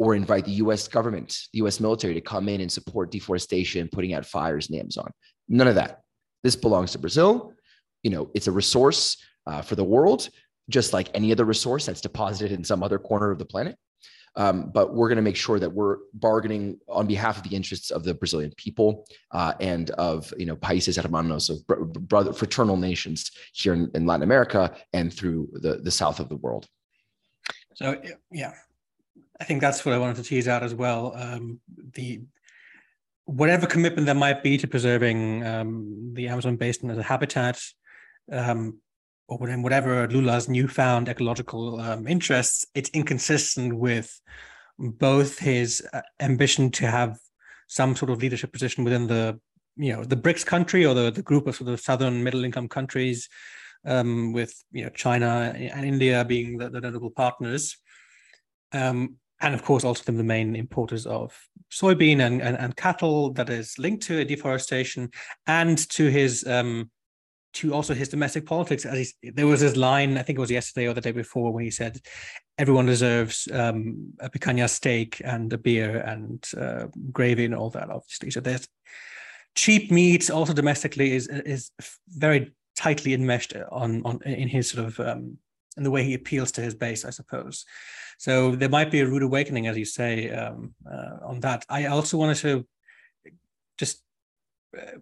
or 0.00 0.16
invite 0.16 0.44
the 0.44 0.52
us 0.54 0.88
government 0.88 1.38
the 1.52 1.60
us 1.60 1.78
military 1.78 2.14
to 2.14 2.20
come 2.20 2.48
in 2.48 2.60
and 2.60 2.70
support 2.70 3.12
deforestation 3.12 3.88
putting 3.90 4.12
out 4.12 4.26
fires 4.26 4.68
in 4.68 4.78
amazon 4.78 5.10
none 5.48 5.68
of 5.68 5.76
that 5.76 6.00
this 6.42 6.56
belongs 6.56 6.90
to 6.90 6.98
brazil 6.98 7.52
you 8.02 8.10
know 8.10 8.30
it's 8.34 8.46
a 8.46 8.52
resource 8.52 9.16
uh, 9.46 9.62
for 9.62 9.74
the 9.74 9.84
world 9.84 10.28
just 10.70 10.92
like 10.92 11.08
any 11.14 11.32
other 11.32 11.44
resource 11.44 11.86
that's 11.86 12.00
deposited 12.00 12.52
in 12.52 12.62
some 12.64 12.82
other 12.82 12.98
corner 12.98 13.30
of 13.30 13.38
the 13.38 13.44
planet 13.44 13.76
um, 14.36 14.70
but 14.72 14.94
we're 14.94 15.08
going 15.08 15.16
to 15.16 15.22
make 15.22 15.36
sure 15.36 15.58
that 15.58 15.70
we're 15.70 15.98
bargaining 16.14 16.78
on 16.88 17.06
behalf 17.06 17.36
of 17.36 17.42
the 17.42 17.56
interests 17.56 17.90
of 17.90 18.04
the 18.04 18.14
Brazilian 18.14 18.52
people 18.56 19.04
uh, 19.32 19.54
and 19.60 19.90
of 19.90 20.32
you 20.38 20.46
know 20.46 20.56
países 20.56 21.00
hermanos 21.00 21.50
of 21.50 21.66
br- 21.66 21.84
brother 21.84 22.32
fraternal 22.32 22.76
nations 22.76 23.32
here 23.52 23.74
in, 23.74 23.90
in, 23.94 24.06
Latin 24.06 24.22
America 24.22 24.74
and 24.92 25.12
through 25.12 25.48
the 25.54 25.78
the 25.78 25.90
south 25.90 26.20
of 26.20 26.28
the 26.28 26.36
world. 26.36 26.66
So 27.74 28.00
yeah, 28.30 28.52
I 29.40 29.44
think 29.44 29.60
that's 29.60 29.84
what 29.84 29.94
I 29.94 29.98
wanted 29.98 30.16
to 30.16 30.22
tease 30.22 30.48
out 30.48 30.62
as 30.62 30.74
well. 30.74 31.14
Um, 31.16 31.60
the 31.94 32.20
whatever 33.24 33.66
commitment 33.66 34.06
there 34.06 34.14
might 34.14 34.42
be 34.42 34.56
to 34.56 34.66
preserving 34.66 35.44
um, 35.44 36.10
the 36.14 36.28
Amazon 36.28 36.56
basin 36.56 36.90
as 36.90 36.98
a 36.98 37.02
habitat, 37.02 37.60
um, 38.32 38.80
or 39.28 39.38
whatever 39.38 40.08
Lula's 40.08 40.48
newfound 40.48 41.08
ecological 41.08 41.80
um, 41.80 42.06
interests, 42.06 42.64
it's 42.74 42.90
inconsistent 42.90 43.76
with 43.76 44.20
both 44.78 45.38
his 45.38 45.86
uh, 45.92 46.00
ambition 46.20 46.70
to 46.70 46.86
have 46.86 47.18
some 47.66 47.94
sort 47.94 48.10
of 48.10 48.22
leadership 48.22 48.52
position 48.52 48.84
within 48.84 49.06
the 49.06 49.38
you 49.76 49.92
know 49.92 50.02
the 50.02 50.16
BRICS 50.16 50.44
country 50.44 50.84
or 50.84 50.94
the, 50.94 51.10
the 51.10 51.22
group 51.22 51.46
of 51.46 51.54
sort 51.54 51.70
of 51.70 51.80
southern 51.80 52.24
middle 52.24 52.44
income 52.44 52.68
countries, 52.68 53.28
um, 53.84 54.32
with 54.32 54.52
you 54.72 54.84
know 54.84 54.90
China 54.90 55.52
and 55.54 55.84
India 55.84 56.24
being 56.24 56.58
the, 56.58 56.68
the 56.68 56.80
notable 56.80 57.10
partners, 57.10 57.76
um, 58.72 59.16
and 59.40 59.54
of 59.54 59.62
course 59.62 59.84
also 59.84 60.10
the 60.12 60.22
main 60.22 60.56
importers 60.56 61.06
of 61.06 61.38
soybean 61.70 62.20
and, 62.20 62.42
and, 62.42 62.56
and 62.58 62.76
cattle 62.76 63.32
that 63.34 63.50
is 63.50 63.78
linked 63.78 64.02
to 64.02 64.24
deforestation 64.24 65.10
and 65.46 65.78
to 65.90 66.06
his 66.08 66.46
um, 66.46 66.90
to 67.54 67.74
also 67.74 67.94
his 67.94 68.08
domestic 68.08 68.46
politics. 68.46 68.84
As 68.84 69.14
he, 69.20 69.30
there 69.30 69.46
was 69.46 69.60
his 69.60 69.76
line, 69.76 70.18
I 70.18 70.22
think 70.22 70.38
it 70.38 70.40
was 70.40 70.50
yesterday 70.50 70.86
or 70.86 70.94
the 70.94 71.00
day 71.00 71.12
before, 71.12 71.52
when 71.52 71.64
he 71.64 71.70
said, 71.70 72.00
"Everyone 72.58 72.86
deserves 72.86 73.48
um, 73.52 74.12
a 74.20 74.30
picanha 74.30 74.68
steak 74.68 75.20
and 75.24 75.52
a 75.52 75.58
beer 75.58 75.98
and 75.98 76.44
uh, 76.56 76.86
gravy 77.12 77.44
and 77.44 77.54
all 77.54 77.70
that." 77.70 77.90
Obviously, 77.90 78.30
so 78.30 78.40
there's 78.40 78.68
cheap 79.54 79.90
meat 79.90 80.30
also 80.30 80.52
domestically 80.52 81.14
is 81.14 81.28
is 81.28 81.70
very 82.08 82.52
tightly 82.76 83.14
enmeshed 83.14 83.54
on 83.70 84.02
on 84.04 84.20
in 84.24 84.48
his 84.48 84.70
sort 84.70 84.86
of 84.86 85.00
um, 85.00 85.38
in 85.76 85.84
the 85.84 85.90
way 85.90 86.04
he 86.04 86.14
appeals 86.14 86.52
to 86.52 86.60
his 86.60 86.74
base, 86.74 87.04
I 87.04 87.10
suppose. 87.10 87.64
So 88.18 88.56
there 88.56 88.68
might 88.68 88.90
be 88.90 89.00
a 89.00 89.06
rude 89.06 89.22
awakening, 89.22 89.68
as 89.68 89.78
you 89.78 89.84
say, 89.84 90.30
um, 90.30 90.74
uh, 90.90 91.18
on 91.24 91.40
that. 91.40 91.64
I 91.68 91.86
also 91.86 92.18
wanted 92.18 92.36
to 92.38 92.66
just 93.78 94.02
uh, 94.76 94.98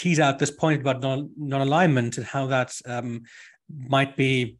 tease 0.00 0.18
out 0.18 0.38
this 0.38 0.50
point 0.50 0.80
about 0.80 1.02
non 1.02 1.60
alignment 1.60 2.16
and 2.16 2.26
how 2.26 2.46
that 2.46 2.72
um, 2.86 3.22
might 3.68 4.16
be. 4.16 4.56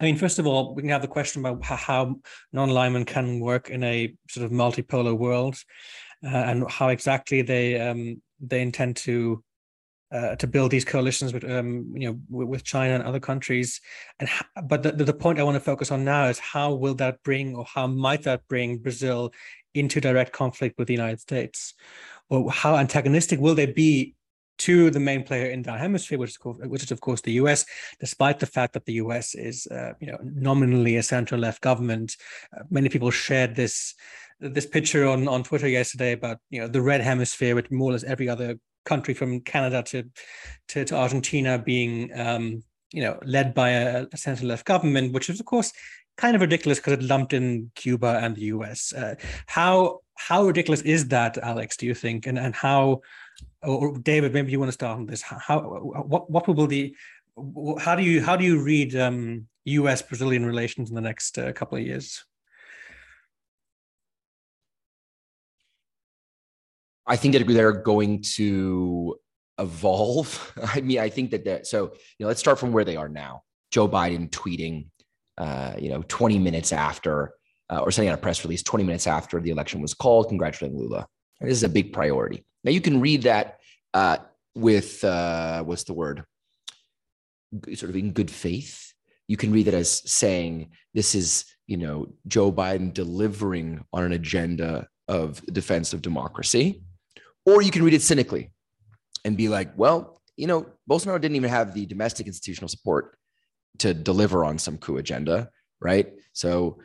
I 0.00 0.04
mean, 0.04 0.16
first 0.16 0.38
of 0.38 0.46
all, 0.46 0.74
we 0.74 0.82
can 0.82 0.90
have 0.90 1.02
the 1.02 1.08
question 1.08 1.44
about 1.44 1.62
how 1.62 2.16
non 2.52 2.70
alignment 2.70 3.06
can 3.06 3.40
work 3.40 3.68
in 3.68 3.84
a 3.84 4.14
sort 4.30 4.46
of 4.46 4.52
multipolar 4.52 5.16
world, 5.16 5.56
uh, 6.24 6.28
and 6.28 6.70
how 6.70 6.88
exactly 6.88 7.42
they 7.42 7.78
um, 7.78 8.22
they 8.40 8.62
intend 8.62 8.96
to 8.96 9.44
uh, 10.10 10.36
to 10.36 10.46
build 10.46 10.70
these 10.70 10.86
coalitions 10.86 11.34
with 11.34 11.44
um, 11.44 11.92
you 11.94 12.08
know 12.08 12.18
with 12.30 12.64
China 12.64 12.94
and 12.94 13.04
other 13.04 13.20
countries. 13.20 13.80
And 14.18 14.28
but 14.64 14.82
the, 14.82 14.92
the 14.92 15.12
point 15.12 15.38
I 15.38 15.42
want 15.42 15.56
to 15.56 15.60
focus 15.60 15.90
on 15.90 16.04
now 16.04 16.28
is 16.28 16.38
how 16.38 16.72
will 16.74 16.94
that 16.94 17.22
bring 17.22 17.56
or 17.56 17.66
how 17.66 17.86
might 17.86 18.22
that 18.22 18.48
bring 18.48 18.78
Brazil 18.78 19.32
into 19.74 20.00
direct 20.00 20.32
conflict 20.32 20.78
with 20.78 20.88
the 20.88 20.94
United 20.94 21.20
States, 21.20 21.74
or 22.30 22.50
how 22.50 22.76
antagonistic 22.76 23.38
will 23.38 23.54
they 23.54 23.66
be 23.66 24.14
to 24.58 24.90
the 24.90 25.00
main 25.00 25.22
player 25.22 25.50
in 25.50 25.62
that 25.62 25.80
hemisphere, 25.80 26.18
which 26.18 26.30
is, 26.30 26.38
which 26.42 26.82
is 26.82 26.90
of 26.90 27.00
course 27.00 27.20
the 27.20 27.32
U.S. 27.32 27.64
Despite 28.00 28.38
the 28.38 28.46
fact 28.46 28.72
that 28.74 28.84
the 28.84 28.94
U.S. 28.94 29.34
is, 29.34 29.66
uh, 29.66 29.92
you 30.00 30.06
know, 30.08 30.18
nominally 30.22 30.96
a 30.96 31.02
center-left 31.02 31.60
government, 31.60 32.16
uh, 32.56 32.62
many 32.70 32.88
people 32.88 33.10
shared 33.10 33.54
this 33.54 33.94
this 34.40 34.66
picture 34.66 35.06
on 35.06 35.28
on 35.28 35.42
Twitter 35.42 35.68
yesterday 35.68 36.12
about 36.12 36.38
you 36.50 36.60
know 36.60 36.68
the 36.68 36.82
red 36.82 37.00
hemisphere, 37.00 37.54
with 37.54 37.70
more 37.70 37.90
or 37.90 37.92
less 37.92 38.04
every 38.04 38.28
other 38.28 38.58
country 38.84 39.14
from 39.14 39.40
Canada 39.40 39.82
to 39.82 40.04
to, 40.68 40.84
to 40.84 40.96
Argentina 40.96 41.58
being 41.58 42.10
um, 42.18 42.62
you 42.92 43.02
know 43.02 43.18
led 43.24 43.54
by 43.54 43.70
a, 43.70 44.06
a 44.12 44.16
center-left 44.16 44.64
government, 44.64 45.12
which 45.12 45.28
is 45.28 45.40
of 45.40 45.46
course 45.46 45.72
kind 46.16 46.34
of 46.34 46.40
ridiculous 46.40 46.78
because 46.78 46.94
it 46.94 47.02
lumped 47.02 47.32
in 47.32 47.70
Cuba 47.74 48.20
and 48.22 48.36
the 48.36 48.42
U.S. 48.42 48.92
Uh, 48.92 49.14
how 49.46 50.00
how 50.16 50.44
ridiculous 50.44 50.82
is 50.82 51.08
that, 51.08 51.38
Alex? 51.38 51.76
Do 51.76 51.86
you 51.86 51.94
think, 51.94 52.26
and 52.26 52.38
and 52.38 52.54
how 52.54 53.02
or 53.62 53.98
David, 53.98 54.32
maybe 54.32 54.52
you 54.52 54.58
want 54.58 54.68
to 54.68 54.72
start 54.72 54.98
on 54.98 55.06
this. 55.06 55.22
How 55.22 55.60
what 55.60 56.30
what 56.30 56.48
will 56.48 56.66
the 56.66 56.94
how 57.80 57.94
do 57.94 58.02
you 58.02 58.22
how 58.22 58.36
do 58.36 58.44
you 58.44 58.62
read 58.62 58.96
um, 58.96 59.46
U.S. 59.64 60.02
Brazilian 60.02 60.44
relations 60.46 60.88
in 60.88 60.94
the 60.94 61.00
next 61.00 61.38
uh, 61.38 61.52
couple 61.52 61.78
of 61.78 61.84
years? 61.84 62.24
I 67.06 67.16
think 67.16 67.34
that 67.34 67.46
they're 67.46 67.72
going 67.72 68.22
to 68.34 69.16
evolve. 69.58 70.52
I 70.74 70.80
mean, 70.80 70.98
I 70.98 71.08
think 71.08 71.30
that 71.30 71.44
that 71.44 71.66
so 71.66 71.92
you 72.18 72.24
know, 72.24 72.28
let's 72.28 72.40
start 72.40 72.58
from 72.58 72.72
where 72.72 72.84
they 72.84 72.96
are 72.96 73.08
now. 73.08 73.42
Joe 73.70 73.88
Biden 73.88 74.30
tweeting, 74.30 74.86
uh, 75.38 75.74
you 75.78 75.90
know, 75.90 76.02
20 76.08 76.38
minutes 76.38 76.72
after, 76.72 77.34
uh, 77.70 77.80
or 77.80 77.90
sending 77.90 78.10
out 78.10 78.18
a 78.18 78.22
press 78.22 78.44
release 78.44 78.62
20 78.62 78.84
minutes 78.84 79.06
after 79.06 79.40
the 79.40 79.50
election 79.50 79.80
was 79.80 79.92
called, 79.92 80.28
congratulating 80.28 80.78
Lula. 80.78 81.06
This 81.40 81.52
is 81.52 81.64
a 81.64 81.68
big 81.68 81.92
priority. 81.92 82.44
Now 82.66 82.72
you 82.72 82.80
can 82.80 83.00
read 83.00 83.22
that 83.22 83.60
uh, 83.94 84.18
with 84.56 85.04
uh, 85.04 85.62
what's 85.62 85.84
the 85.84 85.94
word? 85.94 86.24
Sort 87.74 87.90
of 87.90 87.96
in 87.96 88.10
good 88.10 88.30
faith. 88.30 88.92
You 89.28 89.36
can 89.36 89.52
read 89.52 89.68
that 89.68 89.74
as 89.74 90.02
saying 90.10 90.70
this 90.92 91.14
is, 91.14 91.44
you 91.68 91.76
know, 91.76 92.08
Joe 92.26 92.50
Biden 92.50 92.92
delivering 92.92 93.84
on 93.92 94.02
an 94.02 94.12
agenda 94.12 94.88
of 95.06 95.40
defense 95.46 95.92
of 95.92 96.02
democracy, 96.02 96.82
or 97.44 97.62
you 97.62 97.70
can 97.70 97.84
read 97.84 97.94
it 97.94 98.02
cynically 98.02 98.50
and 99.24 99.36
be 99.36 99.48
like, 99.48 99.70
well, 99.76 100.20
you 100.36 100.48
know, 100.48 100.66
Bolsonaro 100.90 101.20
didn't 101.20 101.36
even 101.36 101.50
have 101.50 101.72
the 101.72 101.86
domestic 101.86 102.26
institutional 102.26 102.68
support 102.68 103.16
to 103.78 103.94
deliver 103.94 104.44
on 104.44 104.58
some 104.58 104.76
coup 104.76 104.96
agenda, 104.96 105.50
right? 105.80 106.14
So 106.32 106.78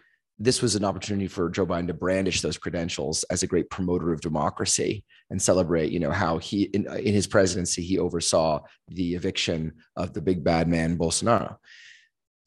this 0.43 0.61
was 0.61 0.75
an 0.75 0.83
opportunity 0.83 1.27
for 1.27 1.49
Joe 1.49 1.67
Biden 1.67 1.87
to 1.87 1.93
brandish 1.93 2.41
those 2.41 2.57
credentials 2.57 3.23
as 3.25 3.43
a 3.43 3.47
great 3.47 3.69
promoter 3.69 4.11
of 4.11 4.21
democracy 4.21 5.03
and 5.29 5.39
celebrate, 5.39 5.91
you 5.91 5.99
know, 5.99 6.11
how 6.11 6.39
he 6.39 6.63
in, 6.63 6.87
in 6.97 7.13
his 7.13 7.27
presidency 7.27 7.83
he 7.83 7.99
oversaw 7.99 8.59
the 8.87 9.13
eviction 9.13 9.73
of 9.95 10.13
the 10.13 10.21
big 10.21 10.43
bad 10.43 10.67
man 10.67 10.97
Bolsonaro. 10.97 11.57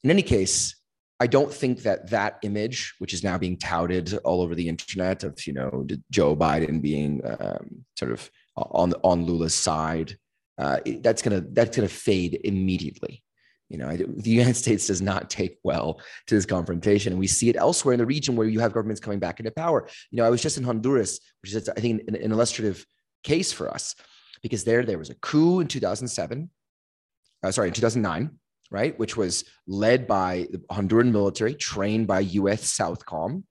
In 0.03 0.11
any 0.11 0.23
case, 0.23 0.75
I 1.21 1.29
don't 1.29 1.53
think 1.53 1.83
that 1.83 2.11
that 2.11 2.39
image, 2.43 2.95
which 2.99 3.15
is 3.15 3.23
now 3.23 3.39
being 3.39 3.57
touted 3.57 4.13
all 4.19 4.43
over 4.43 4.55
the 4.55 4.69
internet 4.69 5.23
of 5.23 5.47
you 5.47 5.53
know 5.53 5.87
Joe 6.11 6.35
Biden 6.35 6.83
being 6.83 7.23
um, 7.25 7.85
sort 7.97 8.11
of 8.11 8.29
on 8.57 8.93
on 9.05 9.25
Lula's 9.25 9.55
side, 9.55 10.17
uh, 10.59 10.81
that's 11.01 11.23
gonna 11.23 11.45
that's 11.53 11.77
gonna 11.77 11.89
fade 11.89 12.41
immediately. 12.43 13.24
You 13.71 13.79
know, 13.79 13.97
the 13.97 14.31
United 14.31 14.57
States 14.57 14.87
does 14.87 15.01
not 15.01 15.31
take 15.31 15.59
well 15.65 16.01
to 16.27 16.35
this 16.35 16.47
confrontation, 16.47 17.13
and 17.13 17.21
we 17.21 17.27
see 17.27 17.49
it 17.49 17.57
elsewhere 17.57 17.95
in 17.95 17.99
the 17.99 18.07
region 18.07 18.37
where 18.37 18.47
you 18.47 18.61
have 18.61 18.75
governments 18.75 19.01
coming 19.01 19.19
back 19.19 19.41
into 19.41 19.51
power. 19.51 19.89
You 20.11 20.19
know, 20.19 20.25
I 20.25 20.31
was 20.31 20.43
just 20.43 20.59
in 20.59 20.65
Honduras, 20.65 21.21
which 21.43 21.55
is, 21.55 21.69
I 21.69 21.81
think, 21.81 22.03
an, 22.07 22.15
an 22.15 22.33
illustrative 22.33 22.85
case 23.23 23.53
for 23.53 23.71
us, 23.71 23.95
because 24.43 24.65
there 24.65 24.85
there 24.85 24.99
was 24.99 25.11
a 25.11 25.15
coup 25.15 25.61
in 25.61 25.69
2007. 25.69 26.51
Uh, 27.43 27.51
sorry, 27.51 27.69
in 27.69 27.75
2009, 27.75 28.39
right, 28.71 28.99
which 28.99 29.17
was 29.17 29.45
led 29.67 30.07
by 30.07 30.47
the 30.51 30.59
Honduran 30.71 31.11
military, 31.11 31.55
trained 31.55 32.07
by 32.07 32.21
U.S. 32.21 32.77
Southcom. 32.77 33.45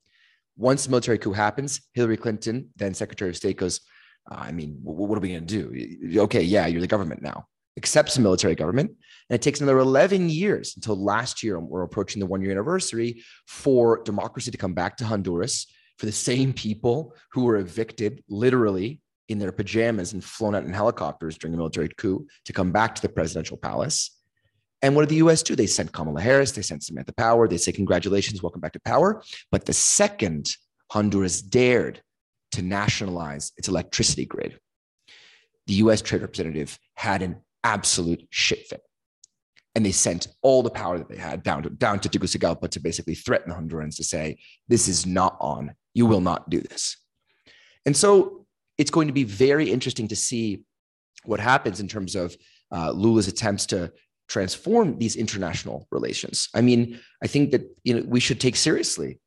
Once 0.55 0.83
the 0.83 0.91
military 0.91 1.17
coup 1.17 1.33
happens, 1.33 1.81
Hillary 1.95 2.17
Clinton, 2.17 2.69
then 2.75 2.93
Secretary 2.93 3.29
of 3.29 3.37
State, 3.37 3.57
goes, 3.57 3.81
I 4.29 4.51
mean, 4.51 4.79
what 4.83 5.17
are 5.17 5.21
we 5.21 5.29
going 5.29 5.47
to 5.47 5.69
do? 5.69 6.19
Okay, 6.21 6.43
yeah, 6.43 6.67
you're 6.67 6.81
the 6.81 6.87
government 6.87 7.23
now 7.23 7.47
accepts 7.77 8.17
a 8.17 8.21
military 8.21 8.55
government. 8.55 8.91
And 9.29 9.35
it 9.35 9.41
takes 9.41 9.61
another 9.61 9.79
11 9.79 10.29
years 10.29 10.73
until 10.75 11.01
last 11.01 11.43
year, 11.43 11.59
we're 11.59 11.83
approaching 11.83 12.19
the 12.19 12.25
one 12.25 12.41
year 12.41 12.51
anniversary 12.51 13.23
for 13.47 14.03
democracy 14.03 14.51
to 14.51 14.57
come 14.57 14.73
back 14.73 14.97
to 14.97 15.05
Honduras 15.05 15.67
for 15.97 16.05
the 16.05 16.11
same 16.11 16.53
people 16.53 17.15
who 17.31 17.43
were 17.45 17.57
evicted 17.57 18.23
literally 18.29 18.99
in 19.29 19.39
their 19.39 19.51
pajamas 19.51 20.13
and 20.13 20.23
flown 20.23 20.55
out 20.55 20.65
in 20.65 20.73
helicopters 20.73 21.37
during 21.37 21.53
a 21.53 21.57
military 21.57 21.89
coup 21.97 22.27
to 22.45 22.53
come 22.53 22.71
back 22.71 22.95
to 22.95 23.01
the 23.01 23.09
presidential 23.09 23.57
palace. 23.57 24.19
And 24.81 24.95
what 24.95 25.03
did 25.03 25.09
the 25.09 25.27
US 25.27 25.43
do? 25.43 25.55
They 25.55 25.65
sent 25.65 25.93
Kamala 25.93 26.21
Harris, 26.21 26.51
they 26.51 26.61
sent 26.61 26.83
Samantha 26.83 27.13
Power, 27.13 27.47
they 27.47 27.57
say, 27.57 27.71
Congratulations, 27.71 28.43
welcome 28.43 28.59
back 28.59 28.73
to 28.73 28.81
power. 28.81 29.23
But 29.49 29.65
the 29.65 29.73
second 29.73 30.49
Honduras 30.91 31.41
dared 31.41 32.01
to 32.51 32.61
nationalize 32.61 33.53
its 33.57 33.69
electricity 33.69 34.25
grid, 34.25 34.59
the 35.67 35.75
US 35.75 36.01
trade 36.01 36.21
representative 36.21 36.77
had 36.95 37.21
an 37.21 37.37
absolute 37.63 38.27
shit 38.29 38.65
fit. 38.67 38.81
And 39.75 39.85
they 39.85 39.91
sent 39.91 40.27
all 40.41 40.61
the 40.61 40.69
power 40.69 40.97
that 40.99 41.09
they 41.09 41.17
had 41.17 41.41
down 41.41 41.63
to, 41.63 41.69
down 41.69 41.99
to 42.01 42.09
Tegucigalpa 42.09 42.69
to 42.69 42.79
basically 42.79 43.15
threaten 43.15 43.49
the 43.49 43.55
Hondurans 43.55 43.95
to 43.97 44.03
say, 44.03 44.37
this 44.67 44.87
is 44.87 45.05
not 45.05 45.35
on. 45.41 45.73
You 45.93 46.05
will 46.05 46.21
not 46.21 46.49
do 46.49 46.61
this. 46.61 46.97
And 47.85 47.97
so 47.97 48.45
it's 48.77 48.91
going 48.91 49.07
to 49.07 49.13
be 49.13 49.23
very 49.23 49.71
interesting 49.71 50.07
to 50.09 50.15
see 50.15 50.63
what 51.25 51.39
happens 51.39 51.79
in 51.79 51.87
terms 51.87 52.15
of 52.15 52.35
uh, 52.71 52.91
Lula's 52.91 53.27
attempts 53.27 53.65
to 53.67 53.91
transform 54.27 54.97
these 54.97 55.15
international 55.15 55.87
relations. 55.91 56.49
I 56.53 56.61
mean, 56.61 56.99
I 57.23 57.27
think 57.27 57.51
that 57.51 57.63
you 57.83 57.93
know 57.93 58.03
we 58.07 58.19
should 58.19 58.39
take 58.39 58.55
seriously 58.55 59.19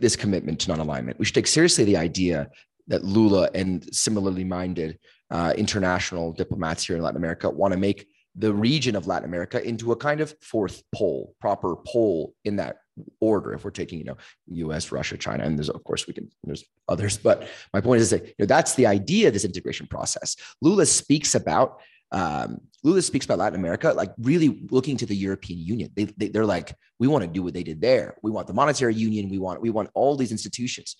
this 0.00 0.16
commitment 0.16 0.60
to 0.60 0.68
non-alignment. 0.68 1.18
We 1.18 1.24
should 1.24 1.34
take 1.34 1.46
seriously 1.46 1.84
the 1.84 1.96
idea 1.96 2.48
that 2.88 3.04
Lula 3.04 3.50
and 3.54 3.84
similarly 3.94 4.44
minded 4.44 4.98
uh, 5.30 5.54
international 5.56 6.32
diplomats 6.32 6.86
here 6.86 6.96
in 6.96 7.02
Latin 7.02 7.16
America 7.16 7.50
want 7.50 7.72
to 7.72 7.78
make 7.78 8.06
the 8.36 8.52
region 8.52 8.96
of 8.96 9.06
Latin 9.06 9.28
America 9.28 9.66
into 9.66 9.92
a 9.92 9.96
kind 9.96 10.20
of 10.20 10.34
fourth 10.40 10.82
pole, 10.94 11.34
proper 11.40 11.76
pole 11.86 12.34
in 12.44 12.56
that 12.56 12.76
order. 13.20 13.54
If 13.54 13.64
we're 13.64 13.70
taking, 13.70 13.98
you 13.98 14.04
know, 14.04 14.16
U.S., 14.48 14.92
Russia, 14.92 15.16
China, 15.16 15.44
and 15.44 15.58
there's 15.58 15.70
of 15.70 15.82
course 15.84 16.06
we 16.06 16.12
can 16.12 16.30
there's 16.44 16.64
others, 16.88 17.16
but 17.16 17.48
my 17.72 17.80
point 17.80 18.02
is 18.02 18.10
that 18.10 18.26
you 18.26 18.34
know 18.40 18.46
that's 18.46 18.74
the 18.74 18.86
idea 18.86 19.28
of 19.28 19.34
this 19.34 19.44
integration 19.44 19.86
process. 19.86 20.36
Lula 20.60 20.86
speaks 20.86 21.34
about 21.34 21.80
um, 22.12 22.60
Lula 22.84 23.02
speaks 23.02 23.24
about 23.24 23.38
Latin 23.38 23.58
America, 23.58 23.92
like 23.92 24.12
really 24.18 24.60
looking 24.70 24.96
to 24.98 25.06
the 25.06 25.16
European 25.16 25.58
Union. 25.58 25.90
They, 25.94 26.04
they 26.04 26.28
they're 26.28 26.46
like, 26.46 26.74
we 26.98 27.08
want 27.08 27.24
to 27.24 27.28
do 27.28 27.42
what 27.42 27.54
they 27.54 27.64
did 27.64 27.80
there. 27.80 28.16
We 28.22 28.30
want 28.30 28.46
the 28.46 28.54
monetary 28.54 28.94
union. 28.94 29.28
We 29.28 29.38
want 29.38 29.60
we 29.60 29.70
want 29.70 29.90
all 29.94 30.16
these 30.16 30.30
institutions. 30.30 30.96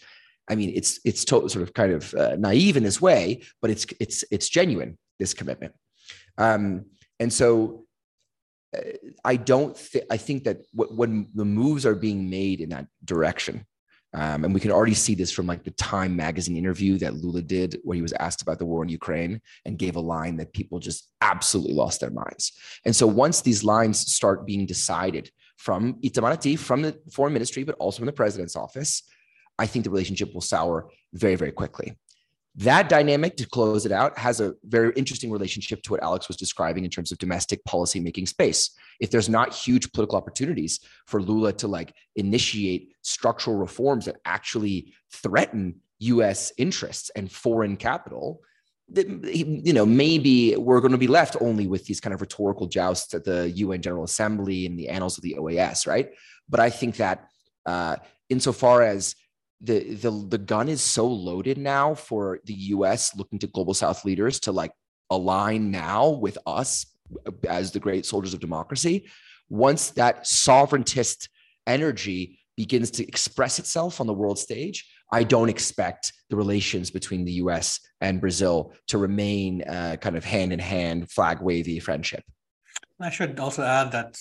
I 0.49 0.55
mean, 0.55 0.73
it's 0.75 1.01
it's 1.05 1.25
to, 1.27 1.49
sort 1.49 1.63
of 1.63 1.75
kind 1.75 1.93
of 1.93 2.15
uh, 2.15 2.37
naive 2.39 2.77
in 2.77 2.83
this 2.83 3.01
way, 3.01 3.43
but 3.61 3.71
it's 3.71 3.87
it's 4.01 4.25
it's 4.31 4.49
genuine 4.49 4.99
this 5.19 5.35
commitment. 5.35 5.75
Um, 6.39 6.87
and 7.19 7.33
so, 7.33 7.87
uh, 8.77 8.81
I 9.25 9.37
don't. 9.37 9.77
Th- 9.77 10.07
I 10.11 10.17
think 10.17 10.45
that 10.45 10.59
w- 10.75 10.95
when 10.97 11.29
the 11.35 11.45
moves 11.45 11.87
are 11.87 11.95
being 11.95 12.31
made 12.31 12.61
in 12.61 12.69
that 12.71 12.87
direction, 13.05 13.67
um, 14.15 14.45
and 14.45 14.55
we 14.55 14.61
can 14.61 14.71
already 14.71 14.95
see 14.95 15.15
this 15.15 15.33
from 15.33 15.47
like 15.47 15.65
the 15.65 15.73
Time 15.73 16.15
magazine 16.15 16.57
interview 16.57 16.97
that 16.99 17.15
Lula 17.15 17.43
did, 17.43 17.79
where 17.83 17.97
he 17.97 18.03
was 18.03 18.13
asked 18.15 18.43
about 18.43 18.59
the 18.59 18.67
war 18.67 18.83
in 18.83 18.89
Ukraine 18.89 19.41
and 19.65 19.79
gave 19.79 19.97
a 19.97 20.01
line 20.01 20.37
that 20.37 20.53
people 20.53 20.79
just 20.79 21.11
absolutely 21.21 21.75
lost 21.75 22.01
their 22.01 22.11
minds. 22.11 22.53
And 22.85 22.95
so, 22.95 23.07
once 23.07 23.41
these 23.41 23.65
lines 23.65 23.99
start 23.99 24.47
being 24.47 24.67
decided 24.67 25.31
from 25.57 25.95
Itamaraty, 26.03 26.59
from 26.59 26.83
the 26.83 26.99
foreign 27.11 27.33
ministry, 27.33 27.65
but 27.65 27.77
also 27.79 27.99
from 27.99 28.07
the 28.07 28.13
president's 28.13 28.57
office, 28.57 29.03
I 29.59 29.67
think 29.67 29.85
the 29.85 29.91
relationship 29.91 30.33
will 30.35 30.41
sour 30.41 30.91
very, 31.13 31.37
very 31.37 31.53
quickly. 31.53 31.97
That 32.57 32.89
dynamic, 32.89 33.37
to 33.37 33.47
close 33.47 33.85
it 33.85 33.93
out, 33.93 34.19
has 34.19 34.41
a 34.41 34.55
very 34.65 34.93
interesting 34.97 35.31
relationship 35.31 35.83
to 35.83 35.93
what 35.93 36.03
Alex 36.03 36.27
was 36.27 36.39
describing 36.39 36.85
in 36.85 36.91
terms 36.91 37.13
of 37.13 37.19
domestic 37.19 37.63
policy 37.65 38.01
making 38.01 38.27
space. 38.27 38.71
If 38.99 39.11
there's 39.11 39.29
not 39.29 39.55
huge 39.55 39.93
political 39.93 40.17
opportunities 40.17 40.81
for 41.07 41.21
Lula 41.21 41.53
to 41.55 41.69
like 41.69 41.93
initiate 42.15 42.95
structural 43.03 43.57
reforms 43.59 44.07
that 44.07 44.17
actually 44.25 44.95
threaten 45.13 45.81
US 45.99 46.51
interests 46.57 47.11
and 47.15 47.31
foreign 47.31 47.77
capital, 47.77 48.41
you 48.95 49.73
know, 49.75 49.85
maybe 49.85 50.57
we're 50.57 50.81
going 50.81 50.93
to 50.93 50.99
be 50.99 51.09
left 51.09 51.37
only 51.41 51.67
with 51.67 51.85
these 51.85 52.01
kind 52.01 52.15
of 52.15 52.23
rhetorical 52.23 52.69
jousts 52.69 53.13
at 53.13 53.25
the 53.25 53.51
UN 53.51 53.83
General 53.83 54.05
Assembly 54.05 54.65
and 54.65 54.79
the 54.79 54.89
annals 54.89 55.19
of 55.19 55.23
the 55.23 55.35
OAS, 55.39 55.87
right? 55.87 56.11
But 56.49 56.61
I 56.61 56.71
think 56.71 56.97
that 56.97 57.29
uh, 57.67 57.97
insofar 58.31 58.83
as 58.83 59.15
the 59.61 59.95
the 59.95 60.11
the 60.11 60.39
gun 60.39 60.69
is 60.69 60.83
so 60.83 61.07
loaded 61.07 61.59
now 61.59 61.95
for 61.95 62.41
the 62.45 62.55
US 62.55 63.17
looking 63.17 63.39
to 63.39 63.47
global 63.47 63.75
south 63.75 64.05
leaders 64.05 64.41
to 64.41 64.53
like 64.53 64.73
align 65.11 65.71
now 65.71 66.09
with 66.09 66.37
us 66.47 66.87
as 67.49 67.71
the 67.71 67.81
great 67.81 68.05
soldiers 68.05 68.35
of 68.35 68.41
democracy. 68.41 69.07
Once 69.49 69.91
that 69.91 70.25
sovereigntist 70.25 71.29
energy 71.67 72.39
begins 72.57 72.91
to 72.91 73.07
express 73.07 73.59
itself 73.59 74.01
on 74.01 74.07
the 74.07 74.15
world 74.15 74.39
stage 74.39 74.89
i 75.13 75.23
don't 75.23 75.49
expect 75.49 76.13
the 76.31 76.37
relations 76.37 76.91
between 76.91 77.25
the 77.25 77.33
us 77.33 77.81
and 78.01 78.21
brazil 78.21 78.73
to 78.87 78.99
remain 78.99 79.63
uh, 79.63 79.97
kind 80.01 80.17
of 80.17 80.25
hand 80.25 80.53
in 80.53 80.59
hand 80.59 81.11
flag 81.11 81.41
wavy 81.41 81.79
friendship. 81.79 82.25
I 83.01 83.11
should 83.11 83.39
also 83.39 83.63
add 83.63 83.93
that 83.93 84.19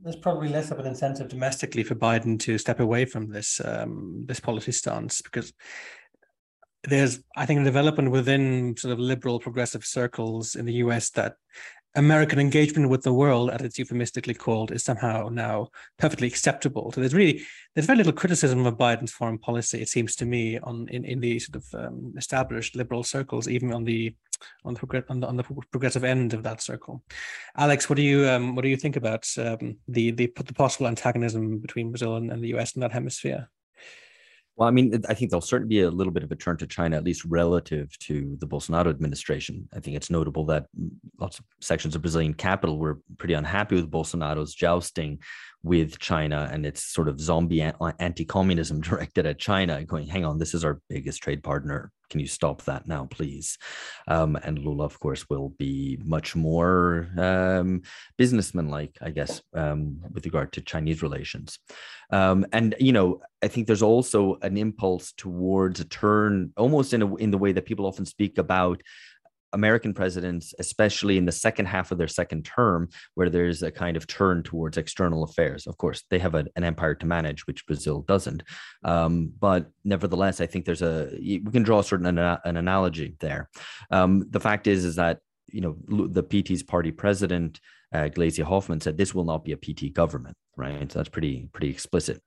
there's 0.00 0.16
probably 0.16 0.48
less 0.48 0.70
of 0.70 0.78
an 0.78 0.86
incentive 0.86 1.28
domestically 1.28 1.82
for 1.82 1.94
Biden 1.94 2.38
to 2.40 2.58
step 2.58 2.80
away 2.80 3.04
from 3.04 3.28
this 3.30 3.60
um, 3.64 4.24
this 4.26 4.40
policy 4.40 4.72
stance 4.72 5.20
because 5.22 5.52
there's 6.84 7.20
I 7.36 7.46
think 7.46 7.60
a 7.60 7.64
development 7.64 8.10
within 8.10 8.76
sort 8.76 8.92
of 8.92 8.98
liberal 8.98 9.40
progressive 9.40 9.84
circles 9.84 10.54
in 10.54 10.66
the 10.66 10.74
US 10.74 11.10
that 11.10 11.34
American 11.94 12.38
engagement 12.38 12.90
with 12.90 13.02
the 13.02 13.12
world, 13.12 13.50
as 13.50 13.62
it's 13.62 13.78
euphemistically 13.78 14.34
called, 14.34 14.70
is 14.70 14.84
somehow 14.84 15.28
now 15.28 15.68
perfectly 15.98 16.28
acceptable. 16.28 16.92
So 16.92 17.00
there's 17.00 17.14
really 17.14 17.42
there's 17.74 17.86
very 17.86 17.96
little 17.96 18.12
criticism 18.12 18.66
of 18.66 18.76
Biden's 18.76 19.12
foreign 19.12 19.38
policy, 19.38 19.80
it 19.80 19.88
seems 19.88 20.14
to 20.16 20.26
me, 20.26 20.58
on 20.58 20.88
in, 20.88 21.04
in 21.04 21.20
the 21.20 21.38
sort 21.38 21.56
of 21.56 21.66
um, 21.74 22.14
established 22.16 22.76
liberal 22.76 23.02
circles, 23.02 23.48
even 23.48 23.72
on 23.72 23.84
the 23.84 24.14
on 24.64 24.74
the, 24.74 25.04
on 25.08 25.20
the 25.20 25.26
on 25.26 25.36
the 25.36 25.44
progressive 25.70 26.04
end 26.04 26.34
of 26.34 26.42
that 26.42 26.60
circle. 26.60 27.02
Alex, 27.56 27.88
what 27.88 27.96
do 27.96 28.02
you 28.02 28.28
um, 28.28 28.54
what 28.54 28.62
do 28.62 28.68
you 28.68 28.76
think 28.76 28.96
about 28.96 29.26
um, 29.38 29.78
the 29.88 30.10
the 30.12 30.32
the 30.36 30.54
possible 30.54 30.86
antagonism 30.86 31.58
between 31.58 31.90
Brazil 31.90 32.16
and, 32.16 32.30
and 32.30 32.42
the 32.42 32.54
US 32.56 32.76
in 32.76 32.80
that 32.80 32.92
hemisphere? 32.92 33.48
Well, 34.58 34.66
I 34.66 34.72
mean, 34.72 35.02
I 35.08 35.14
think 35.14 35.30
there'll 35.30 35.40
certainly 35.40 35.68
be 35.68 35.82
a 35.82 35.90
little 35.90 36.12
bit 36.12 36.24
of 36.24 36.32
a 36.32 36.36
turn 36.36 36.56
to 36.56 36.66
China, 36.66 36.96
at 36.96 37.04
least 37.04 37.24
relative 37.24 37.96
to 38.00 38.36
the 38.40 38.46
Bolsonaro 38.46 38.88
administration. 38.88 39.68
I 39.72 39.78
think 39.78 39.96
it's 39.96 40.10
notable 40.10 40.44
that 40.46 40.66
mm, 40.76 40.90
lots 41.20 41.38
of 41.38 41.44
sections 41.60 41.94
of 41.94 42.02
Brazilian 42.02 42.34
capital 42.34 42.76
were 42.76 42.98
pretty 43.18 43.34
unhappy 43.34 43.76
with 43.76 43.88
Bolsonaro's 43.88 44.52
jousting 44.52 45.20
with 45.62 45.98
China 45.98 46.48
and 46.52 46.64
its 46.64 46.84
sort 46.84 47.08
of 47.08 47.20
zombie 47.20 47.62
anti 47.62 48.24
communism 48.24 48.80
directed 48.82 49.26
at 49.26 49.38
China, 49.38 49.84
going, 49.84 50.06
hang 50.06 50.24
on, 50.24 50.38
this 50.38 50.54
is 50.54 50.64
our 50.64 50.80
biggest 50.88 51.22
trade 51.22 51.42
partner. 51.42 51.90
Can 52.10 52.20
you 52.20 52.26
stop 52.26 52.62
that 52.62 52.88
now, 52.88 53.06
please? 53.10 53.58
Um, 54.06 54.36
and 54.42 54.58
Lula, 54.58 54.84
of 54.84 54.98
course, 54.98 55.28
will 55.28 55.50
be 55.50 55.98
much 56.02 56.34
more 56.34 57.08
um, 57.18 57.82
businessman-like, 58.16 58.96
I 59.02 59.10
guess, 59.10 59.42
um, 59.52 60.00
with 60.12 60.24
regard 60.24 60.52
to 60.54 60.62
Chinese 60.62 61.02
relations. 61.02 61.58
Um, 62.10 62.46
and 62.52 62.74
you 62.80 62.92
know, 62.92 63.20
I 63.42 63.48
think 63.48 63.66
there's 63.66 63.82
also 63.82 64.38
an 64.40 64.56
impulse 64.56 65.12
towards 65.12 65.80
a 65.80 65.84
turn, 65.84 66.52
almost 66.56 66.94
in 66.94 67.02
a, 67.02 67.14
in 67.16 67.30
the 67.30 67.38
way 67.38 67.52
that 67.52 67.66
people 67.66 67.84
often 67.84 68.06
speak 68.06 68.38
about 68.38 68.82
American 69.52 69.94
presidents, 69.94 70.54
especially 70.58 71.16
in 71.16 71.24
the 71.24 71.32
second 71.32 71.66
half 71.66 71.90
of 71.90 71.98
their 71.98 72.08
second 72.08 72.44
term, 72.44 72.88
where 73.14 73.30
there's 73.30 73.62
a 73.62 73.70
kind 73.70 73.96
of 73.96 74.06
turn 74.06 74.42
towards 74.42 74.76
external 74.76 75.24
affairs. 75.24 75.66
Of 75.66 75.76
course, 75.78 76.04
they 76.10 76.18
have 76.18 76.34
a, 76.34 76.46
an 76.56 76.64
empire 76.64 76.94
to 76.96 77.06
manage, 77.06 77.46
which 77.46 77.66
Brazil 77.66 78.02
doesn't. 78.02 78.42
Um, 78.84 79.32
but 79.38 79.70
nevertheless, 79.84 80.40
I 80.40 80.46
think 80.46 80.64
there's 80.64 80.82
a 80.82 81.10
we 81.18 81.40
can 81.52 81.62
draw 81.62 81.80
a 81.80 81.84
certain 81.84 82.06
an, 82.06 82.18
an 82.18 82.56
analogy 82.56 83.16
there. 83.20 83.48
Um, 83.90 84.26
the 84.30 84.40
fact 84.40 84.66
is, 84.66 84.84
is 84.84 84.96
that 84.96 85.20
you 85.46 85.60
know 85.60 85.76
the 85.88 86.22
PT's 86.22 86.62
party 86.62 86.92
president. 86.92 87.60
Uh, 87.90 88.10
Gleisi 88.14 88.44
Hoffmann 88.44 88.82
said 88.82 88.98
this 88.98 89.14
will 89.14 89.24
not 89.24 89.44
be 89.44 89.52
a 89.52 89.56
PT 89.56 89.94
government, 89.94 90.36
right? 90.56 90.92
So 90.92 90.98
that's 90.98 91.08
pretty 91.08 91.48
pretty 91.52 91.70
explicit 91.70 92.22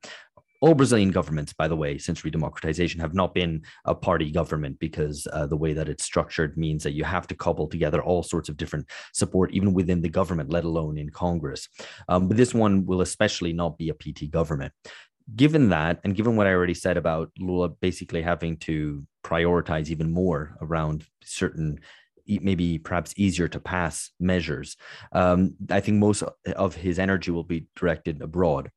all 0.62 0.76
Brazilian 0.76 1.10
governments, 1.10 1.54
by 1.54 1.68
the 1.68 1.76
way, 1.76 1.98
since 1.98 2.22
redemocratization, 2.22 3.00
have 3.00 3.16
not 3.16 3.34
been 3.34 3.64
a 3.86 3.96
party 3.96 4.32
government 4.32 4.78
because 4.80 5.28
uh, 5.34 5.48
the 5.48 5.58
way 5.58 5.74
that 5.74 5.90
it's 5.90 6.04
structured 6.04 6.56
means 6.56 6.84
that 6.84 6.94
you 6.94 7.04
have 7.04 7.26
to 7.28 7.36
cobble 7.36 7.68
together 7.68 8.02
all 8.02 8.22
sorts 8.22 8.48
of 8.48 8.58
different 8.58 8.88
support, 9.12 9.52
even 9.54 9.74
within 9.74 10.02
the 10.02 10.10
government, 10.10 10.52
let 10.52 10.64
alone 10.64 11.00
in 11.00 11.10
Congress. 11.10 11.68
Um, 12.08 12.28
but 12.28 12.38
this 12.38 12.54
one 12.54 12.86
will 12.86 13.02
especially 13.02 13.54
not 13.54 13.78
be 13.80 13.90
a 13.90 13.96
PT 13.96 14.30
government. 14.30 14.72
Given 15.36 15.70
that, 15.70 16.00
and 16.04 16.16
given 16.16 16.36
what 16.36 16.48
I 16.48 16.54
already 16.54 16.74
said 16.76 16.98
about 16.98 17.32
Lula 17.40 17.70
basically 17.70 18.22
having 18.22 18.58
to 18.58 19.06
prioritize 19.24 19.90
even 19.90 20.12
more 20.12 20.58
around 20.62 21.06
certain 21.24 21.80
maybe 22.28 22.78
perhaps 22.78 23.14
easier 23.18 23.48
to 23.48 23.60
pass 23.60 24.12
measures. 24.20 24.78
Um, 25.12 25.56
I 25.70 25.80
think 25.80 25.98
most 25.98 26.24
of 26.56 26.76
his 26.76 27.00
energy 27.00 27.32
will 27.32 27.44
be 27.44 27.66
directed 27.76 28.22
abroad. 28.22 28.70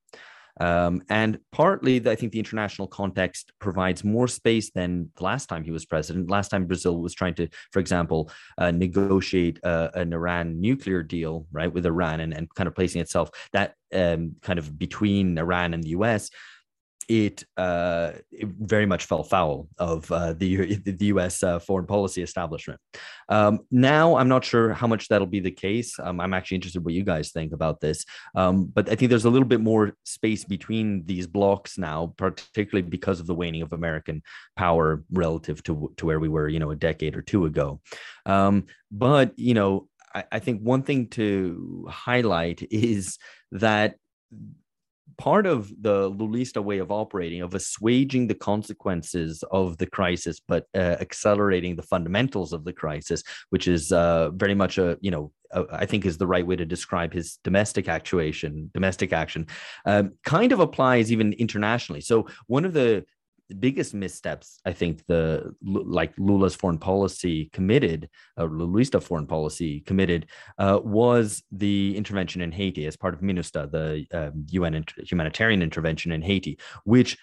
Um, 0.60 1.02
and 1.08 1.38
partly, 1.52 1.96
I 2.08 2.14
think 2.14 2.32
the 2.32 2.38
international 2.38 2.86
context 2.86 3.52
provides 3.58 4.04
more 4.04 4.28
space 4.28 4.70
than 4.70 5.10
the 5.16 5.24
last 5.24 5.46
time 5.46 5.64
he 5.64 5.70
was 5.70 5.84
president. 5.84 6.30
Last 6.30 6.48
time 6.48 6.66
Brazil 6.66 7.00
was 7.00 7.14
trying 7.14 7.34
to, 7.34 7.48
for 7.72 7.80
example, 7.80 8.30
uh, 8.58 8.70
negotiate 8.70 9.58
uh, 9.64 9.88
an 9.94 10.12
Iran 10.12 10.60
nuclear 10.60 11.02
deal, 11.02 11.46
right, 11.52 11.72
with 11.72 11.86
Iran 11.86 12.20
and, 12.20 12.32
and 12.32 12.52
kind 12.54 12.68
of 12.68 12.74
placing 12.74 13.00
itself 13.00 13.30
that 13.52 13.74
um, 13.92 14.36
kind 14.42 14.58
of 14.58 14.78
between 14.78 15.38
Iran 15.38 15.74
and 15.74 15.82
the 15.82 15.90
US 15.90 16.30
it, 17.08 17.44
uh, 17.56 18.12
it, 18.30 18.48
very 18.58 18.86
much 18.86 19.06
fell 19.06 19.22
foul 19.22 19.68
of 19.78 20.10
uh, 20.10 20.32
the, 20.32 20.76
the 20.84 21.06
U.S. 21.06 21.42
Uh, 21.42 21.58
foreign 21.58 21.86
policy 21.86 22.22
establishment. 22.22 22.80
Um, 23.28 23.60
now, 23.70 24.16
I'm 24.16 24.28
not 24.28 24.44
sure 24.44 24.72
how 24.72 24.86
much 24.86 25.08
that'll 25.08 25.26
be 25.26 25.40
the 25.40 25.50
case. 25.50 25.98
Um, 25.98 26.20
I'm 26.20 26.34
actually 26.34 26.56
interested 26.56 26.84
what 26.84 26.94
you 26.94 27.04
guys 27.04 27.32
think 27.32 27.52
about 27.52 27.80
this. 27.80 28.04
Um, 28.34 28.66
but 28.66 28.88
I 28.88 28.94
think 28.94 29.10
there's 29.10 29.24
a 29.24 29.30
little 29.30 29.48
bit 29.48 29.60
more 29.60 29.96
space 30.04 30.44
between 30.44 31.04
these 31.06 31.26
blocks 31.26 31.78
now, 31.78 32.14
particularly 32.16 32.88
because 32.88 33.20
of 33.20 33.26
the 33.26 33.34
waning 33.34 33.62
of 33.62 33.72
American 33.72 34.22
power 34.56 35.04
relative 35.10 35.62
to 35.64 35.92
to 35.96 36.06
where 36.06 36.20
we 36.20 36.28
were, 36.28 36.48
you 36.48 36.58
know, 36.58 36.70
a 36.70 36.76
decade 36.76 37.16
or 37.16 37.22
two 37.22 37.46
ago. 37.46 37.80
Um, 38.26 38.66
but 38.90 39.38
you 39.38 39.54
know, 39.54 39.88
I, 40.14 40.24
I 40.32 40.38
think 40.38 40.60
one 40.62 40.82
thing 40.82 41.08
to 41.08 41.86
highlight 41.90 42.66
is 42.70 43.18
that 43.52 43.96
part 45.16 45.46
of 45.46 45.70
the 45.80 46.10
Lulista 46.10 46.62
way 46.62 46.78
of 46.78 46.90
operating, 46.90 47.42
of 47.42 47.54
assuaging 47.54 48.26
the 48.26 48.34
consequences 48.34 49.44
of 49.50 49.78
the 49.78 49.86
crisis, 49.86 50.40
but 50.40 50.66
uh, 50.74 50.96
accelerating 51.00 51.76
the 51.76 51.82
fundamentals 51.82 52.52
of 52.52 52.64
the 52.64 52.72
crisis, 52.72 53.22
which 53.50 53.68
is 53.68 53.92
uh, 53.92 54.30
very 54.30 54.54
much 54.54 54.78
a, 54.78 54.98
you 55.00 55.10
know, 55.10 55.32
a, 55.52 55.64
I 55.70 55.86
think 55.86 56.04
is 56.04 56.18
the 56.18 56.26
right 56.26 56.46
way 56.46 56.56
to 56.56 56.64
describe 56.64 57.12
his 57.12 57.38
domestic 57.44 57.88
actuation, 57.88 58.70
domestic 58.74 59.12
action, 59.12 59.46
um, 59.86 60.12
kind 60.24 60.52
of 60.52 60.60
applies 60.60 61.12
even 61.12 61.32
internationally. 61.34 62.00
So 62.00 62.26
one 62.46 62.64
of 62.64 62.72
the 62.72 63.04
the 63.48 63.54
biggest 63.54 63.94
missteps 63.94 64.58
I 64.64 64.72
think 64.72 65.04
the 65.06 65.54
like 65.62 66.14
Lula's 66.18 66.54
foreign 66.54 66.78
policy 66.78 67.50
committed, 67.52 68.08
or 68.36 68.48
Lulista 68.48 69.02
foreign 69.02 69.26
policy 69.26 69.80
committed, 69.80 70.26
uh, 70.58 70.80
was 70.82 71.42
the 71.52 71.96
intervention 71.96 72.40
in 72.40 72.52
Haiti 72.52 72.86
as 72.86 72.96
part 72.96 73.14
of 73.14 73.20
MINUSTAH, 73.20 73.70
the 73.70 74.06
um, 74.12 74.46
UN 74.50 74.74
inter- 74.74 75.02
humanitarian 75.02 75.62
intervention 75.62 76.12
in 76.12 76.22
Haiti, 76.22 76.58
which 76.84 77.18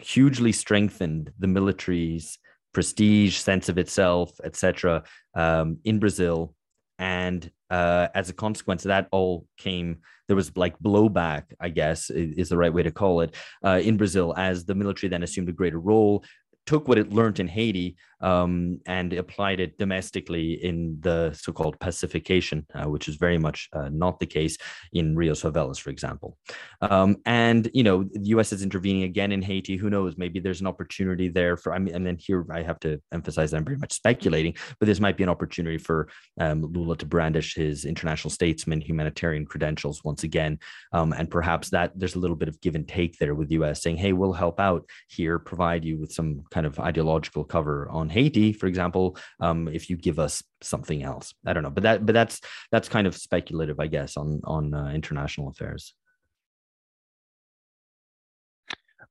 hugely 0.00 0.52
strengthened 0.52 1.32
the 1.38 1.46
military's 1.46 2.38
prestige, 2.72 3.36
sense 3.36 3.68
of 3.68 3.78
itself, 3.78 4.32
etc., 4.44 5.02
um, 5.34 5.78
in 5.84 5.98
Brazil 5.98 6.54
and 7.00 7.50
uh, 7.70 8.08
as 8.14 8.28
a 8.30 8.34
consequence 8.34 8.84
that 8.84 9.08
all 9.10 9.46
came 9.56 9.98
there 10.28 10.36
was 10.36 10.56
like 10.56 10.78
blowback 10.78 11.44
i 11.58 11.68
guess 11.68 12.10
is 12.10 12.48
the 12.48 12.56
right 12.56 12.72
way 12.72 12.82
to 12.84 12.92
call 12.92 13.22
it 13.22 13.34
uh, 13.64 13.80
in 13.82 13.96
brazil 13.96 14.32
as 14.36 14.64
the 14.64 14.74
military 14.74 15.08
then 15.08 15.24
assumed 15.24 15.48
a 15.48 15.52
greater 15.52 15.80
role 15.80 16.22
took 16.66 16.86
what 16.86 16.98
it 16.98 17.12
learned 17.12 17.40
in 17.40 17.48
Haiti 17.48 17.96
um, 18.20 18.80
and 18.86 19.12
applied 19.12 19.60
it 19.60 19.78
domestically 19.78 20.64
in 20.64 20.98
the 21.00 21.32
so-called 21.32 21.78
pacification, 21.80 22.66
uh, 22.74 22.88
which 22.88 23.08
is 23.08 23.16
very 23.16 23.38
much 23.38 23.68
uh, 23.72 23.88
not 23.90 24.20
the 24.20 24.26
case 24.26 24.56
in 24.92 25.16
Rio's 25.16 25.42
favelas, 25.42 25.80
for 25.80 25.90
example. 25.90 26.36
Um, 26.80 27.16
and 27.26 27.70
you 27.72 27.82
know, 27.82 28.04
the 28.04 28.28
U.S. 28.30 28.52
is 28.52 28.62
intervening 28.62 29.04
again 29.04 29.32
in 29.32 29.42
Haiti. 29.42 29.76
Who 29.76 29.90
knows? 29.90 30.16
Maybe 30.16 30.40
there's 30.40 30.60
an 30.60 30.66
opportunity 30.66 31.28
there 31.28 31.56
for. 31.56 31.72
I 31.72 31.78
mean, 31.78 31.94
and 31.94 32.06
then 32.06 32.16
here 32.18 32.46
I 32.50 32.62
have 32.62 32.80
to 32.80 33.00
emphasize 33.12 33.50
that 33.50 33.56
I'm 33.56 33.64
very 33.64 33.78
much 33.78 33.92
speculating, 33.92 34.54
but 34.78 34.86
this 34.86 35.00
might 35.00 35.16
be 35.16 35.22
an 35.22 35.28
opportunity 35.28 35.78
for 35.78 36.08
um, 36.38 36.62
Lula 36.62 36.96
to 36.96 37.06
brandish 37.06 37.54
his 37.54 37.84
international 37.84 38.30
statesman 38.30 38.80
humanitarian 38.80 39.46
credentials 39.46 40.02
once 40.04 40.22
again, 40.24 40.58
um, 40.92 41.12
and 41.12 41.30
perhaps 41.30 41.70
that 41.70 41.92
there's 41.94 42.14
a 42.14 42.18
little 42.18 42.36
bit 42.36 42.48
of 42.48 42.60
give 42.60 42.74
and 42.74 42.88
take 42.88 43.18
there 43.18 43.34
with 43.34 43.48
the 43.48 43.54
U.S. 43.54 43.82
saying, 43.82 43.96
"Hey, 43.96 44.12
we'll 44.12 44.32
help 44.32 44.60
out 44.60 44.84
here, 45.08 45.38
provide 45.38 45.84
you 45.84 45.98
with 45.98 46.12
some 46.12 46.42
kind 46.50 46.66
of 46.66 46.78
ideological 46.78 47.44
cover 47.44 47.88
on 47.90 48.09
Haiti, 48.10 48.52
for 48.52 48.66
example, 48.66 49.16
um, 49.40 49.68
if 49.68 49.88
you 49.88 49.96
give 49.96 50.18
us 50.18 50.42
something 50.60 51.02
else. 51.02 51.32
I 51.46 51.52
don't 51.52 51.62
know, 51.62 51.70
but 51.70 51.82
that 51.84 52.04
but 52.06 52.12
that's 52.12 52.40
that's 52.70 52.88
kind 52.88 53.06
of 53.06 53.16
speculative, 53.16 53.80
I 53.80 53.86
guess, 53.86 54.16
on 54.16 54.40
on 54.44 54.74
uh, 54.74 54.90
international 54.90 55.48
affairs. 55.48 55.94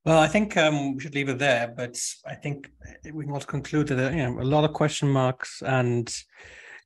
Well, 0.05 0.19
I 0.19 0.27
think 0.27 0.55
um, 0.55 0.95
we 0.95 1.01
should 1.01 1.15
leave 1.15 1.29
it 1.29 1.39
there, 1.39 1.73
but 1.75 1.99
I 2.25 2.33
think 2.33 2.71
we 3.11 3.25
can 3.25 3.33
also 3.33 3.45
conclude 3.45 3.87
that 3.89 4.11
uh, 4.11 4.15
you 4.15 4.23
know, 4.23 4.41
a 4.41 4.43
lot 4.43 4.63
of 4.63 4.73
question 4.73 5.09
marks 5.09 5.61
and 5.61 6.09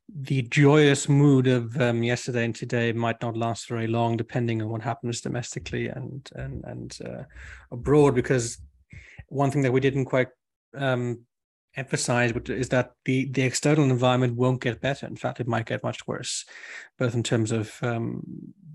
the 0.09 0.41
joyous 0.43 1.07
mood 1.07 1.47
of 1.47 1.79
um, 1.79 2.03
yesterday 2.03 2.43
and 2.43 2.55
today 2.55 2.91
might 2.91 3.21
not 3.21 3.37
last 3.37 3.69
very 3.69 3.87
long, 3.87 4.17
depending 4.17 4.61
on 4.61 4.69
what 4.69 4.81
happens 4.81 5.21
domestically 5.21 5.87
and 5.87 6.29
and 6.35 6.63
and 6.65 6.97
uh, 7.05 7.23
abroad. 7.71 8.15
Because 8.15 8.57
one 9.29 9.51
thing 9.51 9.61
that 9.61 9.71
we 9.71 9.79
didn't 9.79 10.05
quite 10.05 10.29
um, 10.75 11.19
emphasize 11.75 12.31
is 12.49 12.69
that 12.69 12.91
the 13.05 13.29
the 13.31 13.41
external 13.41 13.85
environment 13.85 14.35
won't 14.35 14.61
get 14.61 14.81
better. 14.81 15.07
In 15.07 15.15
fact, 15.15 15.39
it 15.39 15.47
might 15.47 15.65
get 15.65 15.83
much 15.83 16.05
worse, 16.07 16.45
both 16.97 17.15
in 17.15 17.23
terms 17.23 17.51
of 17.51 17.77
um, 17.81 18.23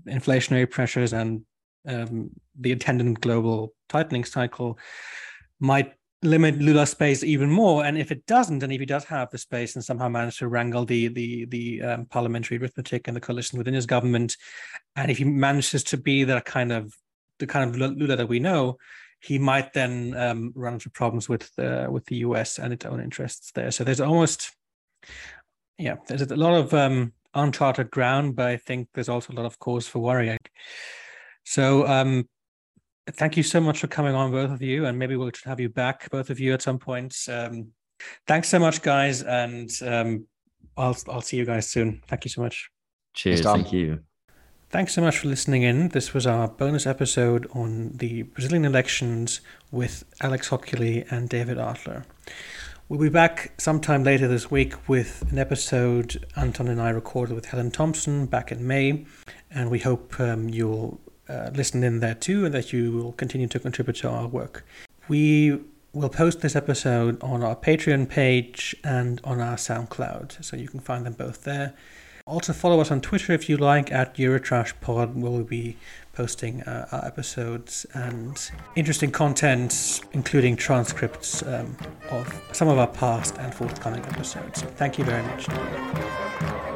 inflationary 0.07 0.69
pressures 0.69 1.13
and 1.13 1.41
um, 1.87 2.31
the 2.59 2.71
attendant 2.71 3.21
global 3.21 3.73
tightening 3.87 4.25
cycle 4.25 4.77
might 5.59 5.93
limit 6.21 6.59
Lula's 6.59 6.89
space 6.89 7.23
even 7.23 7.49
more. 7.49 7.85
And 7.85 7.97
if 7.97 8.11
it 8.11 8.25
doesn't, 8.25 8.61
and 8.61 8.73
if 8.73 8.79
he 8.79 8.85
does 8.85 9.05
have 9.05 9.29
the 9.29 9.37
space 9.37 9.75
and 9.75 9.83
somehow 9.83 10.09
manage 10.09 10.37
to 10.39 10.47
wrangle 10.47 10.85
the 10.85 11.07
the 11.07 11.45
the 11.45 11.81
um, 11.81 12.05
parliamentary 12.05 12.57
arithmetic 12.57 13.07
and 13.07 13.15
the 13.15 13.21
coalition 13.21 13.57
within 13.57 13.73
his 13.73 13.85
government, 13.85 14.35
and 14.95 15.09
if 15.09 15.17
he 15.17 15.23
manages 15.23 15.83
to 15.85 15.97
be 15.97 16.23
that 16.25 16.45
kind 16.45 16.71
of 16.71 16.93
the 17.39 17.47
kind 17.47 17.69
of 17.69 17.77
Lula 17.77 18.17
that 18.17 18.27
we 18.27 18.39
know, 18.39 18.77
he 19.21 19.37
might 19.37 19.73
then 19.73 20.15
um, 20.15 20.51
run 20.55 20.73
into 20.73 20.89
problems 20.89 21.27
with 21.27 21.51
uh, 21.59 21.87
with 21.89 22.05
the 22.05 22.17
US 22.17 22.57
and 22.57 22.73
its 22.73 22.85
own 22.85 23.01
interests 23.01 23.51
there. 23.53 23.71
So 23.71 23.83
there's 23.83 24.01
almost, 24.01 24.51
yeah, 25.77 25.95
there's 26.07 26.21
a 26.21 26.35
lot 26.35 26.53
of 26.53 26.73
um, 26.73 27.13
uncharted 27.33 27.91
ground, 27.91 28.35
but 28.35 28.47
I 28.47 28.57
think 28.57 28.87
there's 28.93 29.09
also 29.09 29.33
a 29.33 29.35
lot 29.35 29.45
of 29.45 29.59
cause 29.59 29.87
for 29.87 29.99
worry. 29.99 30.37
So 31.43 31.85
um, 31.87 32.29
thank 33.11 33.35
you 33.37 33.43
so 33.43 33.59
much 33.59 33.79
for 33.79 33.87
coming 33.87 34.15
on, 34.15 34.31
both 34.31 34.51
of 34.51 34.61
you, 34.61 34.85
and 34.85 34.97
maybe 34.97 35.15
we'll 35.15 35.31
have 35.45 35.59
you 35.59 35.69
back, 35.69 36.09
both 36.11 36.29
of 36.29 36.39
you, 36.39 36.53
at 36.53 36.61
some 36.61 36.79
point. 36.79 37.15
Um, 37.27 37.69
thanks 38.27 38.49
so 38.49 38.59
much, 38.59 38.81
guys, 38.81 39.23
and 39.23 39.69
um, 39.85 40.27
I'll 40.77 40.97
I'll 41.09 41.21
see 41.21 41.37
you 41.37 41.45
guys 41.45 41.69
soon. 41.69 42.01
Thank 42.07 42.25
you 42.25 42.29
so 42.29 42.41
much. 42.41 42.69
Cheers. 43.13 43.41
Thank 43.41 43.73
you. 43.73 43.99
Thanks 44.71 44.93
so 44.93 45.01
much 45.01 45.17
for 45.17 45.27
listening 45.27 45.63
in. 45.63 45.89
This 45.89 46.13
was 46.13 46.27
our 46.27 46.47
bonus 46.47 46.85
episode 46.85 47.49
on 47.55 47.93
the 47.95 48.21
Brazilian 48.21 48.65
elections 48.65 49.41
with 49.71 50.03
Alex 50.21 50.49
Hochuli 50.49 51.11
and 51.11 51.27
David 51.27 51.57
Adler. 51.57 52.05
We'll 52.87 52.99
be 52.99 53.09
back 53.09 53.51
sometime 53.57 54.03
later 54.03 54.27
this 54.27 54.51
week 54.51 54.87
with 54.87 55.25
an 55.31 55.39
episode 55.39 56.23
Anton 56.35 56.67
and 56.67 56.79
I 56.79 56.91
recorded 56.91 57.33
with 57.33 57.47
Helen 57.47 57.71
Thompson 57.71 58.27
back 58.27 58.51
in 58.51 58.67
May, 58.67 59.07
and 59.49 59.71
we 59.71 59.79
hope 59.79 60.19
um, 60.19 60.49
you'll 60.49 61.01
uh, 61.27 61.49
listen 61.51 61.83
in 61.83 61.99
there 61.99 62.13
too 62.13 62.45
and 62.45 62.53
that 62.53 62.71
you 62.71 62.91
will 62.91 63.13
continue 63.13 63.47
to 63.47 63.59
contribute 63.59 63.95
to 63.97 64.09
our 64.09 64.27
work. 64.27 64.67
We 65.07 65.61
will 65.93 66.09
post 66.09 66.41
this 66.41 66.55
episode 66.55 67.19
on 67.23 67.41
our 67.41 67.55
Patreon 67.55 68.07
page 68.07 68.75
and 68.83 69.19
on 69.23 69.39
our 69.39 69.55
SoundCloud, 69.55 70.43
so 70.45 70.55
you 70.55 70.67
can 70.67 70.79
find 70.79 71.07
them 71.07 71.13
both 71.13 71.43
there. 71.43 71.73
Also, 72.29 72.53
follow 72.53 72.79
us 72.79 72.91
on 72.91 73.01
Twitter 73.01 73.33
if 73.33 73.49
you 73.49 73.57
like 73.57 73.91
at 73.91 74.15
EurotrashPod, 74.17 75.15
we'll 75.15 75.43
be 75.43 75.77
posting 76.13 76.61
uh, 76.61 76.87
our 76.91 77.03
episodes 77.03 77.87
and 77.95 78.51
interesting 78.75 79.09
content, 79.09 80.01
including 80.13 80.55
transcripts 80.55 81.41
um, 81.41 81.75
of 82.11 82.39
some 82.51 82.67
of 82.67 82.77
our 82.77 82.85
past 82.85 83.35
and 83.39 83.51
forthcoming 83.51 84.05
episodes. 84.05 84.61
Thank 84.61 84.99
you 84.99 85.05
very 85.05 85.23
much. 85.23 86.68